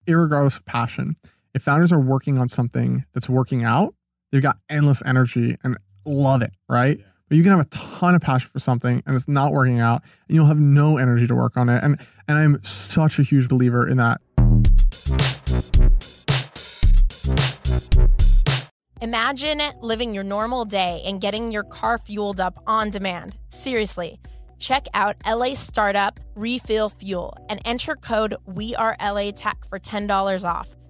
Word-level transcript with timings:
Irregardless 0.06 0.59
of 0.59 0.66
passion, 0.66 1.14
if 1.54 1.62
founders 1.62 1.93
are 1.93 1.98
working 1.98 2.36
on 2.36 2.50
something 2.50 3.06
that's 3.14 3.30
working 3.30 3.64
out, 3.64 3.95
they've 4.31 4.43
got 4.43 4.57
endless 4.69 5.03
energy 5.05 5.57
and 5.65 5.77
love 6.07 6.43
it, 6.43 6.53
right? 6.69 6.99
Yeah. 6.99 7.05
But 7.29 7.36
you 7.36 7.43
can 7.43 7.53
have 7.53 7.61
a 7.61 7.69
ton 7.69 8.14
of 8.14 8.23
passion 8.23 8.50
for 8.50 8.59
something 8.59 9.03
and 9.05 9.14
it's 9.14 9.29
not 9.29 9.53
working 9.53 9.81
out, 9.81 10.03
and 10.29 10.35
you'll 10.35 10.46
have 10.46 10.59
no 10.59 10.96
energy 10.96 11.27
to 11.27 11.35
work 11.35 11.57
on 11.57 11.69
it. 11.69 11.82
And 11.85 12.00
and 12.27 12.39
I'm 12.39 12.63
such 12.63 13.19
a 13.19 13.22
huge 13.22 13.49
believer 13.49 13.86
in 13.86 13.99
that. 13.99 14.21
Imagine 19.00 19.61
living 19.81 20.13
your 20.13 20.25
normal 20.25 20.64
day 20.64 21.03
and 21.07 21.21
getting 21.21 21.53
your 21.53 21.63
car 21.63 21.99
fueled 21.99 22.41
up 22.41 22.63
on 22.67 22.91
demand. 22.91 23.36
Seriously. 23.49 24.19
Check 24.58 24.86
out 24.93 25.14
LA 25.25 25.55
Startup 25.55 26.19
Refill 26.35 26.89
Fuel 26.89 27.36
and 27.49 27.61
enter 27.64 27.95
code 27.95 28.35
WeAreLATech 28.49 29.69
for 29.69 29.79
$10 29.79 30.49
off. 30.49 30.78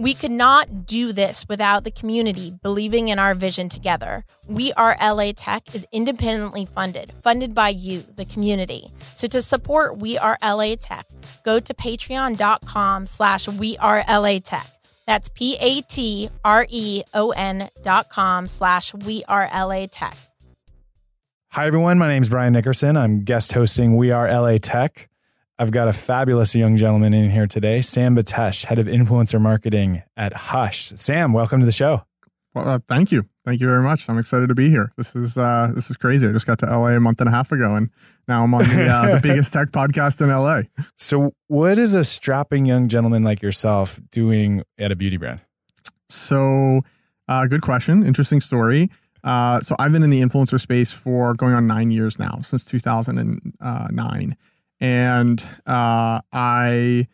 We 0.00 0.14
could 0.14 0.30
not 0.30 0.86
do 0.86 1.12
this 1.12 1.46
without 1.46 1.84
the 1.84 1.90
community 1.90 2.54
believing 2.62 3.08
in 3.08 3.18
our 3.18 3.34
vision 3.34 3.68
together. 3.68 4.24
We 4.48 4.72
Are 4.72 4.96
LA 4.98 5.32
Tech 5.36 5.74
is 5.74 5.86
independently 5.92 6.64
funded, 6.64 7.12
funded 7.22 7.54
by 7.54 7.68
you, 7.68 8.06
the 8.16 8.24
community. 8.24 8.88
So 9.12 9.28
to 9.28 9.42
support 9.42 9.98
We 9.98 10.16
Are 10.16 10.38
LA 10.42 10.76
Tech, 10.80 11.06
go 11.44 11.60
to 11.60 11.74
patreon.com 11.74 13.04
slash 13.04 13.46
We 13.46 13.76
Are 13.76 14.02
LA 14.08 14.38
Tech. 14.38 14.66
That's 15.06 15.28
P-A-T-R-E-O-N 15.28 16.30
dot 17.82 18.08
com 18.08 18.46
slash 18.46 18.94
We 18.94 19.22
Are 19.24 19.50
LA 19.52 19.84
Tech. 19.84 20.16
Hi, 21.50 21.66
everyone. 21.66 21.98
My 21.98 22.08
name 22.08 22.22
is 22.22 22.30
Brian 22.30 22.54
Nickerson. 22.54 22.96
I'm 22.96 23.22
guest 23.24 23.52
hosting 23.52 23.96
We 23.96 24.12
Are 24.12 24.26
LA 24.26 24.56
Tech. 24.56 25.09
I've 25.60 25.72
got 25.72 25.88
a 25.88 25.92
fabulous 25.92 26.54
young 26.54 26.78
gentleman 26.78 27.12
in 27.12 27.28
here 27.28 27.46
today, 27.46 27.82
Sam 27.82 28.16
Betesh, 28.16 28.64
head 28.64 28.78
of 28.78 28.86
influencer 28.86 29.38
marketing 29.38 30.02
at 30.16 30.32
Hush. 30.32 30.86
Sam, 30.86 31.34
welcome 31.34 31.60
to 31.60 31.66
the 31.66 31.70
show. 31.70 32.02
Well, 32.54 32.66
uh, 32.66 32.78
thank 32.88 33.12
you, 33.12 33.26
thank 33.44 33.60
you 33.60 33.66
very 33.66 33.82
much. 33.82 34.08
I'm 34.08 34.18
excited 34.18 34.48
to 34.48 34.54
be 34.54 34.70
here. 34.70 34.90
This 34.96 35.14
is 35.14 35.36
uh, 35.36 35.70
this 35.74 35.90
is 35.90 35.98
crazy. 35.98 36.26
I 36.26 36.32
just 36.32 36.46
got 36.46 36.60
to 36.60 36.66
LA 36.66 36.92
a 36.92 36.98
month 36.98 37.20
and 37.20 37.28
a 37.28 37.30
half 37.30 37.52
ago, 37.52 37.74
and 37.74 37.90
now 38.26 38.42
I'm 38.42 38.54
on 38.54 38.62
the, 38.70 38.88
uh, 38.88 39.14
the 39.16 39.20
biggest 39.22 39.52
tech 39.52 39.68
podcast 39.68 40.22
in 40.22 40.30
LA. 40.30 40.62
So, 40.96 41.34
what 41.48 41.76
is 41.76 41.92
a 41.92 42.04
strapping 42.04 42.64
young 42.64 42.88
gentleman 42.88 43.22
like 43.22 43.42
yourself 43.42 44.00
doing 44.10 44.62
at 44.78 44.90
a 44.90 44.96
beauty 44.96 45.18
brand? 45.18 45.40
So, 46.08 46.80
uh, 47.28 47.46
good 47.48 47.60
question. 47.60 48.06
Interesting 48.06 48.40
story. 48.40 48.88
Uh, 49.22 49.60
so, 49.60 49.76
I've 49.78 49.92
been 49.92 50.04
in 50.04 50.08
the 50.08 50.22
influencer 50.22 50.58
space 50.58 50.90
for 50.90 51.34
going 51.34 51.52
on 51.52 51.66
nine 51.66 51.90
years 51.90 52.18
now, 52.18 52.36
since 52.36 52.64
2009 52.64 54.36
and 54.80 55.40
uh, 55.66 56.20
I 56.32 57.06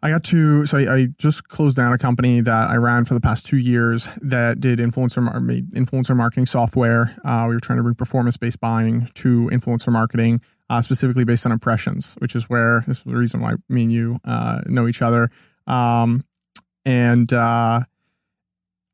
I 0.00 0.10
got 0.10 0.22
to 0.24 0.64
so 0.64 0.78
I, 0.78 0.94
I, 0.94 1.06
just 1.18 1.48
closed 1.48 1.76
down 1.76 1.92
a 1.92 1.98
company 1.98 2.40
that 2.40 2.70
I 2.70 2.76
ran 2.76 3.04
for 3.04 3.14
the 3.14 3.20
past 3.20 3.46
two 3.46 3.56
years 3.56 4.08
that 4.22 4.60
did 4.60 4.78
influencer 4.78 5.42
made 5.42 5.70
influencer 5.72 6.16
marketing 6.16 6.46
software. 6.46 7.16
Uh, 7.24 7.46
we 7.48 7.54
were 7.54 7.60
trying 7.60 7.78
to 7.78 7.82
bring 7.82 7.96
performance 7.96 8.36
based 8.36 8.60
buying 8.60 9.08
to 9.14 9.50
influencer 9.52 9.92
marketing, 9.92 10.40
uh, 10.70 10.80
specifically 10.82 11.24
based 11.24 11.46
on 11.46 11.52
impressions, 11.52 12.14
which 12.18 12.36
is 12.36 12.48
where 12.48 12.84
this 12.86 12.98
is 12.98 13.04
the 13.04 13.16
reason 13.16 13.40
why 13.40 13.54
me 13.68 13.84
and 13.84 13.92
you 13.92 14.18
uh, 14.24 14.60
know 14.66 14.86
each 14.86 15.02
other. 15.02 15.30
Um, 15.66 16.22
and 16.84 17.32
uh, 17.32 17.80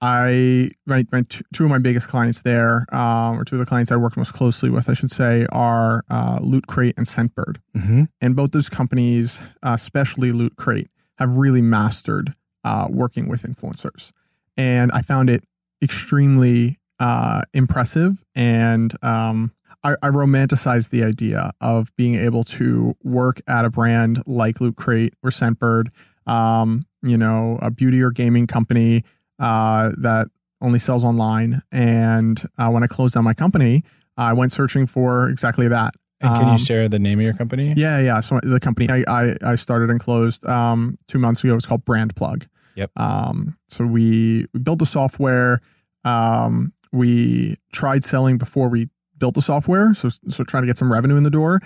I 0.05 0.69
my, 0.85 1.07
my 1.11 1.23
two, 1.23 1.45
two 1.55 1.65
of 1.65 1.71
my 1.71 1.79
biggest 1.79 2.09
clients 2.09 2.43
there, 2.43 2.85
um, 2.93 3.41
or 3.41 3.45
two 3.45 3.57
of 3.57 3.61
the 3.61 3.65
clients 3.65 3.91
I 3.91 3.97
work 3.97 4.19
most 4.19 4.35
closely 4.35 4.69
with, 4.69 4.91
I 4.91 4.93
should 4.93 5.11
say, 5.11 5.47
are 5.51 6.05
uh, 6.11 6.41
Loot 6.43 6.67
Crate 6.67 6.93
and 6.99 7.07
Scentbird, 7.07 7.57
mm-hmm. 7.75 8.05
and 8.21 8.37
both 8.37 8.51
those 8.53 8.69
companies, 8.69 9.41
uh, 9.63 9.73
especially 9.73 10.31
Loot 10.31 10.57
Crate, 10.57 10.91
have 11.17 11.39
really 11.39 11.63
mastered 11.63 12.35
uh, 12.65 12.87
working 12.91 13.31
with 13.31 13.45
influencers, 13.45 14.13
and 14.59 14.93
I 14.93 15.01
found 15.01 15.31
it 15.31 15.43
extremely 15.83 16.77
uh, 17.01 17.41
impressive, 17.55 18.23
and 18.37 18.93
um, 19.03 19.55
I, 19.83 19.95
I 20.03 20.09
romanticize 20.09 20.91
the 20.91 21.03
idea 21.03 21.53
of 21.63 21.97
being 21.97 22.17
able 22.17 22.45
to 22.45 22.93
work 23.03 23.41
at 23.49 23.65
a 23.65 23.71
brand 23.71 24.19
like 24.27 24.61
Loot 24.61 24.77
Crate 24.77 25.15
or 25.23 25.31
Scentbird, 25.31 25.87
um, 26.27 26.83
you 27.03 27.17
know, 27.17 27.59
a 27.63 27.71
beauty 27.71 28.03
or 28.03 28.11
gaming 28.11 28.47
company 28.47 29.03
uh, 29.39 29.91
that 29.99 30.29
only 30.61 30.79
sells 30.79 31.05
online. 31.05 31.61
And 31.73 32.41
uh, 32.59 32.71
when 32.71 32.83
I 32.83 32.87
closed 32.87 33.15
down 33.15 33.25
my 33.25 33.35
company, 33.35 33.83
I 34.17 34.33
went 34.33 34.53
searching 34.53 34.87
for 34.87 35.29
exactly 35.29 35.69
that. 35.69 35.95
And 36.21 36.35
can 36.37 36.45
um, 36.47 36.53
you 36.53 36.59
share 36.59 36.89
the 36.89 36.99
name 36.99 37.21
of 37.21 37.27
your 37.27 37.35
company? 37.35 37.75
Yeah, 37.77 37.99
yeah. 37.99 38.21
So 38.21 38.41
the 38.43 38.61
company 38.61 38.89
I 38.89 39.05
I, 39.07 39.37
I 39.45 39.55
started 39.57 39.91
and 39.91 40.01
closed 40.01 40.47
um, 40.47 40.97
two 41.07 41.19
months 41.19 41.45
ago 41.45 41.55
was 41.55 41.67
called 41.67 41.85
Brand 41.85 42.17
Plug. 42.17 42.47
Yep. 42.77 42.91
Um, 42.97 43.57
so 43.69 43.85
we 43.85 44.47
we 44.55 44.61
built 44.61 44.79
the 44.79 44.87
software. 44.87 45.61
Um, 46.05 46.73
we 46.93 47.57
tried 47.73 48.05
selling 48.05 48.39
before 48.39 48.69
we 48.69 48.89
built 49.25 49.35
the 49.35 49.41
software. 49.41 49.95
So 49.95 50.11
so 50.29 50.45
trying 50.45 50.65
to 50.65 50.67
get 50.67 50.77
some 50.77 50.93
revenue 50.93 51.17
in 51.17 51.23
the 51.23 51.31
door 51.31 51.61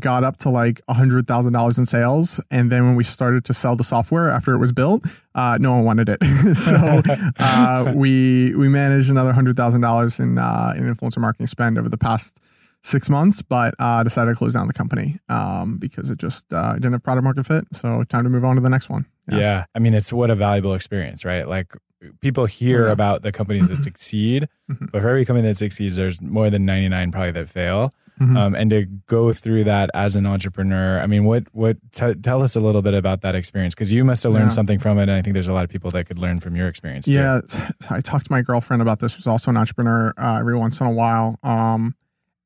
got 0.00 0.24
up 0.24 0.36
to 0.38 0.50
like 0.50 0.80
a 0.88 0.94
hundred 0.94 1.28
thousand 1.28 1.52
dollars 1.52 1.78
in 1.78 1.86
sales, 1.86 2.42
and 2.50 2.72
then 2.72 2.84
when 2.86 2.96
we 2.96 3.04
started 3.04 3.44
to 3.44 3.54
sell 3.54 3.76
the 3.76 3.84
software 3.84 4.30
after 4.30 4.52
it 4.52 4.58
was 4.58 4.72
built, 4.72 5.06
uh, 5.36 5.56
no 5.60 5.76
one 5.76 5.84
wanted 5.84 6.08
it. 6.08 6.18
so 6.56 7.02
uh, 7.38 7.92
we 8.02 8.52
we 8.56 8.68
managed 8.68 9.10
another 9.10 9.32
hundred 9.32 9.56
thousand 9.56 9.80
dollars 9.80 10.18
in 10.18 10.38
uh, 10.38 10.74
in 10.76 10.92
influencer 10.92 11.18
marketing 11.18 11.46
spend 11.46 11.78
over 11.78 11.88
the 11.88 11.98
past 11.98 12.40
six 12.84 13.08
months, 13.08 13.42
but 13.42 13.74
uh, 13.78 14.02
decided 14.02 14.30
to 14.30 14.36
close 14.36 14.54
down 14.54 14.68
the 14.68 14.74
company 14.74 15.16
um, 15.28 15.78
because 15.80 16.10
it 16.10 16.18
just 16.18 16.52
uh, 16.52 16.74
didn't 16.74 16.92
have 16.92 17.02
product 17.02 17.24
market 17.24 17.46
fit. 17.46 17.64
So 17.72 18.04
time 18.04 18.24
to 18.24 18.30
move 18.30 18.44
on 18.44 18.54
to 18.56 18.60
the 18.60 18.70
next 18.70 18.88
one. 18.88 19.06
Yeah. 19.28 19.38
yeah. 19.38 19.64
I 19.74 19.78
mean, 19.78 19.94
it's 19.94 20.12
what 20.12 20.30
a 20.30 20.34
valuable 20.34 20.74
experience, 20.74 21.24
right? 21.24 21.48
Like 21.48 21.72
people 22.20 22.46
hear 22.46 22.86
yeah. 22.86 22.92
about 22.92 23.22
the 23.22 23.32
companies 23.32 23.68
that 23.68 23.76
succeed, 23.82 24.48
mm-hmm. 24.70 24.86
but 24.92 25.00
for 25.00 25.08
every 25.08 25.24
company 25.24 25.48
that 25.48 25.56
succeeds, 25.56 25.96
there's 25.96 26.20
more 26.20 26.50
than 26.50 26.66
99 26.66 27.10
probably 27.10 27.30
that 27.32 27.48
fail. 27.48 27.90
Mm-hmm. 28.20 28.36
Um, 28.36 28.54
and 28.54 28.70
to 28.70 28.84
go 29.06 29.32
through 29.32 29.64
that 29.64 29.90
as 29.92 30.14
an 30.14 30.24
entrepreneur, 30.24 31.00
I 31.00 31.06
mean, 31.06 31.24
what 31.24 31.44
what 31.50 31.78
t- 31.90 32.14
tell 32.14 32.42
us 32.42 32.54
a 32.54 32.60
little 32.60 32.80
bit 32.80 32.94
about 32.94 33.22
that 33.22 33.34
experience 33.34 33.74
because 33.74 33.90
you 33.90 34.04
must 34.04 34.22
have 34.22 34.32
learned 34.32 34.46
yeah. 34.46 34.50
something 34.50 34.78
from 34.78 34.98
it, 34.98 35.04
and 35.04 35.12
I 35.12 35.20
think 35.20 35.34
there's 35.34 35.48
a 35.48 35.52
lot 35.52 35.64
of 35.64 35.70
people 35.70 35.90
that 35.90 36.06
could 36.06 36.18
learn 36.18 36.38
from 36.38 36.54
your 36.54 36.68
experience. 36.68 37.08
Yeah. 37.08 37.40
I 37.90 38.00
talked 38.00 38.26
to 38.26 38.32
my 38.32 38.42
girlfriend 38.42 38.82
about 38.82 39.00
this, 39.00 39.14
who's 39.14 39.26
also 39.26 39.50
an 39.50 39.56
entrepreneur, 39.56 40.14
uh, 40.16 40.38
every 40.38 40.56
once 40.56 40.80
in 40.80 40.86
a 40.86 40.92
while, 40.92 41.40
um, 41.42 41.96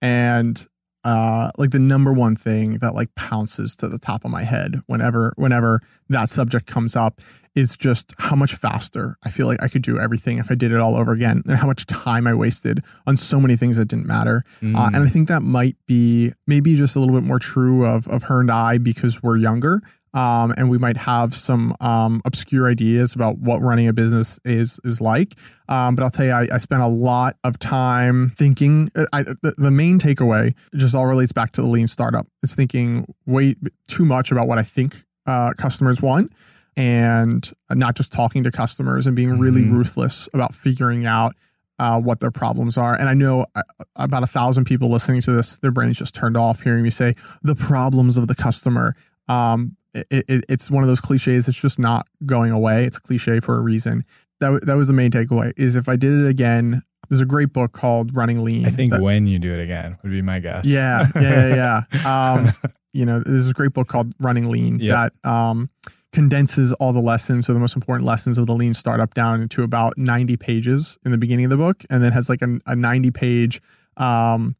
and 0.00 0.66
uh, 1.04 1.50
like 1.56 1.70
the 1.70 1.78
number 1.78 2.12
one 2.12 2.36
thing 2.36 2.72
that 2.78 2.94
like 2.94 3.14
pounces 3.14 3.76
to 3.76 3.88
the 3.88 3.98
top 3.98 4.25
of 4.25 4.31
my 4.31 4.42
head 4.42 4.81
whenever 4.86 5.32
whenever 5.36 5.80
that 6.09 6.28
subject 6.28 6.66
comes 6.66 6.97
up 6.97 7.21
is 7.54 7.77
just 7.77 8.15
how 8.18 8.36
much 8.36 8.54
faster 8.54 9.16
I 9.24 9.30
feel 9.30 9.47
like 9.47 9.62
I 9.62 9.68
could 9.68 9.83
do 9.83 9.98
everything 9.98 10.39
if 10.39 10.50
I 10.50 10.54
did 10.54 10.71
it 10.71 10.80
all 10.80 10.97
over 10.97 11.12
again, 11.12 11.42
and 11.47 11.56
how 11.56 11.66
much 11.66 11.86
time 11.86 12.27
I 12.27 12.34
wasted 12.34 12.80
on 13.06 13.16
so 13.16 13.41
many 13.41 13.56
things 13.56 13.77
that 13.77 13.86
didn't 13.86 14.06
matter. 14.06 14.45
Mm. 14.60 14.77
Uh, 14.77 14.91
and 14.95 15.04
I 15.04 15.09
think 15.09 15.28
that 15.28 15.42
might 15.42 15.77
be 15.86 16.33
maybe 16.47 16.77
just 16.77 16.95
a 16.95 17.00
little 17.00 17.15
bit 17.15 17.24
more 17.24 17.39
true 17.39 17.86
of 17.86 18.06
of 18.09 18.24
her 18.24 18.41
and 18.41 18.50
I 18.50 18.78
because 18.78 19.22
we're 19.22 19.36
younger. 19.36 19.80
Um, 20.15 20.55
and 20.57 20.71
we 20.71 20.78
might 20.78 20.97
have 20.97 21.34
some 21.34 21.77
um, 21.81 22.22
obscure 22.25 22.69
ideas 22.69 23.15
about 23.15 23.39
what 23.39 23.60
running 23.60 23.89
a 23.89 23.93
business 23.93 24.41
is 24.45 24.81
is 24.84 25.01
like. 25.01 25.34
Um, 25.69 25.95
but 25.95 26.03
I'll 26.03 26.10
tell 26.10 26.27
you, 26.27 26.33
I, 26.33 26.49
I 26.53 26.59
spent 26.59 26.83
a 26.83 26.87
lot 26.87 27.37
of 27.45 27.59
time 27.59 28.31
thinking. 28.31 28.89
Uh, 28.97 29.05
I, 29.13 29.22
the, 29.22 29.55
the, 29.59 29.71
main 29.71 29.99
takeaway 29.99 30.55
just 30.75 30.95
all 30.95 31.07
relates 31.07 31.33
back 31.33 31.53
to 31.53 31.63
the 31.63 31.69
lean 31.69 31.87
startup. 31.87 32.27
It's 32.43 32.55
thinking 32.55 33.07
way 33.27 33.57
too 33.87 34.05
much 34.05 34.33
about 34.33 34.49
what 34.49 34.59
I 34.59 34.63
think 34.63 34.97
uh, 35.27 35.53
customers 35.59 36.01
want 36.01 36.33
and 36.77 37.51
not 37.71 37.97
just 37.97 38.13
talking 38.13 38.45
to 38.45 38.51
customers 38.51 39.07
and 39.07 39.15
being 39.15 39.39
really 39.39 39.63
mm-hmm. 39.63 39.77
ruthless 39.77 40.28
about 40.33 40.55
figuring 40.55 41.07
out 41.07 41.34
uh, 41.78 42.01
what 42.01 42.21
their 42.21 42.31
problems 42.31 42.77
are. 42.78 42.95
And 42.95 43.09
I 43.09 43.15
know 43.15 43.47
uh, 43.55 43.63
about 43.97 44.22
a 44.22 44.27
thousand 44.27 44.65
people 44.65 44.91
listening 44.91 45.21
to 45.22 45.33
this, 45.33 45.59
their 45.59 45.71
brains 45.71 45.99
just 45.99 46.15
turned 46.15 46.37
off 46.37 46.63
hearing 46.63 46.83
me 46.83 46.91
say 46.91 47.15
the 47.43 47.55
problems 47.55 48.16
of 48.16 48.28
the 48.28 48.34
customer. 48.34 48.95
Um, 49.28 49.77
it, 49.94 50.24
it, 50.28 50.44
it's 50.48 50.70
one 50.70 50.82
of 50.82 50.88
those 50.88 51.00
cliches. 51.00 51.48
It's 51.48 51.60
just 51.60 51.78
not 51.78 52.06
going 52.26 52.52
away. 52.52 52.84
It's 52.84 52.96
a 52.96 53.00
cliche 53.00 53.40
for 53.40 53.56
a 53.56 53.60
reason. 53.60 54.04
That 54.40 54.64
that 54.66 54.76
was 54.76 54.88
the 54.88 54.94
main 54.94 55.10
takeaway. 55.10 55.52
Is 55.56 55.76
if 55.76 55.88
I 55.88 55.96
did 55.96 56.12
it 56.12 56.26
again, 56.26 56.82
there's 57.08 57.20
a 57.20 57.26
great 57.26 57.52
book 57.52 57.72
called 57.72 58.14
Running 58.14 58.44
Lean. 58.44 58.66
I 58.66 58.70
think 58.70 58.92
that, 58.92 59.02
when 59.02 59.26
you 59.26 59.38
do 59.38 59.52
it 59.52 59.62
again 59.62 59.96
would 60.02 60.10
be 60.10 60.22
my 60.22 60.38
guess. 60.38 60.66
Yeah, 60.66 61.06
yeah, 61.14 61.54
yeah. 61.54 61.82
yeah. 61.92 62.32
um, 62.32 62.52
you 62.92 63.04
know, 63.04 63.20
there's 63.20 63.50
a 63.50 63.54
great 63.54 63.72
book 63.72 63.88
called 63.88 64.12
Running 64.18 64.50
Lean 64.50 64.78
yep. 64.80 65.12
that 65.22 65.30
um, 65.30 65.68
condenses 66.12 66.72
all 66.74 66.92
the 66.92 67.00
lessons, 67.00 67.46
so 67.46 67.54
the 67.54 67.60
most 67.60 67.76
important 67.76 68.06
lessons 68.06 68.38
of 68.38 68.46
the 68.46 68.54
lean 68.54 68.74
startup 68.74 69.14
down 69.14 69.42
into 69.42 69.62
about 69.62 69.96
90 69.96 70.36
pages 70.36 70.98
in 71.04 71.10
the 71.10 71.18
beginning 71.18 71.46
of 71.46 71.50
the 71.50 71.56
book, 71.56 71.84
and 71.90 72.02
then 72.02 72.12
has 72.12 72.28
like 72.28 72.42
a, 72.42 72.58
a 72.66 72.76
90 72.76 73.10
page 73.10 73.60
um, 73.96 74.52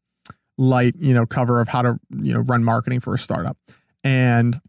light, 0.57 0.95
you 0.97 1.13
know, 1.13 1.25
cover 1.25 1.61
of 1.61 1.67
how 1.67 1.81
to 1.81 1.99
you 2.17 2.33
know 2.33 2.41
run 2.41 2.63
marketing 2.63 2.99
for 2.99 3.13
a 3.13 3.17
startup. 3.17 3.57
And 4.03 4.59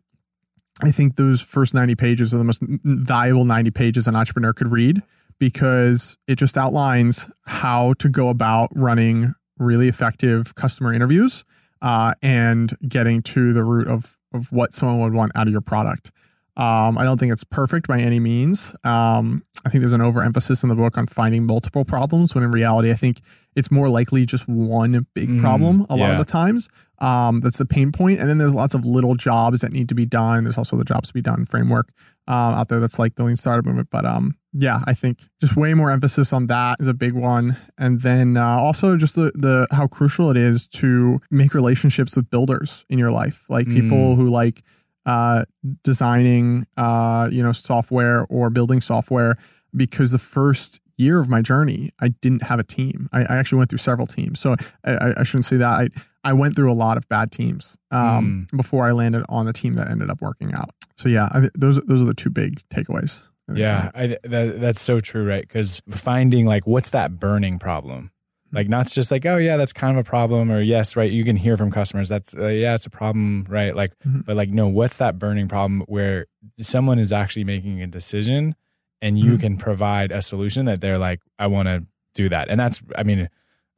I 0.83 0.91
think 0.91 1.17
those 1.17 1.41
first 1.41 1.75
90 1.75 1.95
pages 1.95 2.33
are 2.33 2.39
the 2.39 2.45
most 2.45 2.63
valuable 2.85 3.45
90 3.45 3.71
pages 3.71 4.07
an 4.07 4.17
entrepreneur 4.17 4.53
could 4.53 4.73
read 4.73 5.03
because 5.39 6.17
it 6.27 6.37
just 6.37 6.57
outlines 6.57 7.31
how 7.47 7.95
to 7.95 8.09
go 8.09 8.29
about 8.29 8.71
running 8.75 9.35
really 9.59 9.89
effective 9.89 10.55
customer 10.55 10.93
interviews 10.93 11.45
uh, 11.83 12.15
and 12.23 12.73
getting 12.89 13.23
to 13.23 13.53
the 13.53 13.65
root 13.65 13.89
of 13.89 14.17
of 14.33 14.53
what 14.53 14.73
someone 14.73 15.01
would 15.01 15.13
want 15.13 15.33
out 15.35 15.49
of 15.49 15.53
your 15.53 15.61
product. 15.61 16.13
Um, 16.57 16.99
I 16.99 17.05
don't 17.05 17.19
think 17.19 17.33
it's 17.33 17.45
perfect 17.45 17.89
by 17.89 18.01
any 18.01 18.21
means. 18.21 18.75
Um, 18.85 19.41
I 19.65 19.69
think 19.69 19.81
there's 19.81 19.93
an 19.93 20.01
overemphasis 20.01 20.63
in 20.63 20.69
the 20.69 20.75
book 20.75 20.97
on 20.97 21.07
finding 21.07 21.45
multiple 21.45 21.85
problems 21.85 22.35
when 22.35 22.43
in 22.45 22.51
reality, 22.51 22.91
I 22.91 22.95
think 22.95 23.19
it's 23.57 23.71
more 23.71 23.89
likely 23.89 24.25
just 24.25 24.49
one 24.49 25.07
big 25.15 25.29
mm, 25.29 25.41
problem 25.41 25.87
a 25.91 25.97
lot 25.97 26.07
yeah. 26.07 26.13
of 26.13 26.19
the 26.19 26.25
times. 26.25 26.69
Um, 26.99 27.41
that's 27.41 27.59
the 27.59 27.67
pain 27.67 27.93
point. 27.93 28.21
And 28.21 28.29
then 28.29 28.39
there's 28.39 28.55
lots 28.55 28.75
of 28.75 28.85
little 28.85 29.15
jobs 29.15 29.61
that 29.61 29.73
need 29.73 29.89
to 29.89 29.95
be 29.95 30.07
done. 30.07 30.45
There's 30.45 30.59
also 30.59 30.77
the 30.77 30.85
jobs 30.85 31.09
to 31.09 31.15
be 31.15 31.21
done 31.21 31.45
framework 31.45 31.91
uh, 32.29 32.55
out 32.59 32.69
there 32.69 32.81
that's 32.81 32.99
like 32.99 33.17
the 33.17 33.25
lean 33.25 33.37
startup 33.37 33.67
movement. 33.67 33.89
But 33.91 34.07
um, 34.07 34.37
yeah, 34.53 34.81
I 34.87 34.95
think 34.95 35.19
just 35.41 35.57
way 35.57 35.75
more 35.75 35.91
emphasis 35.91 36.33
on 36.33 36.47
that 36.47 36.77
is 36.81 36.89
a 36.89 36.95
big 36.95 37.13
one. 37.13 37.57
And 37.77 38.01
then 38.01 38.37
uh, 38.37 38.59
also 38.59 38.97
just 38.97 39.15
the, 39.15 39.33
the 39.35 39.67
how 39.73 39.87
crucial 39.87 40.31
it 40.31 40.37
is 40.37 40.69
to 40.69 41.21
make 41.31 41.55
relationships 41.55 42.17
with 42.17 42.31
builders 42.31 42.85
in 42.89 42.99
your 42.99 43.11
life, 43.11 43.49
like 43.51 43.67
people 43.67 44.15
mm. 44.15 44.17
who 44.17 44.29
like 44.29 44.63
uh, 45.11 45.45
designing, 45.83 46.65
uh, 46.77 47.29
you 47.33 47.43
know, 47.43 47.51
software 47.51 48.27
or 48.31 48.49
building 48.49 48.81
software 48.81 49.37
because 49.75 50.13
the 50.13 50.19
first 50.19 50.81
year 50.99 51.19
of 51.19 51.29
my 51.29 51.43
journey, 51.43 51.91
I 52.01 52.09
didn't 52.21 52.45
have 52.45 52.61
a 52.61 52.63
team. 52.63 53.07
I, 53.13 53.23
I 53.23 53.37
actually 53.37 53.59
went 53.59 53.71
through 53.71 53.79
several 53.79 54.07
teams. 54.07 54.39
So 54.39 54.55
I, 54.85 55.15
I, 55.19 55.23
shouldn't 55.25 55.47
say 55.47 55.57
that. 55.57 55.67
I, 55.67 55.89
I 56.23 56.33
went 56.33 56.55
through 56.55 56.71
a 56.71 56.75
lot 56.75 56.97
of 56.97 57.09
bad 57.09 57.33
teams 57.33 57.77
um, 57.91 58.47
mm. 58.53 58.57
before 58.57 58.87
I 58.87 58.93
landed 58.93 59.25
on 59.29 59.47
the 59.47 59.53
team 59.53 59.75
that 59.75 59.91
ended 59.91 60.11
up 60.11 60.21
working 60.21 60.55
out. 60.55 60.71
So 60.97 61.09
yeah, 61.09 61.29
I, 61.33 61.49
those 61.55 61.81
those 61.81 62.01
are 62.01 62.05
the 62.05 62.15
two 62.15 62.31
big 62.31 62.61
takeaways. 62.69 63.27
Yeah, 63.53 63.91
I, 63.95 64.19
that, 64.23 64.61
that's 64.61 64.81
so 64.81 65.01
true, 65.01 65.27
right? 65.27 65.43
Because 65.43 65.83
finding 65.89 66.47
like 66.47 66.69
what's 66.69 66.91
that 66.91 67.19
burning 67.19 67.59
problem, 67.59 68.13
like 68.53 68.69
not 68.69 68.89
just 68.89 69.11
like 69.11 69.25
oh 69.27 69.37
yeah 69.37 69.57
that's 69.57 69.73
kind 69.73 69.97
of 69.97 70.07
a 70.07 70.09
problem 70.09 70.51
or 70.51 70.61
yes 70.61 70.97
right 70.97 71.11
you 71.11 71.25
can 71.25 71.37
hear 71.37 71.57
from 71.57 71.71
customers 71.71 72.09
that's 72.09 72.37
uh, 72.37 72.47
yeah 72.47 72.75
it's 72.75 72.87
a 72.87 72.91
problem 72.91 73.47
right 73.49 73.75
like 73.75 73.93
mm-hmm. 74.01 74.21
but 74.27 74.37
like 74.37 74.51
no 74.51 74.69
what's 74.69 74.99
that 74.99 75.19
burning 75.19 75.49
problem 75.49 75.83
where 75.87 76.27
someone 76.59 76.99
is 76.99 77.13
actually 77.13 77.45
making 77.45 77.83
a 77.83 77.87
decision 77.87 78.55
and 79.01 79.19
you 79.19 79.33
mm-hmm. 79.33 79.41
can 79.41 79.57
provide 79.57 80.13
a 80.13 80.23
solution 80.23 80.67
that 80.67 80.81
they're 80.81 80.99
like 80.99 81.21
i 81.39 81.47
want 81.47 81.67
to 81.67 81.85
do 82.15 82.29
that 82.29 82.49
and 82.49 82.59
that's 82.59 82.83
i 82.97 83.03
mean 83.03 83.29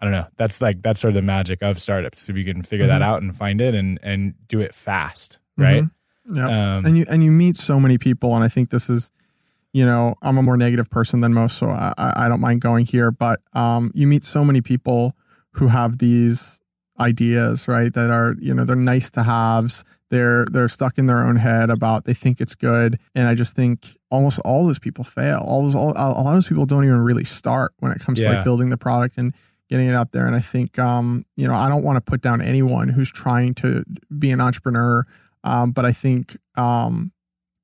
i 0.01 0.05
don't 0.05 0.13
know 0.13 0.27
that's 0.37 0.61
like 0.61 0.81
that's 0.83 1.01
sort 1.01 1.11
of 1.11 1.15
the 1.15 1.23
magic 1.23 1.63
of 1.63 1.81
startups 1.81 2.29
if 2.29 2.37
you 2.37 2.45
can 2.45 2.63
figure 2.63 2.87
mm-hmm. 2.87 2.99
that 2.99 3.03
out 3.03 3.23
and 3.23 3.37
find 3.37 3.61
it 3.61 3.75
and 3.75 3.99
and 4.03 4.35
do 4.47 4.61
it 4.61 4.75
fast 4.75 5.39
right 5.57 5.83
mm-hmm. 5.83 6.37
yeah 6.37 6.77
um, 6.77 6.85
and 6.87 6.97
you 6.97 7.05
and 7.11 7.23
you 7.23 7.31
meet 7.31 7.57
so 7.57 7.79
many 7.79 7.99
people 7.99 8.35
and 8.35 8.43
i 8.43 8.49
think 8.49 8.71
this 8.71 8.89
is 8.89 9.11
you 9.73 9.87
know, 9.87 10.15
I'm 10.23 10.39
a 10.39 10.43
more 10.43 10.57
negative 10.57 10.91
person 10.91 11.21
than 11.21 11.33
most, 11.33 11.59
so 11.59 11.71
I, 11.71 11.95
I 11.99 12.29
don't 12.29 12.41
mind 12.41 12.61
going 12.61 12.85
here. 12.85 13.11
But 13.11 13.41
um, 13.55 13.91
you 13.95 14.07
meet 14.07 14.25
so 14.25 14.45
many 14.45 14.61
people 14.61 15.15
who 15.53 15.69
have 15.69 15.99
these 15.99 16.61
ideas, 17.01 17.69
right? 17.69 17.93
That 17.93 18.11
are, 18.11 18.37
you 18.39 18.55
know, 18.55 18.65
they're 18.65 18.77
nice 18.77 19.11
to 19.13 19.23
haves. 19.23 19.85
They're 20.11 20.45
they're 20.51 20.69
stuck 20.69 20.99
in 20.99 21.07
their 21.07 21.25
own 21.25 21.37
head 21.37 21.71
about 21.71 22.05
they 22.05 22.15
think 22.15 22.41
it's 22.41 22.55
good, 22.55 22.99
and 23.15 23.29
I 23.29 23.35
just 23.35 23.57
think 23.57 23.87
almost 24.11 24.41
all 24.45 24.67
those 24.67 24.79
people 24.79 25.05
fail. 25.05 25.43
All 25.45 25.63
those, 25.63 25.75
all, 25.75 25.93
a 25.93 26.23
lot 26.23 26.29
of 26.29 26.35
those 26.35 26.49
people 26.49 26.67
don't 26.67 26.85
even 26.85 27.01
really 27.01 27.25
start 27.25 27.73
when 27.79 27.93
it 27.93 28.01
comes 28.01 28.21
yeah. 28.21 28.29
to 28.29 28.35
like 28.37 28.45
building 28.45 28.69
the 28.69 28.77
product 28.77 29.17
and 29.17 29.35
getting 29.71 29.89
it 29.89 29.95
out 29.95 30.13
there. 30.13 30.27
And 30.27 30.37
I 30.37 30.41
think, 30.41 30.79
um, 30.79 31.25
you 31.35 31.49
know, 31.49 31.55
I 31.55 31.71
don't 31.71 31.83
want 31.83 31.97
to 31.97 32.03
put 32.03 32.21
down 32.21 32.43
anyone 32.43 32.91
who's 32.91 33.11
trying 33.11 33.55
to 33.55 33.85
be 34.19 34.31
an 34.31 34.39
entrepreneur, 34.39 35.07
um, 35.45 35.73
but 35.73 35.87
I 35.87 35.93
think 35.93 36.37
um, 36.57 37.11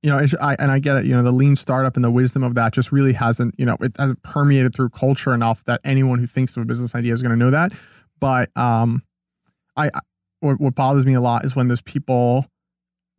you 0.03 0.11
know, 0.11 0.25
I, 0.41 0.57
and 0.59 0.71
I 0.71 0.79
get 0.79 0.97
it, 0.97 1.07
you 1.07 1.13
know, 1.13 1.23
the 1.23 1.33
lean 1.33 1.57
startup 1.57 1.97
and 1.97 2.05
the 2.05 2.11
wisdom 2.11 2.43
of 2.43 2.55
that 2.55 2.73
just 2.73 2.93
really 2.93 3.15
hasn't, 3.15 3.55
you 3.59 3.67
know, 3.67 3.77
it 3.81 3.97
hasn't 3.99 4.23
permeated 4.23 4.75
through 4.75 4.91
culture 4.91 5.35
enough 5.35 5.65
that 5.65 5.81
anyone 5.85 6.19
who 6.19 6.27
thinks 6.27 6.57
of 6.57 6.63
a 6.63 6.67
business 6.67 6.95
idea 6.95 7.13
is 7.13 7.23
going 7.23 7.31
to 7.31 7.37
know 7.37 7.51
that. 7.51 7.73
But 8.21 8.57
um, 8.57 9.03
I, 9.77 9.91
what, 10.41 10.61
what 10.61 10.75
bothers 10.75 11.05
me 11.05 11.15
a 11.15 11.21
lot 11.21 11.45
is 11.45 11.57
when 11.57 11.69
those 11.69 11.83
people 11.83 12.47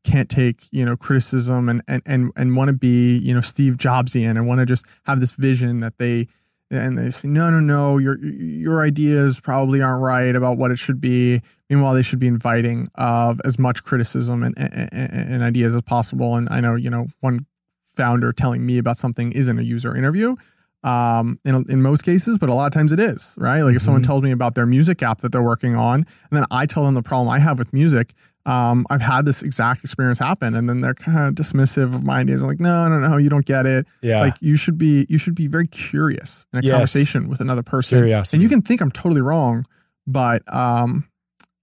can't 0.04 0.30
take, 0.30 0.62
you 0.72 0.86
know, 0.86 0.96
criticism 0.96 1.68
and 1.68 1.82
and 1.88 2.02
and, 2.06 2.32
and 2.36 2.56
want 2.56 2.70
to 2.70 2.74
be, 2.74 3.18
you 3.18 3.34
know, 3.34 3.42
Steve 3.42 3.76
Jobsian 3.76 4.32
and 4.32 4.48
want 4.48 4.60
to 4.60 4.66
just 4.66 4.86
have 5.04 5.20
this 5.20 5.34
vision 5.34 5.82
that 5.82 5.98
they 5.98 6.28
and 6.72 6.98
they 6.98 7.10
say, 7.10 7.28
no, 7.28 7.50
no, 7.50 7.60
no, 7.60 7.98
your 7.98 8.18
your 8.20 8.82
ideas 8.82 9.40
probably 9.40 9.82
aren't 9.82 10.02
right 10.02 10.36
about 10.36 10.58
what 10.58 10.72
it 10.72 10.80
should 10.80 11.02
be. 11.02 11.42
Meanwhile, 11.70 11.94
they 11.94 12.02
should 12.02 12.20
be 12.20 12.28
inviting 12.28 12.88
of 12.96 13.40
as 13.46 13.60
much 13.60 13.84
criticism 13.84 14.44
and, 14.44 14.58
and, 14.58 14.90
and 14.92 15.44
ideas 15.44 15.76
as 15.76 15.82
possible. 15.84 16.36
And 16.36 16.50
I 16.50 16.60
know, 16.62 16.76
you 16.76 16.90
know, 16.90 17.08
one 17.20 17.46
founder 17.86 18.32
telling 18.32 18.66
me 18.66 18.78
about 18.78 18.98
something 18.98 19.32
isn't 19.34 19.60
a 19.60 19.64
user 19.64 19.96
interview 19.96 20.36
um, 20.84 21.40
in, 21.44 21.66
in 21.70 21.82
most 21.82 22.04
cases, 22.04 22.38
but 22.38 22.50
a 22.50 22.54
lot 22.54 22.68
of 22.68 22.74
times 22.74 22.92
it 22.92 23.00
is, 23.00 23.36
right? 23.38 23.62
Like 23.62 23.76
if 23.76 23.82
someone 23.82 24.02
mm-hmm. 24.02 24.08
tells 24.08 24.24
me 24.24 24.32
about 24.32 24.56
their 24.56 24.66
music 24.66 25.04
app 25.04 25.20
that 25.22 25.32
they're 25.32 25.44
working 25.44 25.76
on, 25.76 25.96
and 25.96 26.06
then 26.32 26.46
I 26.52 26.66
tell 26.66 26.84
them 26.84 26.96
the 26.96 27.02
problem 27.02 27.30
I 27.30 27.40
have 27.40 27.60
with 27.60 27.74
music, 27.74 28.14
um, 28.46 28.86
I've 28.90 29.02
had 29.02 29.26
this 29.26 29.44
exact 29.44 29.84
experience 29.84 30.20
happen, 30.20 30.56
and 30.56 30.70
then 30.70 30.80
they're 30.82 30.94
kind 30.94 31.28
of 31.28 31.36
dismissive 31.36 31.94
of 31.94 32.06
my 32.06 32.20
ideas. 32.20 32.42
I'm 32.42 32.48
like, 32.48 32.60
no, 32.60 32.88
no, 32.88 33.00
no, 33.00 33.18
you 33.18 33.30
don't 33.30 33.46
get 33.46 33.66
it. 33.66 33.88
Yeah. 34.02 34.14
It's 34.14 34.22
like 34.22 34.36
you 34.42 34.56
should 34.56 34.78
be, 34.78 35.06
you 35.10 35.18
should 35.18 35.36
be 35.36 35.48
very 35.48 35.68
curious 35.68 36.48
in 36.54 36.60
a 36.60 36.62
yes. 36.64 36.72
conversation 36.72 37.28
with 37.28 37.42
another 37.42 37.64
person, 37.64 38.00
Curiosity. 38.00 38.38
and 38.38 38.44
you 38.44 38.50
can 38.50 38.62
think 38.62 38.82
I'm 38.82 38.92
totally 38.92 39.22
wrong, 39.22 39.66
but 40.08 40.42
um, 40.54 41.09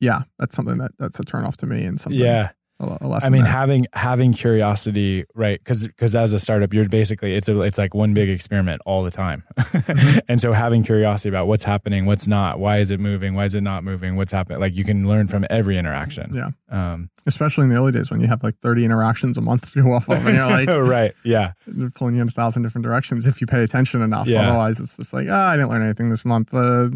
yeah, 0.07 0.23
that's 0.39 0.55
something 0.55 0.79
that 0.79 0.93
that's 0.99 1.19
a 1.19 1.25
turnoff 1.25 1.57
to 1.57 1.67
me, 1.67 1.85
and 1.85 1.99
something. 1.99 2.23
Yeah, 2.23 2.51
a, 2.79 2.85
a 3.01 3.21
I 3.23 3.31
mean, 3.31 3.43
there. 3.43 3.51
having 3.51 3.87
having 3.93 4.33
curiosity, 4.33 5.25
right? 5.35 5.59
Because 5.59 5.87
because 5.87 6.15
as 6.15 6.33
a 6.33 6.39
startup, 6.39 6.73
you're 6.73 6.89
basically 6.89 7.35
it's 7.35 7.49
a 7.49 7.61
it's 7.63 7.79
like 7.79 7.95
one 7.95 8.15
big 8.15 8.29
experiment 8.29 8.83
all 8.87 9.03
the 9.03 9.11
time, 9.11 9.43
mm-hmm. 9.59 10.19
and 10.29 10.41
so 10.41 10.53
having 10.53 10.83
curiosity 10.85 11.29
about 11.29 11.49
what's 11.49 11.65
happening, 11.65 12.07
what's 12.07 12.29
not, 12.29 12.59
why 12.59 12.79
is 12.79 12.91
it 12.91 13.01
moving, 13.01 13.35
why 13.35 13.47
is 13.47 13.55
it 13.55 13.63
not 13.63 13.83
moving, 13.83 14.17
what's 14.17 14.33
happening, 14.33 14.61
like 14.61 14.77
you 14.77 14.85
can 14.85 15.09
learn 15.09 15.27
from 15.27 15.45
every 15.51 15.77
interaction. 15.77 16.31
Yeah, 16.33 16.51
um, 16.71 17.11
especially 17.27 17.65
in 17.65 17.69
the 17.71 17.77
early 17.77 17.93
days 17.93 18.11
when 18.11 18.21
you 18.21 18.29
have 18.29 18.43
like 18.43 18.59
30 18.59 18.85
interactions 18.85 19.39
a 19.39 19.43
month 19.43 19.73
to 19.73 19.83
go 19.83 19.93
off 19.93 20.09
of, 20.09 20.25
and 20.27 20.37
you're 20.37 20.47
like, 20.47 20.69
right, 20.89 21.15
yeah, 21.25 21.53
they're 21.67 21.91
pulling 21.91 22.17
you 22.17 22.23
in 22.23 22.29
a 22.29 22.31
thousand 22.31 22.63
different 22.63 22.85
directions 22.85 23.27
if 23.27 23.41
you 23.41 23.47
pay 23.47 23.63
attention 23.63 24.03
enough. 24.03 24.29
Yeah. 24.29 24.43
Otherwise, 24.43 24.81
it's 24.81 24.97
just 24.97 25.13
like, 25.13 25.27
ah, 25.31 25.33
oh, 25.33 25.53
I 25.53 25.57
didn't 25.57 25.71
learn 25.71 25.83
anything 25.83 26.11
this 26.11 26.25
month. 26.25 26.53
Uh, 26.53 26.89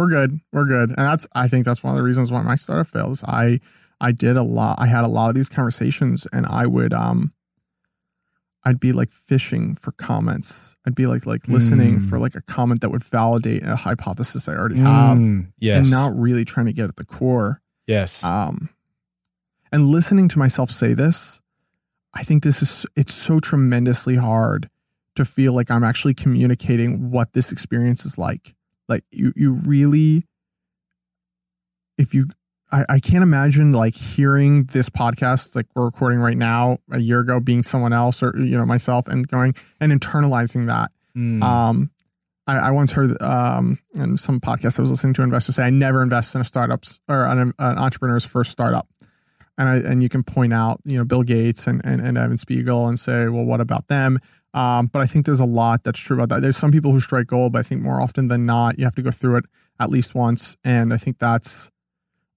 we're 0.00 0.08
good, 0.08 0.40
we're 0.52 0.64
good, 0.64 0.88
and 0.88 0.98
that's 0.98 1.26
I 1.34 1.46
think 1.46 1.66
that's 1.66 1.84
one 1.84 1.92
of 1.92 1.98
the 1.98 2.02
reasons 2.02 2.32
why 2.32 2.42
my 2.42 2.54
startup 2.54 2.86
fails. 2.86 3.22
I 3.24 3.60
I 4.00 4.12
did 4.12 4.36
a 4.36 4.42
lot. 4.42 4.80
I 4.80 4.86
had 4.86 5.04
a 5.04 5.08
lot 5.08 5.28
of 5.28 5.34
these 5.34 5.48
conversations, 5.48 6.26
and 6.32 6.46
I 6.46 6.66
would 6.66 6.94
um, 6.94 7.34
I'd 8.64 8.80
be 8.80 8.92
like 8.92 9.10
fishing 9.10 9.74
for 9.74 9.92
comments. 9.92 10.74
I'd 10.86 10.94
be 10.94 11.06
like 11.06 11.26
like 11.26 11.48
listening 11.48 11.98
mm. 11.98 12.08
for 12.08 12.18
like 12.18 12.34
a 12.34 12.40
comment 12.40 12.80
that 12.80 12.90
would 12.90 13.04
validate 13.04 13.62
a 13.62 13.76
hypothesis 13.76 14.48
I 14.48 14.54
already 14.54 14.78
have, 14.78 15.18
mm, 15.18 15.52
yes, 15.58 15.76
and 15.76 15.90
not 15.90 16.18
really 16.18 16.46
trying 16.46 16.66
to 16.66 16.72
get 16.72 16.86
at 16.86 16.96
the 16.96 17.04
core. 17.04 17.60
Yes. 17.86 18.24
Um, 18.24 18.70
and 19.70 19.86
listening 19.86 20.28
to 20.28 20.38
myself 20.38 20.70
say 20.70 20.94
this, 20.94 21.42
I 22.14 22.22
think 22.22 22.42
this 22.42 22.62
is 22.62 22.86
it's 22.96 23.12
so 23.12 23.38
tremendously 23.38 24.16
hard 24.16 24.70
to 25.16 25.26
feel 25.26 25.52
like 25.52 25.70
I'm 25.70 25.84
actually 25.84 26.14
communicating 26.14 27.10
what 27.10 27.34
this 27.34 27.52
experience 27.52 28.06
is 28.06 28.16
like. 28.16 28.54
Like 28.90 29.04
you, 29.10 29.32
you 29.36 29.52
really, 29.64 30.24
if 31.96 32.12
you 32.12 32.26
I, 32.72 32.84
I 32.88 32.98
can't 33.00 33.22
imagine 33.22 33.72
like 33.72 33.94
hearing 33.94 34.64
this 34.64 34.88
podcast 34.88 35.56
like 35.56 35.66
we're 35.74 35.84
recording 35.84 36.18
right 36.18 36.36
now 36.36 36.78
a 36.90 36.98
year 36.98 37.20
ago 37.20 37.40
being 37.40 37.62
someone 37.62 37.92
else 37.92 38.22
or 38.22 38.34
you 38.36 38.56
know 38.56 38.66
myself 38.66 39.08
and 39.08 39.26
going 39.26 39.54
and 39.80 39.92
internalizing 39.92 40.66
that. 40.66 40.90
Mm. 41.16 41.42
Um, 41.42 41.90
I, 42.46 42.56
I, 42.56 42.70
once 42.70 42.92
heard 42.92 43.20
um 43.22 43.78
in 43.94 44.16
some 44.16 44.40
podcast 44.40 44.78
I 44.78 44.82
was 44.82 44.90
listening 44.90 45.14
to 45.14 45.22
investors 45.22 45.56
say 45.56 45.64
I 45.64 45.70
never 45.70 46.02
invest 46.02 46.34
in 46.34 46.40
a 46.40 46.44
startups 46.44 47.00
or 47.08 47.24
an, 47.24 47.52
an 47.58 47.78
entrepreneur's 47.78 48.24
first 48.24 48.50
startup. 48.50 48.88
And 49.58 49.68
I, 49.68 49.76
and 49.76 50.02
you 50.02 50.08
can 50.08 50.22
point 50.22 50.52
out 50.52 50.80
you 50.84 50.96
know 50.96 51.04
Bill 51.04 51.22
Gates 51.22 51.66
and, 51.66 51.80
and, 51.84 52.00
and 52.00 52.16
Evan 52.16 52.38
Spiegel 52.38 52.88
and 52.88 52.98
say 52.98 53.28
well 53.28 53.44
what 53.44 53.60
about 53.60 53.88
them? 53.88 54.18
Um, 54.52 54.86
but 54.86 55.00
I 55.00 55.06
think 55.06 55.26
there's 55.26 55.40
a 55.40 55.44
lot 55.44 55.84
that's 55.84 56.00
true 56.00 56.16
about 56.16 56.28
that. 56.34 56.42
There's 56.42 56.56
some 56.56 56.72
people 56.72 56.92
who 56.92 57.00
strike 57.00 57.26
gold, 57.26 57.52
but 57.52 57.60
I 57.60 57.62
think 57.62 57.82
more 57.82 58.00
often 58.00 58.28
than 58.28 58.44
not 58.44 58.78
you 58.78 58.84
have 58.84 58.96
to 58.96 59.02
go 59.02 59.10
through 59.10 59.36
it 59.36 59.44
at 59.78 59.90
least 59.90 60.14
once, 60.14 60.56
and 60.64 60.92
I 60.92 60.96
think 60.96 61.18
that's 61.18 61.70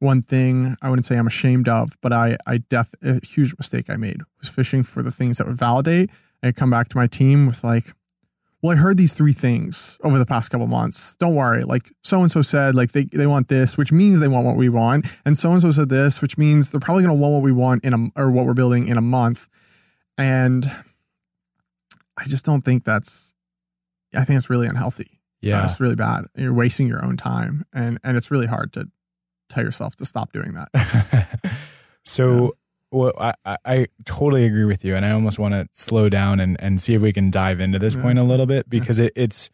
one 0.04 0.22
thing 0.22 0.76
I 0.82 0.90
wouldn't 0.90 1.06
say 1.06 1.18
I'm 1.18 1.28
ashamed 1.28 1.70
of, 1.70 1.92
but 2.02 2.12
I, 2.12 2.38
I 2.46 2.58
def 2.58 2.94
a 3.02 3.26
huge 3.26 3.56
mistake 3.58 3.90
I 3.90 3.96
made 3.96 4.22
was 4.38 4.50
fishing 4.50 4.84
for 4.84 5.02
the 5.02 5.12
things 5.12 5.38
that 5.38 5.48
would 5.48 5.58
validate. 5.58 6.12
I 6.44 6.52
come 6.52 6.70
back 6.70 6.90
to 6.90 6.98
my 6.98 7.08
team 7.08 7.48
with 7.48 7.64
like, 7.64 7.86
well, 8.62 8.74
I 8.74 8.76
heard 8.76 8.98
these 8.98 9.14
three 9.14 9.34
things 9.34 9.98
over 10.04 10.20
the 10.20 10.26
past 10.26 10.52
couple 10.52 10.68
months. 10.68 11.16
Don't 11.16 11.36
worry. 11.36 11.64
Like 11.64 11.92
so 12.02 12.22
and 12.22 12.30
so 12.30 12.42
said, 12.42 12.76
like 12.76 12.92
they, 12.92 13.06
they 13.06 13.28
want 13.28 13.48
this, 13.48 13.78
which 13.78 13.92
means 13.92 14.20
they 14.20 14.28
want 14.28 14.46
what 14.46 14.58
we 14.58 14.70
want. 14.70 15.06
And 15.26 15.38
so 15.38 15.52
and 15.52 15.62
so 15.62 15.72
said 15.72 15.90
this, 15.90 16.22
which 16.22 16.38
means 16.38 16.72
they're 16.72 16.82
probably 16.82 17.04
going 17.04 17.16
to 17.16 17.22
want 17.22 17.34
what 17.34 17.44
we 17.44 17.52
want 17.52 17.86
in 17.86 17.94
a, 17.94 18.22
or 18.22 18.30
what 18.30 18.46
we're 18.46 18.54
building 18.54 18.88
in 18.88 18.98
a 18.98 19.02
month. 19.02 19.48
And 20.18 20.66
I 22.18 22.26
just 22.26 22.46
don't 22.46 22.62
think 22.62 22.84
that's, 22.84 23.34
I 24.16 24.24
think 24.24 24.38
it's 24.38 24.50
really 24.50 24.68
unhealthy. 24.68 25.20
Yeah. 25.42 25.62
Uh, 25.62 25.66
it's 25.66 25.80
really 25.80 25.96
bad. 25.96 26.26
You're 26.36 26.54
wasting 26.54 26.88
your 26.88 27.04
own 27.04 27.18
time. 27.18 27.64
And, 27.74 27.98
and 28.04 28.16
it's 28.18 28.30
really 28.32 28.48
hard 28.48 28.72
to 28.74 28.90
tell 29.50 29.64
yourself 29.64 29.96
to 29.98 30.06
stop 30.06 30.32
doing 30.32 30.54
that. 30.54 31.50
so, 32.06 32.56
well, 32.92 33.14
I, 33.20 33.58
I 33.66 33.88
totally 34.06 34.46
agree 34.46 34.66
with 34.66 34.86
you, 34.86 34.96
and 34.96 35.06
I 35.06 35.12
almost 35.12 35.40
want 35.40 35.54
to 35.56 35.68
slow 35.74 36.10
down 36.10 36.40
and, 36.40 36.56
and 36.62 36.80
see 36.82 36.94
if 36.94 37.02
we 37.02 37.12
can 37.12 37.32
dive 37.32 37.60
into 37.60 37.80
this 37.80 37.96
point 37.96 38.20
a 38.20 38.24
little 38.24 38.46
bit 38.46 38.70
because 38.70 39.00
it, 39.00 39.14
it's 39.16 39.50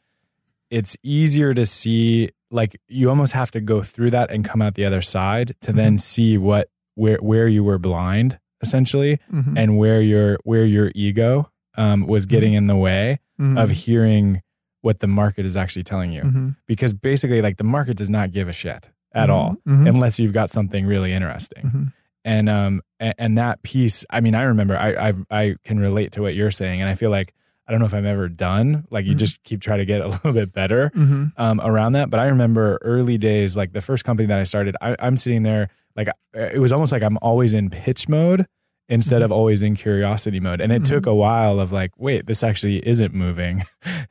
it's 0.70 0.98
easier 1.04 1.54
to 1.54 1.66
see 1.66 2.30
like 2.52 2.80
you 2.88 3.10
almost 3.10 3.34
have 3.34 3.50
to 3.52 3.62
go 3.62 3.82
through 3.82 4.10
that 4.12 4.30
and 4.30 4.44
come 4.46 4.62
out 4.62 4.76
the 4.76 4.86
other 4.86 5.02
side 5.02 5.56
to 5.62 5.72
then 5.72 5.96
Mhm. 5.96 6.02
see 6.02 6.38
what 6.38 6.70
where 6.96 7.18
where 7.18 7.48
you 7.48 7.64
were 7.64 7.80
blind 7.80 8.40
essentially 8.62 9.20
Mhm. 9.34 9.58
and 9.58 9.78
where 9.78 10.02
your 10.02 10.38
where 10.44 10.66
your 10.66 10.92
ego 10.94 11.50
um, 11.80 12.06
was 12.06 12.26
getting 12.28 12.54
in 12.54 12.68
the 12.68 12.76
way 12.76 13.20
Mhm. 13.42 13.58
of 13.58 13.70
hearing 13.72 14.42
what 14.82 15.00
the 15.00 15.08
market 15.08 15.46
is 15.46 15.56
actually 15.58 15.84
telling 15.84 16.12
you 16.12 16.22
Mhm. 16.22 16.56
because 16.68 16.94
basically 16.94 17.42
like 17.42 17.58
the 17.58 17.64
market 17.64 17.98
does 17.98 18.10
not 18.10 18.32
give 18.32 18.48
a 18.48 18.54
shit 18.54 18.90
at 19.14 19.30
Mhm. 19.30 19.34
all 19.34 19.56
Mhm. 19.68 19.88
unless 19.90 20.20
you've 20.20 20.34
got 20.34 20.52
something 20.52 20.86
really 20.86 21.12
interesting 21.14 21.64
Mhm. 21.64 21.94
and 22.26 22.50
um 22.50 22.82
and, 23.00 23.14
and 23.18 23.38
that 23.38 23.64
piece 23.64 24.06
i 24.10 24.20
mean 24.22 24.36
i 24.36 24.44
remember 24.44 24.76
i 24.78 25.10
i 25.10 25.14
i 25.32 25.56
can 25.64 25.80
relate 25.80 26.12
to 26.14 26.22
what 26.22 26.36
you're 26.36 26.52
saying 26.52 26.80
and 26.82 26.90
i 26.90 26.96
feel 26.96 27.10
like 27.10 27.34
i 27.68 27.72
don't 27.72 27.80
know 27.80 27.86
if 27.86 27.94
i'm 27.94 28.06
ever 28.06 28.28
done 28.30 28.86
like 28.92 29.06
you 29.06 29.16
Mhm. 29.16 29.20
just 29.20 29.42
keep 29.44 29.62
trying 29.62 29.80
to 29.80 29.86
get 29.86 30.02
a 30.06 30.08
little 30.10 30.34
bit 30.34 30.54
better 30.54 30.92
um 31.38 31.60
around 31.64 31.94
that 31.94 32.10
but 32.10 32.20
i 32.20 32.28
remember 32.28 32.78
early 32.82 33.18
days 33.18 33.56
like 33.56 33.72
the 33.74 33.82
first 33.82 34.04
company 34.06 34.28
that 34.28 34.38
i 34.40 34.44
started 34.44 34.76
I, 34.82 34.96
i'm 35.00 35.18
sitting 35.18 35.44
there 35.44 35.70
like 35.96 36.10
it 36.34 36.60
was 36.60 36.72
almost 36.72 36.92
like 36.92 37.04
i'm 37.04 37.18
always 37.22 37.54
in 37.54 37.70
pitch 37.70 38.08
mode 38.10 38.46
instead 38.90 39.22
of 39.22 39.32
always 39.32 39.62
in 39.62 39.76
curiosity 39.76 40.40
mode 40.40 40.60
and 40.60 40.72
it 40.74 40.82
Mhm. 40.82 40.88
took 40.88 41.06
a 41.06 41.14
while 41.16 41.60
of 41.60 41.72
like 41.72 41.92
wait 41.98 42.26
this 42.26 42.44
actually 42.44 42.86
isn't 42.88 43.14
moving 43.14 43.64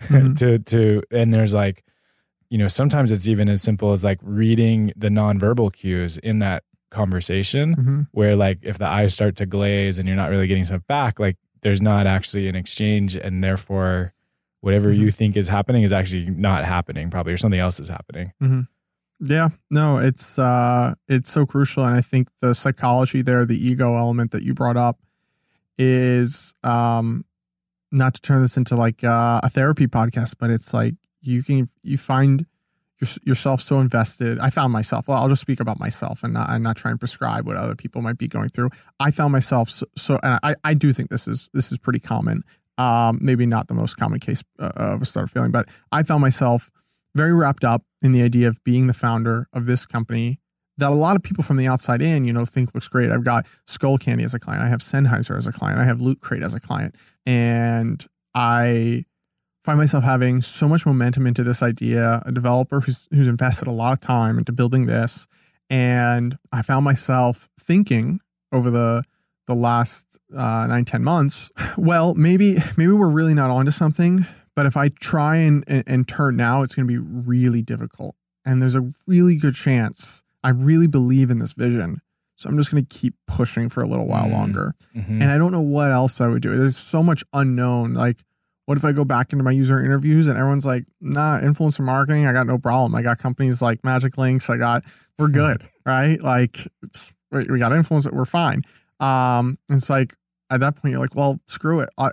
Mhm. 0.08 0.36
to 0.38 0.58
to 0.60 1.02
and 1.10 1.34
there's 1.34 1.52
like 1.52 1.84
you 2.48 2.56
know 2.58 2.68
sometimes 2.68 3.12
it's 3.12 3.26
even 3.28 3.48
as 3.48 3.60
simple 3.60 3.92
as 3.92 4.04
like 4.04 4.18
reading 4.22 4.90
the 4.96 5.08
nonverbal 5.08 5.72
cues 5.72 6.16
in 6.18 6.38
that 6.38 6.62
conversation 6.90 7.76
Mhm. 7.76 8.06
where 8.12 8.34
like 8.36 8.58
if 8.62 8.78
the 8.78 8.86
eyes 8.86 9.12
start 9.12 9.36
to 9.36 9.46
glaze 9.46 9.98
and 9.98 10.06
you're 10.08 10.16
not 10.16 10.30
really 10.30 10.46
getting 10.46 10.64
stuff 10.64 10.86
back 10.86 11.18
like 11.20 11.36
there's 11.62 11.82
not 11.82 12.06
actually 12.06 12.48
an 12.48 12.54
exchange 12.54 13.16
and 13.16 13.42
therefore 13.44 14.12
whatever 14.60 14.92
you 14.92 15.10
think 15.10 15.36
is 15.36 15.48
happening 15.48 15.82
is 15.82 15.92
actually 15.92 16.26
not 16.30 16.64
happening 16.64 17.10
probably 17.10 17.32
or 17.32 17.36
something 17.36 17.60
else 17.60 17.78
is 17.80 17.88
happening 17.88 18.32
Yeah, 19.20 19.48
no, 19.70 19.98
it's 19.98 20.38
uh 20.38 20.94
it's 21.08 21.30
so 21.30 21.44
crucial 21.44 21.84
and 21.84 21.94
I 21.94 22.00
think 22.00 22.28
the 22.40 22.54
psychology 22.54 23.22
there, 23.22 23.44
the 23.44 23.56
ego 23.56 23.96
element 23.96 24.30
that 24.30 24.42
you 24.42 24.54
brought 24.54 24.76
up 24.76 25.00
is 25.76 26.54
um 26.62 27.24
not 27.90 28.14
to 28.14 28.20
turn 28.20 28.42
this 28.42 28.56
into 28.56 28.76
like 28.76 29.02
uh, 29.02 29.40
a 29.42 29.48
therapy 29.48 29.86
podcast, 29.86 30.36
but 30.38 30.50
it's 30.50 30.74
like 30.74 30.94
you 31.22 31.42
can 31.42 31.68
you 31.82 31.98
find 31.98 32.46
your, 33.00 33.08
yourself 33.24 33.60
so 33.60 33.80
invested. 33.80 34.38
I 34.38 34.50
found 34.50 34.72
myself. 34.72 35.08
Well, 35.08 35.18
I'll 35.18 35.28
just 35.28 35.40
speak 35.40 35.60
about 35.60 35.78
myself 35.78 36.22
and 36.22 36.34
not, 36.34 36.50
and 36.50 36.62
not 36.62 36.76
try 36.76 36.90
and 36.90 36.98
prescribe 36.98 37.46
what 37.46 37.56
other 37.56 37.74
people 37.74 38.02
might 38.02 38.18
be 38.18 38.28
going 38.28 38.48
through. 38.48 38.70
I 39.00 39.10
found 39.10 39.32
myself 39.32 39.70
so, 39.70 39.86
so 39.96 40.18
and 40.22 40.38
I, 40.42 40.54
I 40.64 40.74
do 40.74 40.92
think 40.92 41.10
this 41.10 41.26
is 41.28 41.48
this 41.54 41.72
is 41.72 41.78
pretty 41.78 42.00
common. 42.00 42.42
Um, 42.76 43.18
maybe 43.20 43.44
not 43.44 43.66
the 43.66 43.74
most 43.74 43.96
common 43.96 44.20
case 44.20 44.44
uh, 44.60 44.70
of 44.76 45.02
a 45.02 45.04
startup 45.04 45.30
feeling, 45.30 45.50
but 45.50 45.68
I 45.90 46.04
found 46.04 46.20
myself 46.20 46.70
very 47.18 47.34
wrapped 47.34 47.64
up 47.64 47.82
in 48.00 48.12
the 48.12 48.22
idea 48.22 48.46
of 48.46 48.62
being 48.62 48.86
the 48.86 48.94
founder 48.94 49.48
of 49.52 49.66
this 49.66 49.84
company 49.84 50.38
that 50.78 50.92
a 50.92 50.94
lot 50.94 51.16
of 51.16 51.22
people 51.24 51.42
from 51.42 51.56
the 51.56 51.66
outside 51.66 52.00
in, 52.00 52.24
you 52.24 52.32
know, 52.32 52.44
think 52.44 52.72
looks 52.74 52.86
great. 52.86 53.10
I've 53.10 53.24
got 53.24 53.46
Skullcandy 53.66 54.22
as 54.22 54.34
a 54.34 54.38
client. 54.38 54.62
I 54.62 54.68
have 54.68 54.78
Sennheiser 54.78 55.36
as 55.36 55.48
a 55.48 55.52
client. 55.52 55.80
I 55.80 55.84
have 55.84 56.00
Loot 56.00 56.20
Crate 56.20 56.44
as 56.44 56.54
a 56.54 56.60
client. 56.60 56.94
And 57.26 58.06
I 58.32 59.02
find 59.64 59.76
myself 59.76 60.04
having 60.04 60.40
so 60.40 60.68
much 60.68 60.86
momentum 60.86 61.26
into 61.26 61.42
this 61.42 61.64
idea, 61.64 62.22
a 62.24 62.30
developer 62.30 62.80
who's, 62.80 63.08
who's 63.10 63.26
invested 63.26 63.66
a 63.66 63.72
lot 63.72 63.92
of 63.92 64.00
time 64.00 64.38
into 64.38 64.52
building 64.52 64.86
this. 64.86 65.26
And 65.68 66.38
I 66.52 66.62
found 66.62 66.84
myself 66.84 67.48
thinking 67.58 68.20
over 68.52 68.70
the 68.70 69.02
the 69.48 69.54
last 69.54 70.18
uh, 70.36 70.66
nine, 70.68 70.84
10 70.84 71.02
months, 71.02 71.50
well, 71.78 72.14
maybe, 72.14 72.58
maybe 72.76 72.92
we're 72.92 73.10
really 73.10 73.32
not 73.32 73.50
onto 73.50 73.70
something, 73.70 74.26
but 74.58 74.66
if 74.66 74.76
I 74.76 74.88
try 74.88 75.36
and, 75.36 75.62
and, 75.68 75.84
and 75.86 76.08
turn 76.08 76.36
now, 76.36 76.62
it's 76.62 76.74
going 76.74 76.88
to 76.88 76.92
be 76.92 76.98
really 76.98 77.62
difficult. 77.62 78.16
And 78.44 78.60
there's 78.60 78.74
a 78.74 78.90
really 79.06 79.36
good 79.36 79.54
chance 79.54 80.24
I 80.42 80.48
really 80.50 80.88
believe 80.88 81.30
in 81.30 81.38
this 81.38 81.52
vision. 81.52 82.00
So 82.34 82.48
I'm 82.48 82.56
just 82.56 82.70
going 82.72 82.84
to 82.84 82.88
keep 82.98 83.14
pushing 83.28 83.68
for 83.68 83.82
a 83.82 83.86
little 83.86 84.06
while 84.08 84.26
Mm. 84.26 84.32
longer. 84.32 84.74
Mhm. 84.96 85.20
And 85.22 85.24
I 85.24 85.36
don't 85.38 85.52
know 85.52 85.60
what 85.60 85.90
else 85.92 86.20
I 86.20 86.26
would 86.26 86.42
do. 86.42 86.56
There's 86.56 86.76
so 86.76 87.02
much 87.04 87.22
unknown. 87.32 87.94
Like, 87.94 88.18
what 88.66 88.76
if 88.78 88.84
I 88.84 88.92
go 88.92 89.04
back 89.04 89.32
into 89.32 89.44
my 89.44 89.50
user 89.52 89.78
interviews 89.84 90.26
and 90.26 90.36
everyone's 90.38 90.66
like, 90.66 90.84
nah, 91.00 91.38
influencer 91.40 91.84
marketing, 91.84 92.26
I 92.26 92.32
got 92.32 92.46
no 92.46 92.58
problem. 92.58 92.94
I 92.94 93.02
got 93.02 93.18
companies 93.18 93.62
like 93.62 93.82
Magic 93.84 94.18
Links. 94.18 94.50
I 94.50 94.56
got, 94.56 94.84
we're 95.18 95.28
good, 95.28 95.62
right? 95.86 96.20
Like, 96.20 96.58
we 97.32 97.58
got 97.58 97.72
influence, 97.72 98.06
we're 98.10 98.24
fine. 98.24 98.62
Um, 99.00 99.56
it's 99.68 99.88
like, 99.90 100.14
at 100.50 100.60
that 100.60 100.76
point, 100.76 100.92
you're 100.92 101.00
like, 101.00 101.14
well, 101.14 101.38
screw 101.46 101.80
it. 101.80 101.90
I, 101.98 102.10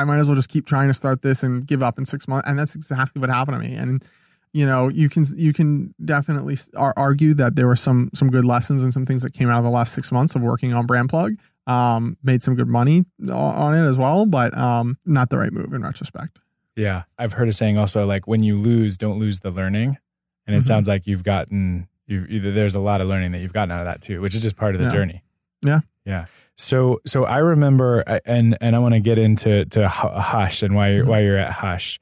I, 0.00 0.04
might 0.04 0.18
as 0.18 0.26
well 0.26 0.36
just 0.36 0.48
keep 0.48 0.66
trying 0.66 0.88
to 0.88 0.94
start 0.94 1.22
this 1.22 1.42
and 1.42 1.66
give 1.66 1.82
up 1.82 1.98
in 1.98 2.06
six 2.06 2.26
months. 2.28 2.48
And 2.48 2.58
that's 2.58 2.74
exactly 2.74 3.20
what 3.20 3.30
happened 3.30 3.60
to 3.62 3.68
me. 3.68 3.74
And, 3.74 4.04
you 4.52 4.64
know, 4.66 4.88
you 4.88 5.08
can 5.08 5.24
you 5.36 5.52
can 5.52 5.94
definitely 6.04 6.56
argue 6.76 7.34
that 7.34 7.56
there 7.56 7.66
were 7.66 7.76
some 7.76 8.10
some 8.14 8.30
good 8.30 8.44
lessons 8.44 8.82
and 8.82 8.92
some 8.92 9.04
things 9.06 9.22
that 9.22 9.32
came 9.32 9.48
out 9.50 9.58
of 9.58 9.64
the 9.64 9.70
last 9.70 9.92
six 9.94 10.10
months 10.12 10.34
of 10.34 10.42
working 10.42 10.72
on 10.72 10.86
Brand 10.86 11.08
Plug. 11.10 11.32
Um, 11.66 12.16
made 12.22 12.42
some 12.42 12.54
good 12.54 12.68
money 12.68 13.04
on 13.30 13.74
it 13.74 13.86
as 13.86 13.98
well, 13.98 14.24
but 14.24 14.56
um, 14.56 14.94
not 15.04 15.28
the 15.28 15.36
right 15.36 15.52
move 15.52 15.74
in 15.74 15.82
retrospect. 15.82 16.38
yeah 16.76 17.02
i've 17.18 17.32
heard 17.34 17.48
a 17.48 17.52
saying 17.52 17.76
also 17.76 18.06
like 18.06 18.26
when 18.26 18.42
you 18.42 18.56
lose 18.56 18.96
don't 18.96 19.18
lose 19.18 19.40
the 19.40 19.50
learning 19.50 19.98
and 20.46 20.54
it 20.56 20.60
Mhm. 20.60 20.64
sounds 20.64 20.86
like 20.88 21.06
you've 21.08 21.24
gotten 21.24 21.88
you've 22.06 22.30
either 22.30 22.52
there's 22.52 22.74
a 22.76 22.80
lot 22.80 23.00
of 23.02 23.08
learning 23.08 23.32
that 23.32 23.40
you've 23.40 23.52
gotten 23.52 23.72
out 23.72 23.80
of 23.80 23.86
that 23.86 24.00
too 24.00 24.20
which 24.22 24.34
is 24.34 24.42
just 24.42 24.56
part 24.56 24.74
of 24.76 24.80
the 24.80 24.86
Yeah. 24.86 24.92
journey 24.92 25.22
Yeah. 25.66 25.80
yeah 26.06 26.24
so 26.58 27.00
so 27.06 27.24
i 27.24 27.38
remember 27.38 28.00
and 28.26 28.56
and 28.60 28.74
i 28.76 28.78
want 28.78 28.92
to 28.94 29.00
get 29.00 29.16
into 29.18 29.64
to 29.66 29.88
hush 29.88 30.62
and 30.62 30.74
why 30.74 30.90
you're 30.90 31.04
Mhm. 31.04 31.08
why 31.08 31.20
you're 31.20 31.38
at 31.38 31.52
hush 31.52 31.98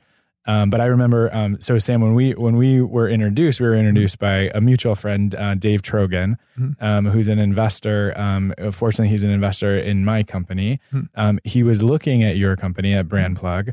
um, 0.48 0.70
but 0.70 0.80
I 0.80 0.84
remember, 0.84 1.28
um, 1.34 1.60
so 1.60 1.76
Sam, 1.80 2.00
when 2.00 2.14
we 2.14 2.30
when 2.34 2.54
we 2.56 2.80
were 2.80 3.08
introduced, 3.08 3.60
we 3.60 3.66
were 3.66 3.75
introduced 3.75 4.20
by 4.20 4.48
a 4.54 4.60
mutual 4.60 4.94
friend, 4.94 5.34
uh, 5.34 5.56
Dave 5.56 5.82
Trogan, 5.82 6.36
Mhm. 6.56 6.80
um, 6.80 7.06
who's 7.06 7.26
an 7.26 7.40
investor. 7.40 8.14
Um, 8.16 8.54
fortunately, 8.70 9.08
he's 9.08 9.25
an 9.25 9.30
investor 9.30 9.76
in 9.76 10.04
my 10.04 10.22
company. 10.22 10.78
Mhm. 10.94 11.08
Um, 11.16 11.40
he 11.42 11.64
was 11.64 11.82
looking 11.82 12.22
at 12.22 12.36
your 12.36 12.54
company 12.54 12.94
at 12.94 13.08
Brand 13.08 13.34
Plug, 13.34 13.70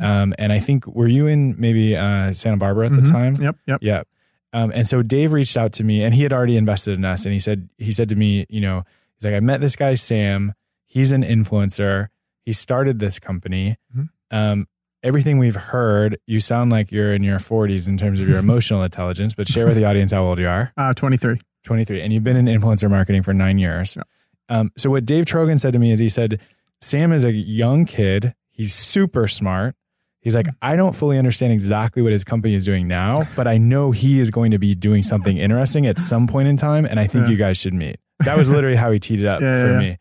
um, 0.00 0.34
and 0.36 0.52
I 0.52 0.58
think 0.58 0.84
were 0.88 1.06
you 1.06 1.28
in 1.28 1.54
maybe 1.60 1.94
uh, 1.96 2.32
Santa 2.32 2.56
Barbara 2.56 2.86
at 2.86 2.96
the 2.96 3.02
time? 3.08 3.34
Yep, 3.40 3.56
yep. 3.68 3.78
yep. 3.80 4.08
Um, 4.52 4.72
and 4.74 4.88
so 4.88 5.02
Dave 5.02 5.32
reached 5.32 5.56
out 5.56 5.72
to 5.74 5.84
me 5.84 6.02
and 6.02 6.12
he 6.12 6.24
had 6.24 6.32
already 6.32 6.56
invested 6.56 6.98
in 6.98 7.04
us. 7.04 7.24
And 7.24 7.34
he 7.34 7.38
said, 7.38 7.68
he 7.78 7.92
said 7.92 8.08
to 8.08 8.16
me, 8.16 8.46
you 8.48 8.60
know, 8.60 8.82
he's 9.18 9.24
like, 9.24 9.34
I 9.34 9.40
met 9.40 9.60
this 9.60 9.76
guy, 9.76 9.94
Sam. 9.94 10.54
He's 10.86 11.12
an 11.12 11.22
influencer. 11.22 12.08
He 12.44 12.52
started 12.52 12.98
this 12.98 13.18
company. 13.18 13.76
Mhm. 13.96 14.08
Um, 14.30 14.66
everything 15.02 15.38
we've 15.38 15.56
heard, 15.56 16.18
you 16.26 16.40
sound 16.40 16.70
like 16.70 16.90
you're 16.90 17.12
in 17.14 17.22
your 17.22 17.38
40s 17.38 17.86
in 17.88 17.96
terms 17.98 18.20
of 18.20 18.28
your 18.28 18.38
emotional 18.46 18.82
intelligence, 18.82 19.34
but 19.34 19.48
share 19.48 19.66
with 19.66 19.76
the 19.76 19.84
audience 19.84 20.12
how 20.12 20.22
old 20.22 20.38
you 20.38 20.48
are. 20.48 20.72
Uh, 20.76 20.92
23. 20.94 21.36
23. 21.64 22.00
And 22.00 22.12
you've 22.12 22.24
been 22.24 22.36
in 22.36 22.46
influencer 22.46 22.88
marketing 22.90 23.22
for 23.22 23.34
nine 23.34 23.58
years. 23.58 23.96
Yeah. 23.96 24.02
Um, 24.48 24.70
so 24.76 24.90
what 24.90 25.04
Dave 25.04 25.24
Trogan 25.24 25.58
said 25.58 25.72
to 25.72 25.78
me 25.78 25.90
is 25.90 25.98
he 25.98 26.08
said, 26.08 26.40
Sam 26.80 27.12
is 27.12 27.24
a 27.24 27.32
young 27.32 27.84
kid. 27.84 28.34
He's 28.50 28.72
super 28.74 29.26
smart. 29.26 29.74
He's 30.20 30.34
like, 30.34 30.46
I 30.62 30.76
don't 30.76 30.94
fully 30.94 31.18
understand 31.18 31.52
exactly 31.52 32.02
what 32.02 32.12
his 32.12 32.24
company 32.24 32.54
is 32.54 32.64
doing 32.64 32.86
now, 32.88 33.22
but 33.36 33.46
I 33.46 33.58
know 33.58 33.90
he 33.92 34.18
is 34.18 34.30
going 34.30 34.50
to 34.52 34.58
be 34.58 34.74
doing 34.74 35.02
something 35.02 35.36
interesting 35.46 35.86
at 35.86 35.98
some 35.98 36.26
point 36.26 36.48
in 36.48 36.56
time. 36.56 36.84
And 36.84 36.98
I 36.98 37.06
think 37.06 37.24
Yeah. 37.26 37.30
you 37.32 37.36
guys 37.36 37.58
should 37.58 37.74
meet. 37.74 37.96
That 38.20 38.36
was 38.36 38.50
literally 38.50 38.76
how 38.76 38.90
he 38.90 38.98
teed 38.98 39.20
it 39.20 39.26
up 39.26 39.40
Yeah, 39.42 39.60
for 39.60 39.72
yeah, 39.72 39.78
me. 39.78 39.98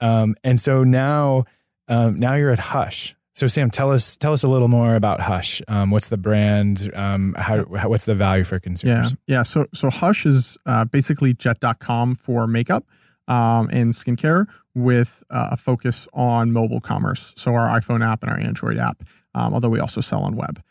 Um, 0.00 0.34
and 0.42 0.60
so 0.60 0.84
now, 0.84 1.44
um, 1.88 2.14
now 2.14 2.34
you're 2.34 2.50
at 2.50 2.58
Hush. 2.58 3.14
So 3.34 3.46
Sam, 3.46 3.70
tell 3.70 3.90
us, 3.90 4.16
tell 4.16 4.32
us 4.32 4.42
a 4.42 4.48
little 4.48 4.68
more 4.68 4.94
about 4.94 5.20
Hush. 5.20 5.62
Um, 5.68 5.90
what's 5.90 6.08
the 6.08 6.18
brand? 6.18 6.90
Um, 6.94 7.34
how, 7.38 7.64
how, 7.76 7.88
what's 7.88 8.04
the 8.04 8.14
value 8.14 8.44
for 8.44 8.58
consumers? 8.58 9.12
Yeah. 9.26 9.36
yeah. 9.36 9.42
So 9.42 9.66
so 9.72 9.88
Hush 9.90 10.26
is 10.26 10.58
uh, 10.66 10.84
basically 10.84 11.32
jet.com 11.32 12.16
for 12.16 12.46
makeup 12.46 12.84
um, 13.28 13.70
and 13.72 13.92
skincare 13.92 14.46
with 14.74 15.24
uh, 15.30 15.50
a 15.52 15.56
focus 15.56 16.08
on 16.12 16.52
mobile 16.52 16.80
commerce. 16.80 17.32
So 17.36 17.54
our 17.54 17.68
iPhone 17.68 18.04
app 18.04 18.22
and 18.22 18.30
our 18.30 18.38
Android 18.38 18.76
app, 18.76 19.02
um, 19.34 19.54
although 19.54 19.70
we 19.70 19.80
also 19.80 20.00
sell 20.02 20.24
on 20.24 20.36
web. 20.36 20.62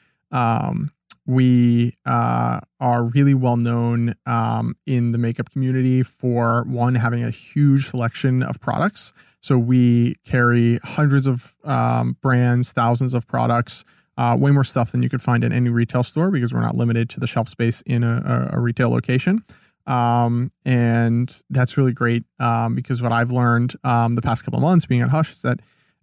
We 1.25 1.93
uh, 2.05 2.61
are 2.79 3.09
really 3.13 3.33
well 3.33 3.57
known 3.57 4.13
um, 4.25 4.75
in 4.85 5.11
the 5.11 5.17
makeup 5.17 5.51
community 5.51 6.03
for 6.03 6.63
one 6.67 6.95
having 6.95 7.23
a 7.23 7.29
huge 7.29 7.87
selection 7.87 8.41
of 8.43 8.59
products. 8.59 9.13
So 9.39 9.57
we 9.57 10.15
carry 10.25 10.79
hundreds 10.83 11.27
of 11.27 11.57
um, 11.63 12.17
brands, 12.21 12.71
thousands 12.71 13.13
of 13.13 13.27
products, 13.27 13.83
uh, 14.17 14.37
way 14.39 14.51
more 14.51 14.63
stuff 14.63 14.91
than 14.91 15.01
you 15.03 15.09
could 15.09 15.21
find 15.21 15.43
in 15.43 15.51
any 15.51 15.69
retail 15.69 16.03
store 16.03 16.31
because 16.31 16.53
we're 16.53 16.61
not 16.61 16.75
limited 16.75 17.09
to 17.11 17.19
the 17.19 17.27
shelf 17.27 17.47
space 17.47 17.81
in 17.81 18.03
a, 18.03 18.49
a 18.53 18.59
retail 18.59 18.89
location. 18.89 19.39
Um, 19.87 20.51
and 20.63 21.41
that's 21.49 21.77
really 21.77 21.93
great 21.93 22.23
um, 22.39 22.75
because 22.75 23.01
what 23.01 23.11
I've 23.11 23.31
learned 23.31 23.73
um, 23.83 24.15
the 24.15 24.21
past 24.21 24.45
couple 24.45 24.59
of 24.59 24.63
months 24.63 24.85
being 24.85 25.01
at 25.01 25.09
Hush 25.09 25.33
is 25.33 25.41
that 25.41 25.59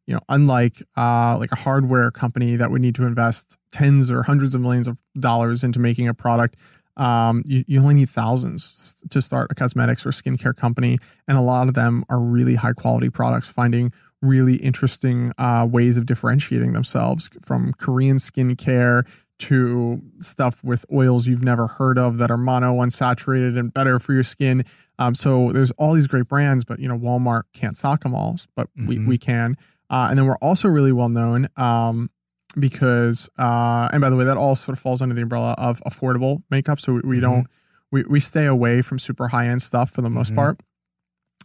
you 0.09 0.15
know, 0.15 0.21
unlike 0.31 0.83
uh, 0.97 1.37
like 1.39 1.53
a 1.53 1.57
hardware 1.57 2.11
company 2.11 2.57
that 2.57 2.71
would 2.71 2.81
need 2.81 2.95
to 2.95 3.05
invest 3.05 3.59
tens 3.71 4.11
or 4.11 4.23
hundreds 4.23 4.55
of 4.55 4.63
millions 4.63 4.89
of 4.89 4.99
dollars 5.21 5.63
into 5.63 5.79
making 5.79 6.09
a 6.09 6.15
product, 6.15 6.57
um, 6.97 7.43
you, 7.45 7.63
you 7.67 7.79
only 7.79 7.95
need 7.95 8.09
thousands 8.09 8.97
to 9.11 9.21
start 9.21 9.53
a 9.53 9.55
cosmetics 9.55 10.07
or 10.07 10.09
skincare 10.09 10.57
company. 10.57 10.97
And 11.29 11.37
a 11.37 11.43
lot 11.43 11.69
of 11.69 11.75
them 11.75 12.05
are 12.09 12.19
really 12.19 12.55
high 12.55 12.73
quality 12.73 13.11
products, 13.11 13.51
finding 13.51 13.93
really 14.23 14.57
interesting 14.57 15.31
uh, 15.37 15.69
ways 15.71 15.99
of 15.99 16.07
differentiating 16.07 16.73
themselves 16.73 17.29
from 17.43 17.75
Korean 17.75 18.17
skincare 18.17 19.07
to 19.41 20.01
stuff 20.21 20.65
with 20.65 20.87
oils 20.91 21.27
you've 21.27 21.45
never 21.45 21.67
heard 21.67 21.99
of 21.99 22.17
that 22.17 22.31
are 22.31 22.39
mono 22.39 22.73
unsaturated 22.77 23.59
and 23.59 23.75
better 23.75 23.99
for 23.99 24.15
your 24.15 24.23
skin. 24.23 24.65
Um, 24.99 25.15
so 25.15 25.53
there's 25.53 25.71
all 25.73 25.93
these 25.93 26.07
great 26.07 26.29
brands, 26.29 26.65
but 26.65 26.81
you 26.81 26.89
know 26.89 26.99
Walmart 26.99 27.43
can't 27.53 27.77
stock 27.77 28.03
them 28.03 28.15
all, 28.15 28.37
but 28.57 28.69
mm-hmm. 28.71 28.87
we 28.87 28.99
we 29.01 29.19
can. 29.19 29.55
Uh, 29.91 30.09
and 30.11 30.19
then 30.19 30.27
we're 30.27 30.37
also 30.37 30.69
really 30.69 30.93
well 30.93 31.09
known 31.09 31.49
um, 31.57 32.11
because, 32.59 33.29
uh, 33.39 33.89
and 33.93 34.01
by 34.01 34.11
the 34.11 34.17
way, 34.17 34.25
that 34.25 34.37
all 34.37 34.55
sort 34.57 34.77
of 34.77 34.83
falls 34.83 35.03
under 35.03 35.15
the 35.15 35.23
umbrella 35.23 35.55
of 35.59 35.81
affordable 35.81 36.43
makeup. 36.51 36.81
So 36.81 36.95
we, 36.95 37.01
we 37.01 37.17
mm-hmm. 37.17 37.21
don't, 37.23 37.47
we, 37.91 38.05
we 38.05 38.21
stay 38.21 38.47
away 38.47 38.83
from 38.83 38.99
super 38.99 39.29
high 39.29 39.47
end 39.49 39.63
stuff 39.63 39.91
for 39.91 40.03
the 40.03 40.11
most 40.11 40.29
mm-hmm. 40.29 40.37
part. 40.37 40.61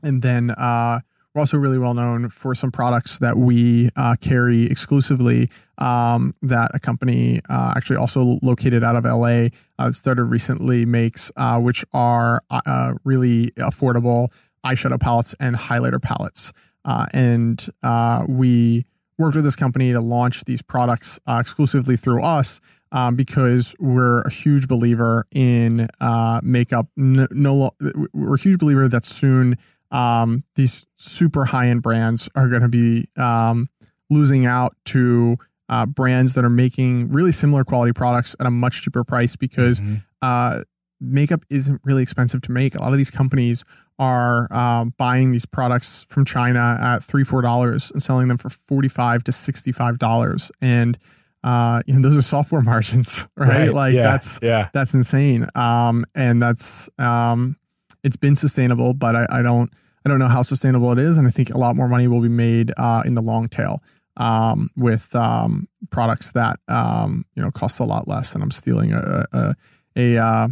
And 0.02 0.22
then 0.22 0.52
uh, 0.52 1.00
we're 1.34 1.40
also 1.40 1.58
really 1.58 1.80
well 1.80 1.94
known 1.94 2.30
for 2.30 2.54
some 2.54 2.72
products 2.72 3.18
that 3.20 3.38
we 3.38 3.90
uh, 3.96 4.16
carry 4.22 4.66
exclusively 4.66 5.50
um, 5.80 6.34
that 6.44 6.72
a 6.74 6.80
company 6.80 7.42
uh, 7.50 7.74
actually 7.76 7.98
also 7.98 8.38
located 8.44 8.84
out 8.84 8.96
of 8.96 9.06
LA 9.06 9.48
uh, 9.80 9.92
started 9.92 10.26
recently 10.26 10.86
makes, 10.86 11.32
uh, 11.38 11.60
which 11.60 11.84
are 11.94 12.44
uh, 12.52 12.94
really 13.04 13.50
affordable 13.58 14.32
eyeshadow 14.64 15.00
palettes 15.00 15.34
and 15.40 15.56
highlighter 15.56 16.02
palettes. 16.02 16.54
Uh, 16.86 17.06
and 17.14 17.66
uh, 17.82 18.26
we 18.28 18.86
worked 19.18 19.36
with 19.36 19.46
this 19.46 19.56
company 19.56 19.94
to 19.94 20.02
launch 20.02 20.46
these 20.46 20.62
products 20.62 21.20
uh, 21.28 21.38
exclusively 21.40 21.96
through 21.96 22.24
us 22.24 22.60
um, 22.92 23.16
because 23.16 23.76
we're 23.80 24.22
a 24.22 24.32
huge 24.32 24.68
believer 24.68 25.26
in 25.34 25.88
uh, 26.00 26.40
makeup. 26.44 26.88
No, 26.96 27.28
no, 27.32 27.72
we're 28.14 28.36
a 28.36 28.40
huge 28.40 28.60
believer 28.60 28.88
that 28.88 29.06
soon 29.06 29.58
um, 29.92 30.44
these 30.56 30.86
super 30.98 31.46
high 31.46 31.68
end 31.68 31.84
brands 31.84 32.30
are 32.36 32.48
going 32.48 32.62
to 32.62 32.70
be 32.70 33.08
um, 33.18 33.68
losing 34.10 34.46
out 34.46 34.74
to 34.86 35.38
uh, 35.70 35.86
brands 35.86 36.34
that 36.34 36.44
are 36.44 36.50
making 36.50 37.12
really 37.12 37.32
similar 37.32 37.64
quality 37.64 37.94
products 37.94 38.36
at 38.40 38.46
a 38.46 38.52
much 38.52 38.82
cheaper 38.82 39.04
price 39.04 39.36
because 39.36 39.82
mm-hmm. 39.82 40.62
Makeup 41.04 41.44
isn't 41.50 41.82
really 41.84 42.02
expensive 42.02 42.42
to 42.42 42.52
make. 42.52 42.76
A 42.76 42.80
lot 42.80 42.92
of 42.92 42.98
these 42.98 43.12
companies 43.12 43.64
are 44.00 44.52
um, 44.54 44.94
buying 44.98 45.32
these 45.32 45.46
products 45.46 46.06
from 46.10 46.26
China 46.26 46.78
at 46.82 47.04
three, 47.04 47.24
four 47.24 47.42
dollars 47.42 47.92
and 47.92 48.02
selling 48.02 48.28
them 48.28 48.38
for 48.38 48.50
forty-five 48.50 49.24
to 49.26 49.32
sixty-five 49.32 50.00
dollars, 50.00 50.52
and 50.62 50.98
uh, 51.44 51.82
you 51.86 51.94
know 51.94 52.02
those 52.02 52.18
are 52.18 52.22
software 52.22 52.62
margins, 52.74 53.28
right? 53.36 53.50
right. 53.50 53.74
Like 53.74 53.94
yeah. 53.94 54.04
that's 54.04 54.40
yeah. 54.42 54.70
that's 54.74 54.94
insane. 54.94 55.48
Um, 55.56 56.06
and 56.16 56.42
that's 56.42 56.90
um, 56.98 57.58
it's 58.04 58.18
been 58.18 58.36
sustainable, 58.36 58.94
but 58.94 59.16
I, 59.16 59.26
I 59.30 59.42
don't 59.42 59.70
I 60.06 60.10
don't 60.10 60.20
know 60.20 60.28
how 60.28 60.42
sustainable 60.42 60.92
it 60.92 61.00
is, 61.00 61.18
and 61.18 61.28
I 61.28 61.32
think 61.32 61.50
a 61.50 61.58
lot 61.58 61.76
more 61.76 61.88
money 61.88 62.08
will 62.08 62.22
be 62.22 62.30
made 62.30 62.72
uh, 62.78 63.04
in 63.06 63.16
the 63.16 63.22
long 63.22 63.48
tail 63.48 63.82
um, 64.18 64.70
with 64.76 65.16
um, 65.16 65.68
products 65.92 66.32
that 66.34 66.60
um, 66.68 67.26
you 67.36 67.42
know 67.42 67.52
cost 67.52 67.80
a 67.80 67.84
lot 67.84 68.08
less. 68.08 68.34
And 68.34 68.44
I'm 68.44 68.52
stealing 68.52 68.94
a, 68.94 69.26
a, 69.32 69.56
a 69.96 70.18
uh, 70.18 70.48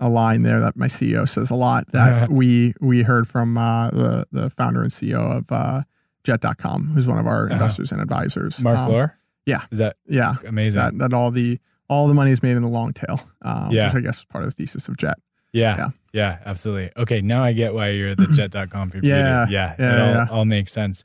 a 0.00 0.08
line 0.08 0.42
there 0.42 0.60
that 0.60 0.76
my 0.76 0.86
CEO 0.86 1.28
says 1.28 1.50
a 1.50 1.54
lot 1.54 1.90
that 1.92 2.30
we 2.30 2.74
we 2.80 3.02
heard 3.02 3.26
from 3.26 3.56
uh, 3.56 3.90
the 3.90 4.26
the 4.30 4.50
founder 4.50 4.82
and 4.82 4.90
CEO 4.90 5.38
of 5.38 5.50
uh, 5.50 5.82
Jet.com, 6.24 6.88
who's 6.88 7.08
one 7.08 7.18
of 7.18 7.26
our 7.26 7.44
uh-huh. 7.46 7.54
investors 7.54 7.92
and 7.92 8.02
advisors. 8.02 8.62
Marc 8.62 8.76
um, 8.78 9.10
Yeah. 9.46 9.62
Is 9.70 9.78
that 9.78 9.96
yeah 10.06 10.34
amazing? 10.46 10.80
That, 10.80 10.98
that, 10.98 11.14
all 11.14 11.30
the 11.30 11.58
all 11.88 12.08
the 12.08 12.14
money 12.14 12.32
is 12.32 12.42
made 12.42 12.56
in 12.56 12.62
the 12.62 12.68
long 12.68 12.92
tail. 12.92 13.20
Um, 13.42 13.70
yeah. 13.70 13.86
Which 13.86 13.94
I 13.94 14.00
guess 14.00 14.18
is 14.18 14.24
part 14.24 14.44
of 14.44 14.50
the 14.50 14.54
thesis 14.56 14.88
of 14.88 14.96
Jet. 14.96 15.16
Yeah. 15.52 15.76
Yeah. 15.76 15.88
Yeah. 16.12 16.38
Absolutely. 16.44 16.90
Okay. 16.96 17.20
Now 17.22 17.42
I 17.42 17.52
get 17.52 17.74
why 17.74 17.90
you're 17.90 18.14
the 18.14 18.26
Jet.com 18.34 18.90
people. 18.90 19.08
yeah. 19.08 19.46
Yeah. 19.48 19.76
Yeah. 19.78 19.94
It 19.94 20.00
all, 20.00 20.08
yeah. 20.08 20.26
all 20.30 20.44
makes 20.44 20.72
sense. 20.72 21.04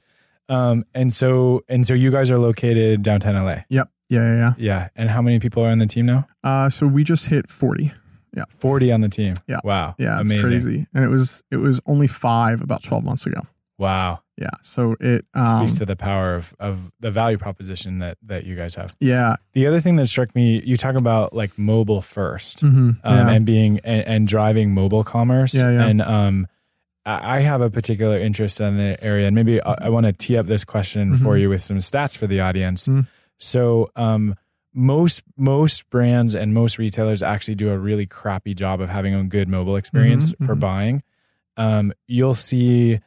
Um, 0.49 0.83
and 0.93 1.13
so 1.13 1.63
and 1.69 1.87
so 1.87 1.93
you 1.93 2.11
guys 2.11 2.29
are 2.29 2.39
located 2.39 3.03
downtown 3.03 3.35
LA. 3.35 3.61
Yep. 3.69 3.89
Yeah, 4.09 4.19
yeah, 4.19 4.37
yeah. 4.37 4.53
Yeah. 4.57 4.89
And 4.97 5.09
how 5.09 5.21
many 5.21 5.39
people 5.39 5.63
are 5.63 5.69
on 5.69 5.77
the 5.77 5.87
team 5.87 6.05
now? 6.05 6.27
Uh, 6.43 6.67
so 6.67 6.85
we 6.85 7.05
just 7.05 7.27
hit 7.27 7.47
40. 7.47 7.93
Yeah. 8.35 8.45
40 8.59 8.91
on 8.91 9.01
the 9.01 9.09
team. 9.09 9.33
Yeah. 9.47 9.59
Wow. 9.63 9.95
Yeah. 9.97 10.19
It's 10.21 10.29
Amazing. 10.31 10.47
crazy. 10.47 10.87
And 10.93 11.03
it 11.03 11.09
was, 11.09 11.43
it 11.51 11.57
was 11.57 11.81
only 11.85 12.07
five 12.07 12.61
about 12.61 12.83
12 12.83 13.03
months 13.03 13.25
ago. 13.25 13.41
Wow. 13.77 14.21
Yeah. 14.37 14.49
So 14.61 14.95
it 14.99 15.25
um, 15.33 15.45
speaks 15.45 15.77
to 15.79 15.85
the 15.85 15.95
power 15.95 16.35
of, 16.35 16.55
of 16.59 16.91
the 16.99 17.11
value 17.11 17.37
proposition 17.37 17.99
that, 17.99 18.17
that 18.23 18.45
you 18.45 18.55
guys 18.55 18.75
have. 18.75 18.95
Yeah. 18.99 19.35
The 19.53 19.67
other 19.67 19.81
thing 19.81 19.97
that 19.97 20.07
struck 20.07 20.33
me, 20.35 20.61
you 20.63 20.77
talk 20.77 20.95
about 20.95 21.33
like 21.33 21.57
mobile 21.57 22.01
1st 22.01 22.63
mm-hmm. 22.63 22.77
um, 22.77 22.97
yeah. 23.03 23.29
and 23.29 23.45
being, 23.45 23.79
and, 23.83 24.07
and, 24.07 24.27
driving 24.27 24.73
mobile 24.73 25.03
commerce. 25.03 25.55
Yeah, 25.55 25.71
yeah. 25.71 25.85
And, 25.85 26.01
um, 26.01 26.47
I 27.03 27.39
have 27.39 27.61
a 27.61 27.69
particular 27.71 28.19
interest 28.19 28.61
in 28.61 28.77
the 28.77 29.03
area, 29.03 29.25
and 29.25 29.35
maybe 29.35 29.59
I, 29.59 29.75
I 29.81 29.89
want 29.89 30.05
to 30.05 30.13
tee 30.13 30.37
up 30.37 30.45
this 30.45 30.63
question 30.63 31.13
mm-hmm. 31.13 31.23
for 31.23 31.35
you 31.35 31.49
with 31.49 31.63
some 31.63 31.77
stats 31.77 32.15
for 32.15 32.27
the 32.27 32.41
audience. 32.41 32.87
Mm-hmm. 32.87 33.01
So, 33.39 33.89
um, 33.95 34.35
most 34.73 35.23
most 35.37 35.89
brands 35.89 36.35
and 36.35 36.53
most 36.53 36.77
retailers 36.77 37.21
actually 37.21 37.55
do 37.55 37.69
a 37.69 37.77
really 37.77 38.05
crappy 38.05 38.53
job 38.53 38.81
of 38.81 38.89
having 38.89 39.13
a 39.13 39.23
good 39.23 39.47
mobile 39.47 39.75
experience 39.75 40.31
mm-hmm, 40.31 40.45
for 40.45 40.53
mm-hmm. 40.53 40.61
buying. 40.61 41.03
Um, 41.57 41.93
you'll 42.07 42.35
see 42.35 42.99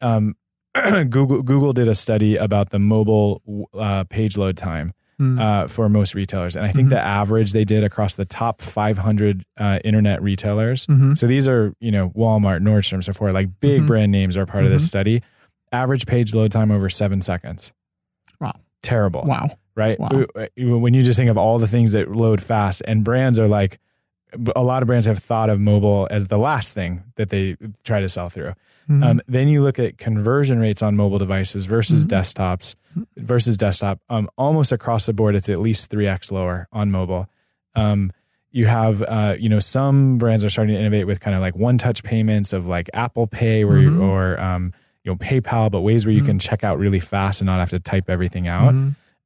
um, 0.00 0.36
Google 0.74 1.42
Google 1.42 1.72
did 1.72 1.88
a 1.88 1.94
study 1.94 2.36
about 2.36 2.70
the 2.70 2.78
mobile 2.78 3.68
uh, 3.74 4.04
page 4.04 4.36
load 4.36 4.56
time 4.56 4.92
mm. 5.20 5.40
uh, 5.40 5.68
for 5.68 5.88
most 5.88 6.14
retailers, 6.14 6.56
and 6.56 6.64
I 6.64 6.72
think 6.72 6.86
mm-hmm. 6.86 6.94
the 6.94 7.00
average 7.00 7.52
they 7.52 7.64
did 7.64 7.84
across 7.84 8.16
the 8.16 8.24
top 8.24 8.60
500 8.60 9.44
uh, 9.58 9.78
internet 9.84 10.22
retailers. 10.22 10.86
Mm-hmm. 10.86 11.14
So 11.14 11.26
these 11.26 11.46
are 11.46 11.74
you 11.80 11.92
know 11.92 12.10
Walmart, 12.10 12.62
Nordstrom, 12.62 13.04
so 13.04 13.12
forth, 13.12 13.34
like 13.34 13.60
big 13.60 13.78
mm-hmm. 13.80 13.86
brand 13.86 14.12
names 14.12 14.36
are 14.36 14.46
part 14.46 14.64
of 14.64 14.70
this 14.70 14.82
mm-hmm. 14.82 14.88
study. 14.88 15.22
Average 15.70 16.06
page 16.06 16.34
load 16.34 16.52
time 16.52 16.70
over 16.70 16.90
seven 16.90 17.20
seconds. 17.20 17.72
Wow, 18.40 18.54
terrible. 18.82 19.22
Wow 19.22 19.48
right? 19.74 19.98
Wow. 19.98 20.24
When 20.56 20.94
you 20.94 21.02
just 21.02 21.18
think 21.18 21.30
of 21.30 21.38
all 21.38 21.58
the 21.58 21.68
things 21.68 21.92
that 21.92 22.10
load 22.10 22.42
fast, 22.42 22.82
and 22.86 23.04
brands 23.04 23.38
are 23.38 23.48
like, 23.48 23.78
a 24.56 24.62
lot 24.62 24.82
of 24.82 24.86
brands 24.86 25.06
have 25.06 25.18
thought 25.18 25.50
of 25.50 25.60
mobile 25.60 26.08
as 26.10 26.28
the 26.28 26.38
last 26.38 26.72
thing 26.72 27.04
that 27.16 27.28
they 27.28 27.56
try 27.84 28.00
to 28.00 28.08
sell 28.08 28.30
through. 28.30 28.54
Mm-hmm. 28.88 29.02
Um, 29.02 29.20
then 29.28 29.48
you 29.48 29.62
look 29.62 29.78
at 29.78 29.98
conversion 29.98 30.58
rates 30.58 30.82
on 30.82 30.96
mobile 30.96 31.18
devices 31.18 31.66
versus 31.66 32.06
mm-hmm. 32.06 32.18
desktops 32.18 32.74
versus 33.16 33.56
desktop. 33.56 34.00
Um, 34.08 34.28
almost 34.36 34.72
across 34.72 35.06
the 35.06 35.12
board, 35.12 35.34
it's 35.34 35.48
at 35.48 35.58
least 35.58 35.90
three 35.90 36.06
x 36.06 36.32
lower 36.32 36.68
on 36.72 36.90
mobile. 36.90 37.28
Um, 37.74 38.12
you 38.50 38.66
have, 38.66 39.02
uh, 39.02 39.36
you 39.38 39.48
know, 39.48 39.60
some 39.60 40.18
brands 40.18 40.44
are 40.44 40.50
starting 40.50 40.74
to 40.74 40.80
innovate 40.80 41.06
with 41.06 41.20
kind 41.20 41.34
of 41.34 41.40
like 41.40 41.56
one 41.56 41.78
touch 41.78 42.02
payments 42.02 42.52
of 42.52 42.66
like 42.66 42.90
Apple 42.92 43.26
Pay 43.26 43.64
or 43.64 43.72
mm-hmm. 43.72 44.02
or 44.02 44.38
um, 44.40 44.72
you 45.04 45.12
know 45.12 45.16
PayPal, 45.16 45.70
but 45.70 45.80
ways 45.80 46.04
where 46.04 46.12
you 46.12 46.20
mm-hmm. 46.20 46.28
can 46.28 46.38
check 46.38 46.62
out 46.64 46.78
really 46.78 47.00
fast 47.00 47.40
and 47.40 47.46
not 47.46 47.60
have 47.60 47.70
to 47.70 47.80
type 47.80 48.10
everything 48.10 48.48
out. 48.48 48.74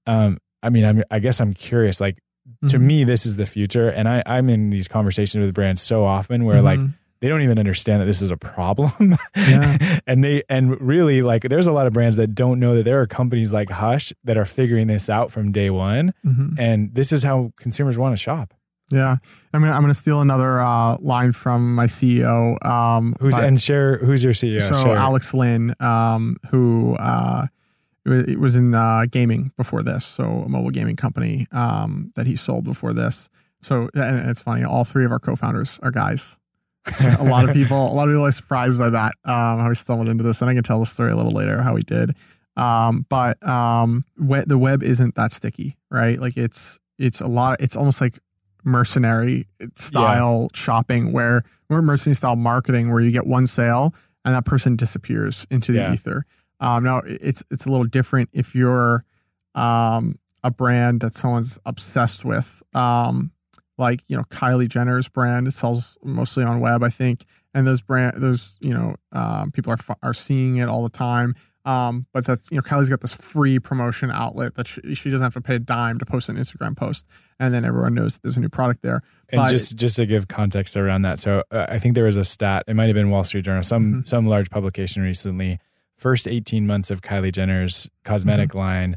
Um, 0.07 0.39
I 0.63 0.71
mean, 0.71 0.85
I'm, 0.85 1.03
I 1.11 1.19
guess 1.19 1.41
I'm 1.41 1.53
curious. 1.53 2.01
Like, 2.01 2.17
mm-hmm. 2.49 2.69
to 2.69 2.79
me, 2.79 3.05
this 3.05 3.27
is 3.27 3.37
the 3.37 3.47
future, 3.47 3.89
and 3.89 4.09
I, 4.09 4.23
I'm 4.27 4.49
in 4.49 4.71
these 4.71 4.89
conversations 4.89 5.45
with 5.45 5.55
brands 5.55 5.83
so 5.83 6.05
often 6.05 6.45
where 6.45 6.57
mm-hmm. 6.57 6.65
like 6.65 6.81
they 7.21 7.29
don't 7.29 7.43
even 7.43 7.59
understand 7.59 8.03
that 8.03 8.07
this 8.07 8.21
is 8.21 8.31
a 8.31 8.37
problem, 8.37 9.17
yeah. 9.37 9.99
and 10.07 10.23
they 10.23 10.43
and 10.49 10.81
really 10.81 11.23
like 11.23 11.43
there's 11.43 11.67
a 11.67 11.73
lot 11.73 11.87
of 11.87 11.93
brands 11.93 12.17
that 12.17 12.35
don't 12.35 12.61
know 12.61 12.75
that 12.75 12.85
there 12.85 13.01
are 13.01 13.07
companies 13.07 13.53
like 13.53 13.71
Hush 13.71 14.13
that 14.25 14.37
are 14.37 14.45
figuring 14.45 14.87
this 14.87 15.09
out 15.09 15.31
from 15.31 15.53
day 15.53 15.71
one, 15.71 16.13
mm-hmm. 16.25 16.59
and 16.59 16.95
this 16.95 17.13
is 17.13 17.23
how 17.23 17.53
consumers 17.57 17.97
want 17.97 18.13
to 18.13 18.23
shop. 18.23 18.53
Yeah, 18.91 19.17
I 19.53 19.59
mean, 19.59 19.73
I'm 19.73 19.81
gonna 19.81 19.95
steal 19.95 20.21
another 20.21 20.61
uh, 20.61 20.97
line 21.01 21.33
from 21.33 21.75
my 21.75 21.87
CEO. 21.87 22.65
Um, 22.65 23.17
who's 23.19 23.35
but, 23.35 23.45
and 23.45 23.61
share 23.61 23.99
who's 23.99 24.23
your 24.23 24.33
CEO? 24.33 24.61
So 24.61 24.75
share. 24.75 24.97
Alex 24.97 25.35
Lin, 25.35 25.75
um, 25.81 26.37
who 26.51 26.95
uh, 26.95 27.47
it 28.13 28.39
was 28.39 28.57
in 28.57 28.75
uh, 28.75 29.07
gaming 29.11 29.53
before 29.57 29.83
this, 29.83 30.05
so 30.05 30.25
a 30.25 30.49
mobile 30.49 30.71
gaming 30.71 30.97
company 30.97 31.47
um, 31.53 32.11
that 32.15 32.27
he 32.27 32.37
sold 32.37 32.65
before 32.65 32.93
this. 32.93 33.29
So 33.63 33.89
and 33.95 34.29
it's 34.31 34.41
funny, 34.41 34.65
all 34.65 34.85
three 34.85 35.05
of 35.05 35.13
our 35.13 35.19
co-founders 35.19 35.79
are 35.83 35.91
guys. 35.91 36.37
a 37.19 37.25
lot 37.25 37.49
of 37.49 37.53
people, 37.55 37.91
a 37.93 37.95
lot 37.95 38.09
of 38.09 38.13
people 38.13 38.27
are 38.27 38.31
surprised 38.31 38.79
by 38.79 38.91
that. 38.91 39.15
Um, 39.25 39.59
how 39.61 39.69
we 39.69 39.75
stumbled 39.75 40.09
into 40.09 40.23
this, 40.23 40.41
and 40.41 40.49
I 40.51 40.55
can 40.55 40.63
tell 40.63 40.79
the 40.79 40.87
story 40.87 41.11
a 41.11 41.17
little 41.17 41.33
later 41.33 41.61
how 41.61 41.75
we 41.75 41.83
did. 41.83 42.11
Um, 42.57 43.05
but 43.09 43.45
um, 43.47 44.05
the 44.17 44.57
web 44.57 44.83
isn't 44.83 45.17
that 45.17 45.33
sticky, 45.33 45.77
right? 45.91 46.19
Like 46.19 46.37
it's 46.37 46.79
it's 46.99 47.21
a 47.21 47.27
lot. 47.27 47.61
It's 47.61 47.77
almost 47.77 48.01
like 48.01 48.19
mercenary 48.65 49.47
style 49.75 50.49
shopping 50.55 51.13
where 51.13 51.43
more 51.71 51.83
mercenary 51.83 52.15
style 52.15 52.37
marketing 52.37 52.91
where 52.93 53.01
you 53.01 53.11
get 53.11 53.27
one 53.27 53.47
sale 53.47 53.95
and 54.25 54.35
that 54.35 54.45
person 54.45 54.77
disappears 54.77 55.47
into 55.51 55.73
the 55.73 55.79
Yeah. 55.79 55.93
ether. 55.93 56.25
Um, 56.61 56.85
now 56.85 57.03
it's 57.05 57.43
it's 57.51 57.67
a 57.67 57.71
little 57.71 57.87
different 57.87 58.31
if 58.33 58.55
you're 58.55 59.05
um, 59.55 60.17
a 60.45 60.51
brand 60.51 61.01
that 61.01 61.15
someone's 61.15 61.59
obsessed 61.67 62.25
with, 62.25 62.63
um, 62.75 63.31
like 63.79 64.01
you 64.09 64.17
know 64.17 64.25
Kylie 64.25 64.69
Jenner's 64.69 65.09
brand. 65.09 65.47
It 65.47 65.53
sells 65.53 65.97
mostly 66.03 66.45
on 66.45 66.61
web, 66.61 66.83
I 66.83 66.89
think, 66.89 67.25
and 67.55 67.67
those 67.67 67.83
brand 67.83 68.15
those 68.17 68.57
you 68.61 68.73
know 68.75 68.97
um, 69.13 69.51
people 69.53 69.73
are 69.73 69.97
are 70.03 70.15
seeing 70.15 70.57
it 70.57 70.69
all 70.69 70.83
the 70.83 70.89
time. 70.91 71.35
Um, 71.67 72.07
but 72.13 72.25
that's 72.25 72.51
you 72.53 72.57
know 72.57 72.63
Kylie's 72.63 72.89
got 72.89 73.01
this 73.01 73.13
free 73.13 73.59
promotion 73.59 74.11
outlet 74.13 74.55
that 74.55 74.69
she, 74.69 74.95
she 74.95 75.11
doesn't 75.11 75.25
have 75.25 75.35
to 75.35 75.41
pay 75.41 75.57
a 75.57 75.59
dime 75.59 75.99
to 75.99 76.07
post 76.07 76.29
an 76.29 76.37
Instagram 76.37 76.77
post, 76.77 77.09
and 77.41 77.53
then 77.53 77.65
everyone 77.65 77.93
knows 77.95 78.15
that 78.15 78.23
there's 78.23 78.37
a 78.37 78.41
new 78.41 78.49
product 78.49 78.83
there. 78.83 79.01
And 79.31 79.41
But- 79.41 79.51
just 79.51 79.75
just 79.77 79.97
to 79.97 80.07
give 80.07 80.29
context 80.29 80.77
around 80.77 81.03
that, 81.03 81.19
so 81.19 81.43
uh, 81.51 81.67
I 81.69 81.81
think 81.81 81.97
there 81.97 82.05
was 82.05 82.17
a 82.17 82.25
stat. 82.25 82.65
It 82.69 82.77
might 82.77 82.87
have 82.87 82.95
been 82.95 83.11
Wall 83.11 83.25
Street 83.25 83.45
Journal, 83.45 83.65
some 83.65 83.95
Mhm. 83.95 84.07
some 84.07 84.27
large 84.27 84.49
publication 84.49 85.03
recently. 85.03 85.59
First 85.97 86.29
18 86.29 86.67
months 86.67 86.91
of 86.91 87.01
Kylie 87.01 87.33
Jenner's 87.33 87.89
cosmetic 88.05 88.51
Mm-hmm. 88.51 88.59
line, 88.59 88.97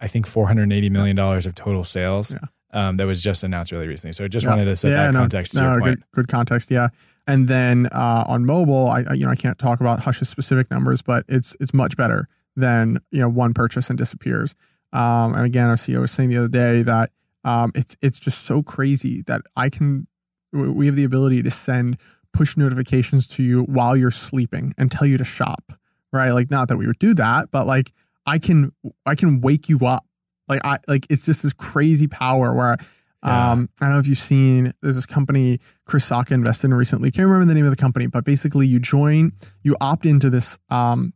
I 0.00 0.06
think 0.08 0.26
480 0.26 0.90
million 0.90 1.16
dollars 1.16 1.46
of 1.46 1.54
total 1.54 1.84
sales. 1.84 2.32
Yeah. 2.32 2.38
Um, 2.72 2.96
that 2.96 3.06
was 3.06 3.20
just 3.22 3.44
announced 3.44 3.70
really 3.72 3.86
recently. 3.86 4.12
So 4.14 4.24
I 4.24 4.28
just 4.28 4.44
Yeah. 4.44 4.50
wanted 4.50 4.64
to 4.66 4.76
set 4.76 4.90
Yeah, 4.90 5.06
that 5.06 5.12
no, 5.12 5.20
context 5.20 5.52
to 5.54 5.60
no, 5.62 5.72
your 5.72 5.80
point. 5.80 6.00
Good, 6.00 6.04
good 6.12 6.28
context, 6.28 6.70
yeah. 6.70 6.88
And 7.26 7.46
then 7.48 7.86
uh, 7.92 8.24
on 8.26 8.44
mobile, 8.44 8.88
I 8.88 9.04
I- 9.08 9.14
you 9.14 9.24
know 9.24 9.30
I 9.32 9.36
can't 9.36 9.58
talk 9.58 9.80
about 9.80 10.00
Hush's 10.00 10.28
specific 10.28 10.70
numbers, 10.70 11.00
but 11.00 11.24
it's 11.28 11.56
it's 11.60 11.72
much 11.72 11.96
better 11.96 12.28
than 12.56 12.98
you 13.10 13.20
know 13.20 13.28
one 13.28 13.54
purchase 13.54 13.88
and 13.90 13.96
disappears. 13.98 14.54
Um, 14.92 15.34
and 15.34 15.44
again, 15.46 15.68
our 15.70 15.76
CEO 15.76 16.00
was 16.00 16.10
saying 16.12 16.28
the 16.30 16.36
other 16.36 16.48
day 16.48 16.82
that 16.82 17.10
um, 17.44 17.72
it's 17.74 17.96
it's 18.02 18.18
just 18.20 18.42
so 18.42 18.62
crazy 18.62 19.22
that 19.26 19.40
I 19.56 19.70
can 19.70 20.06
we 20.52 20.86
have 20.86 20.96
the 20.96 21.04
ability 21.04 21.42
to 21.44 21.50
send 21.50 21.96
push 22.32 22.56
notifications 22.56 23.26
to 23.28 23.42
you 23.42 23.62
while 23.62 23.96
you're 23.96 24.10
sleeping 24.10 24.74
and 24.76 24.90
tell 24.90 25.06
you 25.06 25.16
to 25.18 25.24
shop, 25.24 25.72
right? 26.14 26.30
Like 26.30 26.50
not 26.50 26.68
that 26.68 26.76
we 26.76 26.86
would 26.86 26.98
do 26.98 27.12
that, 27.14 27.50
but 27.50 27.66
like 27.66 27.92
I 28.26 28.38
can 28.38 28.72
I 29.04 29.14
can 29.14 29.40
wake 29.40 29.68
you 29.68 29.78
up. 29.86 30.04
Like 30.48 30.60
I 30.64 30.78
like 30.88 31.06
it's 31.10 31.24
just 31.26 31.42
this 31.42 31.52
crazy 31.52 32.06
power 32.06 32.54
where 32.54 32.76
Yeah. 33.24 33.52
um 33.52 33.68
I 33.80 33.86
don't 33.86 33.94
know 33.94 33.98
if 34.00 34.06
you've 34.06 34.18
seen 34.18 34.72
there's 34.82 34.94
this 34.96 35.06
company 35.06 35.58
Chris 35.86 36.08
Sacca 36.08 36.32
invested 36.32 36.68
in 36.68 36.74
recently. 36.74 37.10
Can't 37.10 37.26
remember 37.28 37.46
the 37.46 37.54
name 37.54 37.64
of 37.64 37.70
the 37.70 37.80
company, 37.80 38.06
but 38.06 38.24
basically 38.24 38.66
you 38.66 38.78
join 38.78 39.32
you 39.62 39.76
opt 39.80 40.06
into 40.06 40.30
this 40.30 40.58
um 40.70 41.12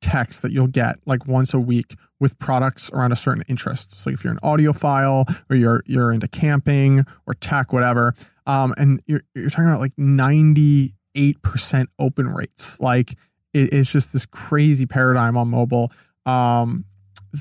text 0.00 0.42
that 0.42 0.52
you'll 0.52 0.68
get 0.68 0.96
like 1.06 1.26
once 1.26 1.52
a 1.52 1.58
week 1.58 1.96
with 2.20 2.38
products 2.38 2.88
around 2.92 3.10
a 3.10 3.16
certain 3.16 3.42
interest. 3.48 3.98
So 3.98 4.10
if 4.10 4.22
you're 4.22 4.32
an 4.32 4.38
audiophile 4.44 5.24
or 5.50 5.56
you're 5.56 5.82
you're 5.86 6.12
into 6.12 6.28
camping 6.28 7.04
or 7.26 7.34
tech, 7.34 7.72
whatever, 7.72 8.14
um, 8.46 8.74
and 8.78 9.02
you're 9.06 9.22
you're 9.34 9.50
talking 9.50 9.66
about 9.68 9.80
like 9.80 9.96
98% 9.96 11.86
open 11.98 12.28
rates. 12.28 12.80
Like 12.80 13.16
it, 13.58 13.72
it's 13.72 13.90
just 13.92 14.12
this 14.12 14.26
crazy 14.26 14.86
paradigm 14.86 15.36
on 15.36 15.48
mobile 15.48 15.90
um, 16.26 16.84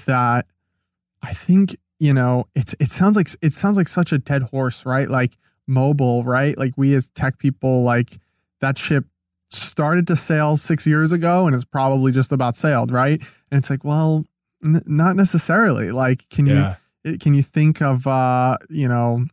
that 0.05 0.45
I 1.21 1.33
think 1.33 1.75
you 1.99 2.13
know 2.13 2.45
it's 2.55 2.75
it 2.79 2.89
sounds 2.91 3.15
like 3.15 3.27
it 3.41 3.53
sounds 3.53 3.77
like 3.77 3.87
such 3.87 4.11
a 4.11 4.17
dead 4.17 4.43
horse, 4.43 4.85
right? 4.85 5.09
Like 5.09 5.33
mobile, 5.67 6.23
right? 6.23 6.57
Like 6.57 6.73
we 6.77 6.93
as 6.95 7.09
tech 7.11 7.37
people, 7.39 7.83
like 7.83 8.17
that 8.61 8.77
ship 8.77 9.05
started 9.49 10.07
to 10.07 10.15
sail 10.15 10.55
six 10.57 10.85
years 10.85 11.11
ago 11.11 11.45
and 11.47 11.55
is 11.55 11.63
probably 11.65 12.11
just 12.11 12.31
about 12.31 12.55
sailed, 12.57 12.91
right? 12.91 13.21
And 13.51 13.59
it's 13.59 13.69
like, 13.69 13.83
well, 13.83 14.25
n- 14.63 14.81
not 14.85 15.15
necessarily. 15.15 15.91
Like, 15.91 16.27
can 16.29 16.45
Yeah. 16.47 16.75
you 17.03 17.17
can 17.17 17.33
you 17.33 17.41
think 17.41 17.81
of 17.81 18.05
uh, 18.07 18.57
you 18.69 18.87
know 18.87 19.25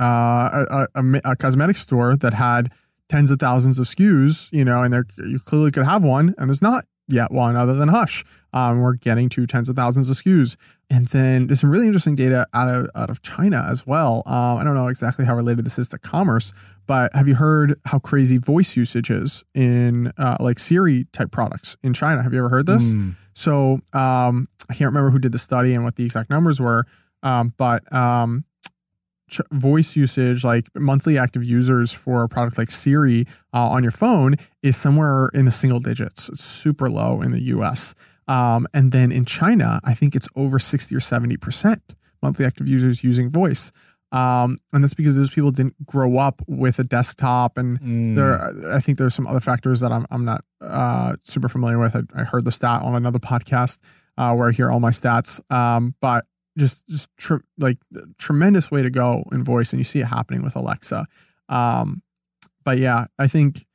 uh, 0.00 0.64
a, 0.70 0.86
a 0.94 1.20
a 1.32 1.36
cosmetic 1.36 1.76
store 1.76 2.16
that 2.16 2.32
had 2.34 2.72
tens 3.10 3.30
of 3.30 3.38
thousands 3.38 3.78
of 3.78 3.86
SKUs, 3.86 4.50
you 4.52 4.64
know, 4.64 4.82
and 4.82 4.94
there 4.94 5.04
you 5.18 5.38
clearly 5.40 5.70
could 5.70 5.84
have 5.84 6.02
one, 6.02 6.34
and 6.38 6.48
there's 6.48 6.62
not 6.62 6.84
yet 7.08 7.32
one 7.32 7.56
other 7.56 7.74
than 7.74 7.88
Hush. 7.88 8.24
Um, 8.52 8.80
we're 8.80 8.94
getting 8.94 9.28
to 9.30 9.46
tens 9.46 9.68
of 9.68 9.76
thousands 9.76 10.08
of 10.08 10.16
SKUs, 10.16 10.56
and 10.88 11.08
then 11.08 11.46
there's 11.46 11.60
some 11.60 11.70
really 11.70 11.86
interesting 11.86 12.14
data 12.14 12.46
out 12.54 12.68
of 12.68 12.88
out 12.94 13.10
of 13.10 13.20
China 13.22 13.66
as 13.68 13.86
well. 13.86 14.22
Um, 14.26 14.58
I 14.58 14.64
don't 14.64 14.74
know 14.74 14.86
exactly 14.86 15.24
how 15.24 15.34
related 15.34 15.66
this 15.66 15.78
is 15.78 15.88
to 15.88 15.98
commerce, 15.98 16.52
but 16.86 17.12
have 17.14 17.28
you 17.28 17.34
heard 17.34 17.74
how 17.84 17.98
crazy 17.98 18.38
voice 18.38 18.76
usage 18.76 19.10
is 19.10 19.44
in 19.54 20.12
uh, 20.16 20.36
like 20.40 20.58
Siri 20.58 21.04
type 21.12 21.32
products 21.32 21.76
in 21.82 21.92
China? 21.92 22.22
Have 22.22 22.32
you 22.32 22.38
ever 22.38 22.48
heard 22.48 22.66
this? 22.66 22.94
Mm. 22.94 23.14
So 23.34 23.80
um, 23.92 24.48
I 24.68 24.74
can't 24.74 24.88
remember 24.88 25.10
who 25.10 25.18
did 25.18 25.32
the 25.32 25.38
study 25.38 25.74
and 25.74 25.84
what 25.84 25.96
the 25.96 26.04
exact 26.04 26.30
numbers 26.30 26.60
were, 26.60 26.86
um, 27.22 27.54
but 27.56 27.92
um, 27.92 28.44
ch- 29.30 29.40
voice 29.52 29.96
usage, 29.96 30.44
like 30.44 30.66
monthly 30.76 31.16
active 31.18 31.44
users 31.44 31.92
for 31.92 32.22
a 32.22 32.28
product 32.28 32.58
like 32.58 32.70
Siri 32.70 33.26
uh, 33.54 33.68
on 33.68 33.82
your 33.82 33.92
phone, 33.92 34.34
is 34.62 34.76
somewhere 34.76 35.30
in 35.34 35.44
the 35.44 35.50
single 35.50 35.80
digits. 35.80 36.28
It's 36.28 36.44
super 36.44 36.90
low 36.90 37.22
in 37.22 37.30
the 37.32 37.40
U.S. 37.54 37.94
Um, 38.28 38.66
and 38.74 38.92
then 38.92 39.10
in 39.12 39.24
China, 39.24 39.80
I 39.84 39.94
think 39.94 40.14
it's 40.14 40.28
over 40.36 40.58
sixty 40.58 40.94
or 40.94 41.00
seventy 41.00 41.36
percent 41.36 41.94
monthly 42.22 42.44
active 42.44 42.68
users 42.68 43.02
using 43.02 43.30
voice. 43.30 43.72
Um, 44.12 44.58
and 44.72 44.82
that's 44.82 44.92
because 44.94 45.16
those 45.16 45.30
people 45.30 45.52
didn't 45.52 45.86
grow 45.86 46.18
up 46.18 46.42
with 46.48 46.78
a 46.80 46.84
desktop 46.84 47.56
and 47.56 47.78
Mm. 47.80 48.16
there 48.16 48.40
i 48.74 48.80
think 48.80 48.98
there's 48.98 49.14
some 49.14 49.28
other 49.28 49.38
factors 49.38 49.78
that 49.80 49.92
i'm, 49.92 50.04
I'm 50.10 50.24
not 50.24 50.42
uh, 50.60 51.14
super 51.22 51.48
familiar 51.48 51.78
with 51.78 51.94
I, 51.94 52.00
I 52.20 52.24
heard 52.24 52.44
the 52.44 52.50
stat 52.50 52.82
on 52.82 52.96
another 52.96 53.20
podcast 53.20 53.78
uh, 54.18 54.34
where 54.34 54.48
i 54.48 54.52
hear 54.52 54.68
all 54.68 54.80
my 54.80 54.90
stats 54.90 55.38
um, 55.52 55.94
but 56.00 56.24
just 56.60 56.86
just 56.88 57.08
tr- 57.16 57.44
like 57.58 57.78
tremendous 58.18 58.70
way 58.70 58.82
to 58.82 58.90
go 58.90 59.24
in 59.32 59.42
voice 59.42 59.72
and 59.72 59.80
you 59.80 59.84
see 59.84 60.00
it 60.00 60.06
happening 60.06 60.42
with 60.42 60.54
alexa 60.56 61.06
um, 61.48 62.02
but 62.64 62.78
yeah 62.78 63.06
i 63.18 63.26
think 63.26 63.66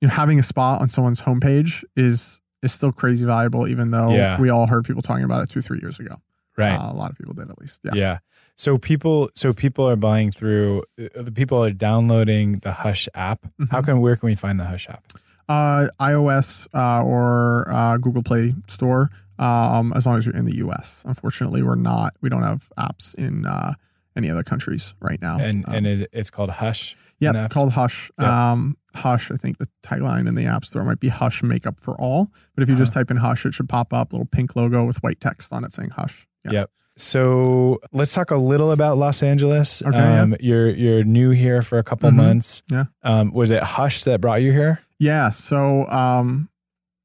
you 0.00 0.08
know 0.08 0.14
having 0.14 0.38
a 0.38 0.42
spot 0.42 0.80
on 0.82 0.88
someone's 0.88 1.22
homepage 1.22 1.84
is 1.96 2.40
is 2.62 2.72
still 2.72 2.92
crazy 2.92 3.24
valuable 3.26 3.66
even 3.68 3.90
though 3.90 4.10
Yeah. 4.10 4.40
we 4.40 4.50
all 4.50 4.66
heard 4.66 4.84
people 4.84 5.02
talking 5.02 5.24
about 5.24 5.42
it 5.44 5.48
two 5.50 5.62
three 5.62 5.78
years 5.80 5.98
ago 6.00 6.16
right. 6.58 6.76
uh, 6.76 6.92
a 6.92 6.96
lot 6.96 7.10
of 7.10 7.16
people 7.18 7.34
did 7.34 7.48
at 7.50 7.58
least 7.58 7.80
yeah, 7.84 7.92
Yeah. 7.94 8.18
So 8.58 8.78
people, 8.78 9.28
so 9.34 9.52
people 9.52 9.84
are 9.86 9.96
buying 9.96 10.30
through. 10.32 10.82
uh, 10.98 11.20
The 11.28 11.30
people 11.30 11.62
are 11.62 11.70
downloading 11.70 12.60
the 12.60 12.72
Hush 12.72 13.06
app. 13.14 13.40
How 13.70 13.80
Mhm. 13.82 13.84
can 13.84 14.00
where 14.00 14.16
can 14.16 14.28
we 14.28 14.34
find 14.34 14.58
the 14.58 14.64
Hush 14.64 14.88
app? 14.88 15.04
Uh, 15.48 15.86
iOS 16.00 16.66
uh, 16.74 17.02
or 17.04 17.66
uh, 17.70 17.96
Google 17.98 18.22
Play 18.22 18.54
Store, 18.66 19.10
um, 19.38 19.92
as 19.94 20.06
long 20.06 20.16
as 20.18 20.26
you're 20.26 20.36
in 20.36 20.44
the 20.44 20.56
U.S. 20.56 21.02
Unfortunately, 21.06 21.62
we're 21.62 21.74
not. 21.74 22.14
We 22.20 22.28
don't 22.28 22.42
have 22.42 22.68
apps 22.78 23.14
in 23.14 23.46
uh, 23.46 23.74
any 24.16 24.30
other 24.30 24.42
countries 24.42 24.94
right 25.00 25.20
now. 25.20 25.38
And 25.38 25.66
um, 25.68 25.74
and 25.74 25.86
is 25.86 26.06
it's 26.12 26.30
called 26.30 26.50
Hush. 26.50 26.96
yeah, 27.20 27.48
called 27.48 27.72
Hush. 27.72 28.10
Yeah. 28.18 28.52
Um, 28.52 28.76
Hush. 28.94 29.30
I 29.30 29.36
think 29.36 29.58
the 29.58 29.68
tagline 29.82 30.26
in 30.26 30.34
the 30.34 30.46
App 30.46 30.64
Store 30.64 30.84
might 30.84 31.00
be 31.00 31.08
Hush 31.08 31.42
Makeup 31.42 31.78
for 31.80 32.00
All. 32.00 32.30
But 32.54 32.62
if 32.62 32.68
you 32.68 32.74
just 32.76 32.92
Uh-huh. 32.92 33.00
type 33.00 33.10
in 33.10 33.18
Hush, 33.18 33.44
it 33.46 33.52
should 33.54 33.68
pop 33.68 33.92
up 33.92 34.12
little 34.12 34.26
pink 34.26 34.56
logo 34.56 34.84
with 34.84 34.96
white 35.02 35.20
text 35.20 35.52
on 35.52 35.64
it 35.64 35.72
saying 35.72 35.90
Hush. 35.90 36.26
Yeah. 36.44 36.52
Yep. 36.52 36.70
So 36.98 37.78
let's 37.92 38.14
talk 38.14 38.30
a 38.30 38.36
little 38.36 38.72
about 38.72 38.96
Los 38.96 39.22
Angeles. 39.22 39.82
Okay, 39.82 39.96
yeah. 39.98 40.22
um, 40.22 40.34
You're 40.40 40.70
you're 40.70 41.02
new 41.04 41.28
here 41.30 41.60
for 41.60 41.76
a 41.78 41.82
couple 41.82 42.10
Mhm. 42.10 42.14
months. 42.16 42.62
Yeah. 42.70 42.84
Um, 43.02 43.32
was 43.34 43.50
it 43.50 43.62
Hush 43.62 44.04
that 44.04 44.22
brought 44.22 44.40
you 44.40 44.50
here? 44.52 44.80
Yeah. 44.98 45.30
So 45.30 45.86
um, 45.86 46.48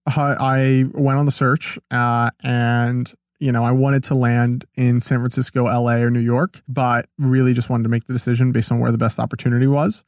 I 0.08 0.86
went 0.94 1.18
on 1.18 1.26
the 1.26 1.32
search 1.32 1.78
uh, 1.92 2.30
and, 2.44 3.12
you 3.40 3.52
know, 3.52 3.64
I 3.64 3.72
wanted 3.72 4.04
to 4.06 4.16
land 4.16 4.66
in 4.76 5.02
San 5.02 5.20
Francisco, 5.20 5.64
LA, 5.66 5.96
or 5.96 6.10
New 6.10 6.20
York, 6.20 6.62
but 6.68 7.08
really 7.18 7.54
just 7.54 7.70
wanted 7.70 7.84
to 7.84 7.90
make 7.90 8.06
the 8.06 8.14
decision 8.14 8.52
based 8.52 8.72
on 8.72 8.80
where 8.80 8.92
the 8.92 8.98
best 8.98 9.20
opportunity 9.20 9.68
was. 9.68 10.04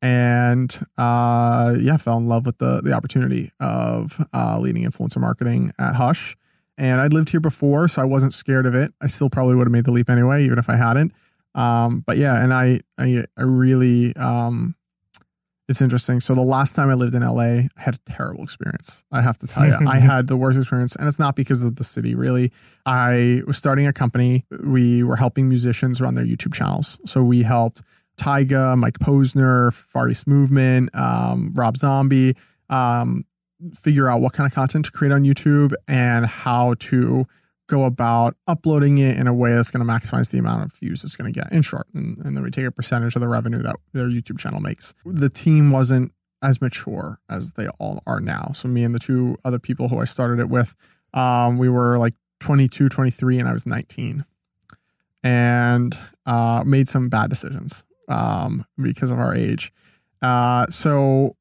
And 0.00 0.76
uh, 0.98 1.74
yeah, 1.78 1.96
fell 1.96 2.18
in 2.18 2.26
love 2.26 2.44
with 2.44 2.58
the, 2.58 2.80
the 2.82 2.92
opportunity 2.92 3.50
of 3.60 4.18
uh, 4.34 4.58
leading 4.58 4.82
influencer 4.82 5.18
marketing 5.18 5.70
at 5.78 5.94
Hush. 5.94 6.36
And 6.76 7.00
I'd 7.00 7.12
lived 7.12 7.30
here 7.30 7.40
before, 7.40 7.86
so 7.86 8.02
I 8.02 8.04
wasn't 8.04 8.32
scared 8.32 8.66
of 8.66 8.74
it. 8.74 8.92
I 9.00 9.06
still 9.06 9.30
probably 9.30 9.54
would 9.54 9.68
have 9.68 9.72
made 9.72 9.84
the 9.84 9.92
leap 9.92 10.10
anyway, 10.10 10.44
even 10.44 10.58
if 10.58 10.68
I 10.68 10.76
hadn't. 10.76 11.12
Um, 11.54 12.02
but 12.04 12.16
yeah, 12.16 12.42
and 12.42 12.52
I, 12.52 12.80
I, 12.98 13.24
I 13.36 13.42
really, 13.42 14.16
um, 14.16 14.74
it's 15.68 15.80
interesting. 15.80 16.20
So 16.20 16.34
the 16.34 16.42
last 16.42 16.74
time 16.74 16.90
I 16.90 16.94
lived 16.94 17.14
in 17.14 17.22
LA, 17.22 17.42
I 17.42 17.68
had 17.76 17.94
a 17.94 18.10
terrible 18.10 18.42
experience. 18.42 19.04
I 19.12 19.20
have 19.22 19.38
to 19.38 19.46
tell 19.46 19.66
you, 19.66 19.78
I 19.88 19.98
had 19.98 20.26
the 20.26 20.36
worst 20.36 20.58
experience, 20.58 20.96
and 20.96 21.06
it's 21.08 21.18
not 21.18 21.36
because 21.36 21.62
of 21.62 21.76
the 21.76 21.84
city. 21.84 22.14
Really, 22.14 22.52
I 22.84 23.42
was 23.46 23.56
starting 23.56 23.86
a 23.86 23.92
company. 23.92 24.44
We 24.62 25.02
were 25.02 25.16
helping 25.16 25.48
musicians 25.48 26.00
run 26.00 26.14
their 26.14 26.24
YouTube 26.24 26.54
channels. 26.54 26.98
So 27.06 27.22
we 27.22 27.42
helped 27.42 27.80
Tyga, 28.16 28.76
Mike 28.76 28.98
Posner, 28.98 29.72
Far 29.72 30.08
East 30.08 30.26
Movement, 30.26 30.94
um, 30.94 31.52
Rob 31.54 31.76
Zombie, 31.76 32.34
um, 32.68 33.24
figure 33.74 34.08
out 34.08 34.20
what 34.20 34.32
kind 34.32 34.46
of 34.46 34.54
content 34.54 34.84
to 34.86 34.90
create 34.90 35.12
on 35.12 35.24
YouTube 35.24 35.72
and 35.88 36.26
how 36.26 36.74
to 36.80 37.24
go 37.72 37.84
about 37.84 38.36
uploading 38.46 38.98
it 38.98 39.16
in 39.16 39.26
a 39.26 39.34
way 39.34 39.52
that's 39.52 39.70
going 39.70 39.84
to 39.84 39.90
maximize 39.90 40.30
the 40.30 40.38
amount 40.38 40.64
of 40.64 40.72
views 40.78 41.02
it's 41.04 41.16
going 41.16 41.32
to 41.32 41.40
get 41.40 41.50
in 41.52 41.62
short. 41.62 41.86
And, 41.94 42.18
and 42.18 42.36
then 42.36 42.44
we 42.44 42.50
take 42.50 42.66
a 42.66 42.70
percentage 42.70 43.14
of 43.16 43.22
the 43.22 43.28
revenue 43.28 43.62
that 43.62 43.76
their 43.92 44.08
YouTube 44.08 44.38
channel 44.38 44.60
makes. 44.60 44.92
The 45.04 45.30
team 45.30 45.70
wasn't 45.70 46.12
as 46.42 46.60
mature 46.60 47.18
as 47.30 47.52
they 47.52 47.68
all 47.78 48.02
are 48.06 48.20
now. 48.20 48.50
So 48.54 48.68
me 48.68 48.84
and 48.84 48.94
the 48.94 48.98
two 48.98 49.36
other 49.44 49.58
people 49.58 49.88
who 49.88 49.98
I 49.98 50.04
started 50.04 50.38
it 50.40 50.50
with, 50.50 50.74
um, 51.14 51.56
we 51.56 51.68
were 51.68 51.98
like 51.98 52.14
22, 52.40 52.88
23, 52.88 53.38
and 53.38 53.48
I 53.48 53.52
was 53.52 53.64
19. 53.66 54.24
and 55.24 55.98
uh, 56.26 56.62
made 56.66 56.88
some 56.88 57.08
bad 57.08 57.30
decisions 57.30 57.84
um, 58.08 58.64
because 58.80 59.10
of 59.10 59.18
our 59.18 59.34
age. 59.34 59.72
Uh, 60.20 60.66
so 60.66 61.36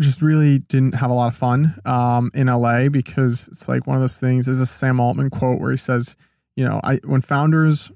just 0.00 0.22
really 0.22 0.58
didn't 0.58 0.94
have 0.94 1.10
a 1.10 1.14
lot 1.14 1.28
of 1.28 1.36
fun 1.36 1.74
um, 1.84 2.30
in 2.34 2.48
LA 2.48 2.88
because 2.88 3.48
it's 3.48 3.68
like 3.68 3.86
one 3.86 3.96
of 3.96 4.02
those 4.02 4.18
things. 4.18 4.46
There's 4.46 4.60
a 4.60 4.66
Sam 4.66 5.00
Altman 5.00 5.30
quote 5.30 5.60
where 5.60 5.70
he 5.70 5.76
says, 5.76 6.16
you 6.56 6.64
know, 6.64 6.80
I 6.82 6.98
when 7.04 7.20
founders, 7.20 7.90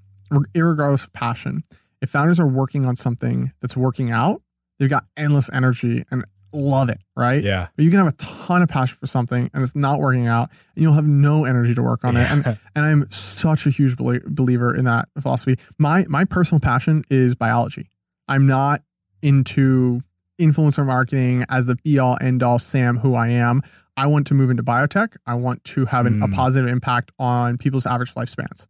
regardless 0.54 1.04
of 1.04 1.12
passion, 1.12 1.62
if 2.00 2.10
founders 2.10 2.38
are 2.38 2.46
working 2.46 2.84
on 2.84 2.96
something 2.96 3.52
that's 3.60 3.76
working 3.76 4.10
out, 4.10 4.42
they've 4.78 4.90
got 4.90 5.04
endless 5.16 5.50
energy 5.52 6.04
and 6.10 6.24
love 6.52 6.88
it, 6.88 6.98
right? 7.16 7.42
Yeah. 7.42 7.68
But 7.76 7.84
you 7.84 7.90
can 7.90 7.98
have 7.98 8.08
a 8.08 8.16
ton 8.16 8.62
of 8.62 8.68
passion 8.68 8.96
for 8.96 9.06
something 9.06 9.50
and 9.52 9.62
it's 9.62 9.76
not 9.76 9.98
working 9.98 10.26
out 10.26 10.50
and 10.74 10.82
you'll 10.82 10.94
have 10.94 11.06
no 11.06 11.44
energy 11.44 11.74
to 11.74 11.82
work 11.82 12.04
on 12.04 12.16
it. 12.16 12.30
And 12.30 12.46
and 12.76 12.86
I'm 12.86 13.10
such 13.10 13.66
a 13.66 13.70
huge 13.70 13.96
believer 13.96 14.74
in 14.74 14.84
that 14.84 15.08
philosophy. 15.20 15.56
My 15.78 16.04
my 16.08 16.24
personal 16.24 16.60
passion 16.60 17.04
is 17.10 17.34
biology. 17.34 17.90
I'm 18.28 18.46
not 18.46 18.82
into 19.22 20.02
influencer 20.40 20.84
marketing 20.86 21.44
as 21.48 21.66
the 21.66 21.76
be 21.76 21.98
all 21.98 22.16
end 22.20 22.42
all 22.42 22.58
Sam 22.58 22.98
who 22.98 23.14
I 23.14 23.28
am. 23.28 23.62
I 23.96 24.06
want 24.06 24.26
to 24.28 24.34
move 24.34 24.50
into 24.50 24.62
biotech. 24.62 25.16
I 25.26 25.34
want 25.34 25.64
to 25.64 25.84
have 25.86 26.06
an, 26.06 26.22
a 26.22 26.28
Mm. 26.28 26.34
positive 26.34 26.70
impact 26.70 27.10
on 27.18 27.58
people's 27.58 27.84
average 27.86 28.14
lifespans. 28.14 28.66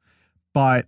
But 0.54 0.86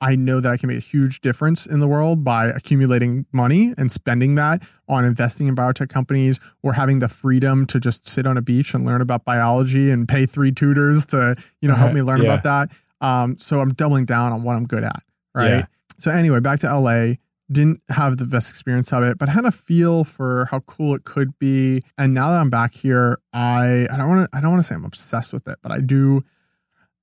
I 0.00 0.16
know 0.16 0.40
that 0.40 0.50
I 0.50 0.56
can 0.56 0.68
make 0.68 0.78
a 0.78 0.80
huge 0.80 1.20
difference 1.20 1.64
in 1.66 1.78
the 1.80 1.86
world 1.86 2.24
by 2.24 2.46
accumulating 2.46 3.24
money 3.32 3.72
and 3.78 3.90
spending 3.90 4.34
that 4.36 4.62
on 4.88 5.04
investing 5.04 5.46
in 5.46 5.54
biotech 5.54 5.88
companies 5.90 6.40
or 6.62 6.72
having 6.72 6.98
the 6.98 7.08
freedom 7.08 7.66
to 7.66 7.78
just 7.78 8.08
sit 8.08 8.26
on 8.26 8.36
a 8.36 8.42
beach 8.42 8.74
and 8.74 8.84
learn 8.84 9.00
about 9.00 9.24
biology 9.24 9.90
and 9.90 10.08
pay 10.08 10.26
three 10.26 10.50
tutors 10.50 11.06
to, 11.06 11.36
you 11.60 11.68
know, 11.68 11.74
help 11.76 11.92
me 11.94 12.02
learn 12.02 12.20
Yeah. 12.22 12.34
about 12.34 12.42
that. 12.44 12.76
Um, 13.06 13.36
so 13.38 13.60
I'm 13.60 13.74
doubling 13.74 14.04
down 14.04 14.32
on 14.32 14.42
what 14.42 14.56
I'm 14.56 14.64
good 14.66 14.82
at. 14.84 15.02
Right. 15.34 15.48
Yeah. 15.50 15.66
So 15.98 16.10
anyway, 16.10 16.40
back 16.40 16.60
to 16.60 16.66
LA. 16.68 17.14
Didn't 17.52 17.82
have 17.90 18.16
the 18.16 18.26
best 18.26 18.50
experience 18.50 18.92
of 18.92 19.02
it, 19.02 19.18
but 19.18 19.28
had 19.28 19.44
a 19.44 19.52
feel 19.52 20.04
for 20.04 20.46
how 20.50 20.60
cool 20.60 20.94
it 20.94 21.04
could 21.04 21.38
be. 21.38 21.82
And 21.98 22.14
now 22.14 22.30
that 22.30 22.40
I'm 22.40 22.50
back 22.50 22.72
here, 22.72 23.18
I 23.32 23.86
I 23.92 23.96
don't 23.96 24.08
want 24.08 24.30
to 24.30 24.36
I 24.36 24.40
don't 24.40 24.52
want 24.52 24.62
to 24.62 24.66
say 24.66 24.74
I'm 24.74 24.84
obsessed 24.84 25.32
with 25.32 25.46
it, 25.48 25.58
but 25.62 25.72
I 25.72 25.80
do. 25.80 26.22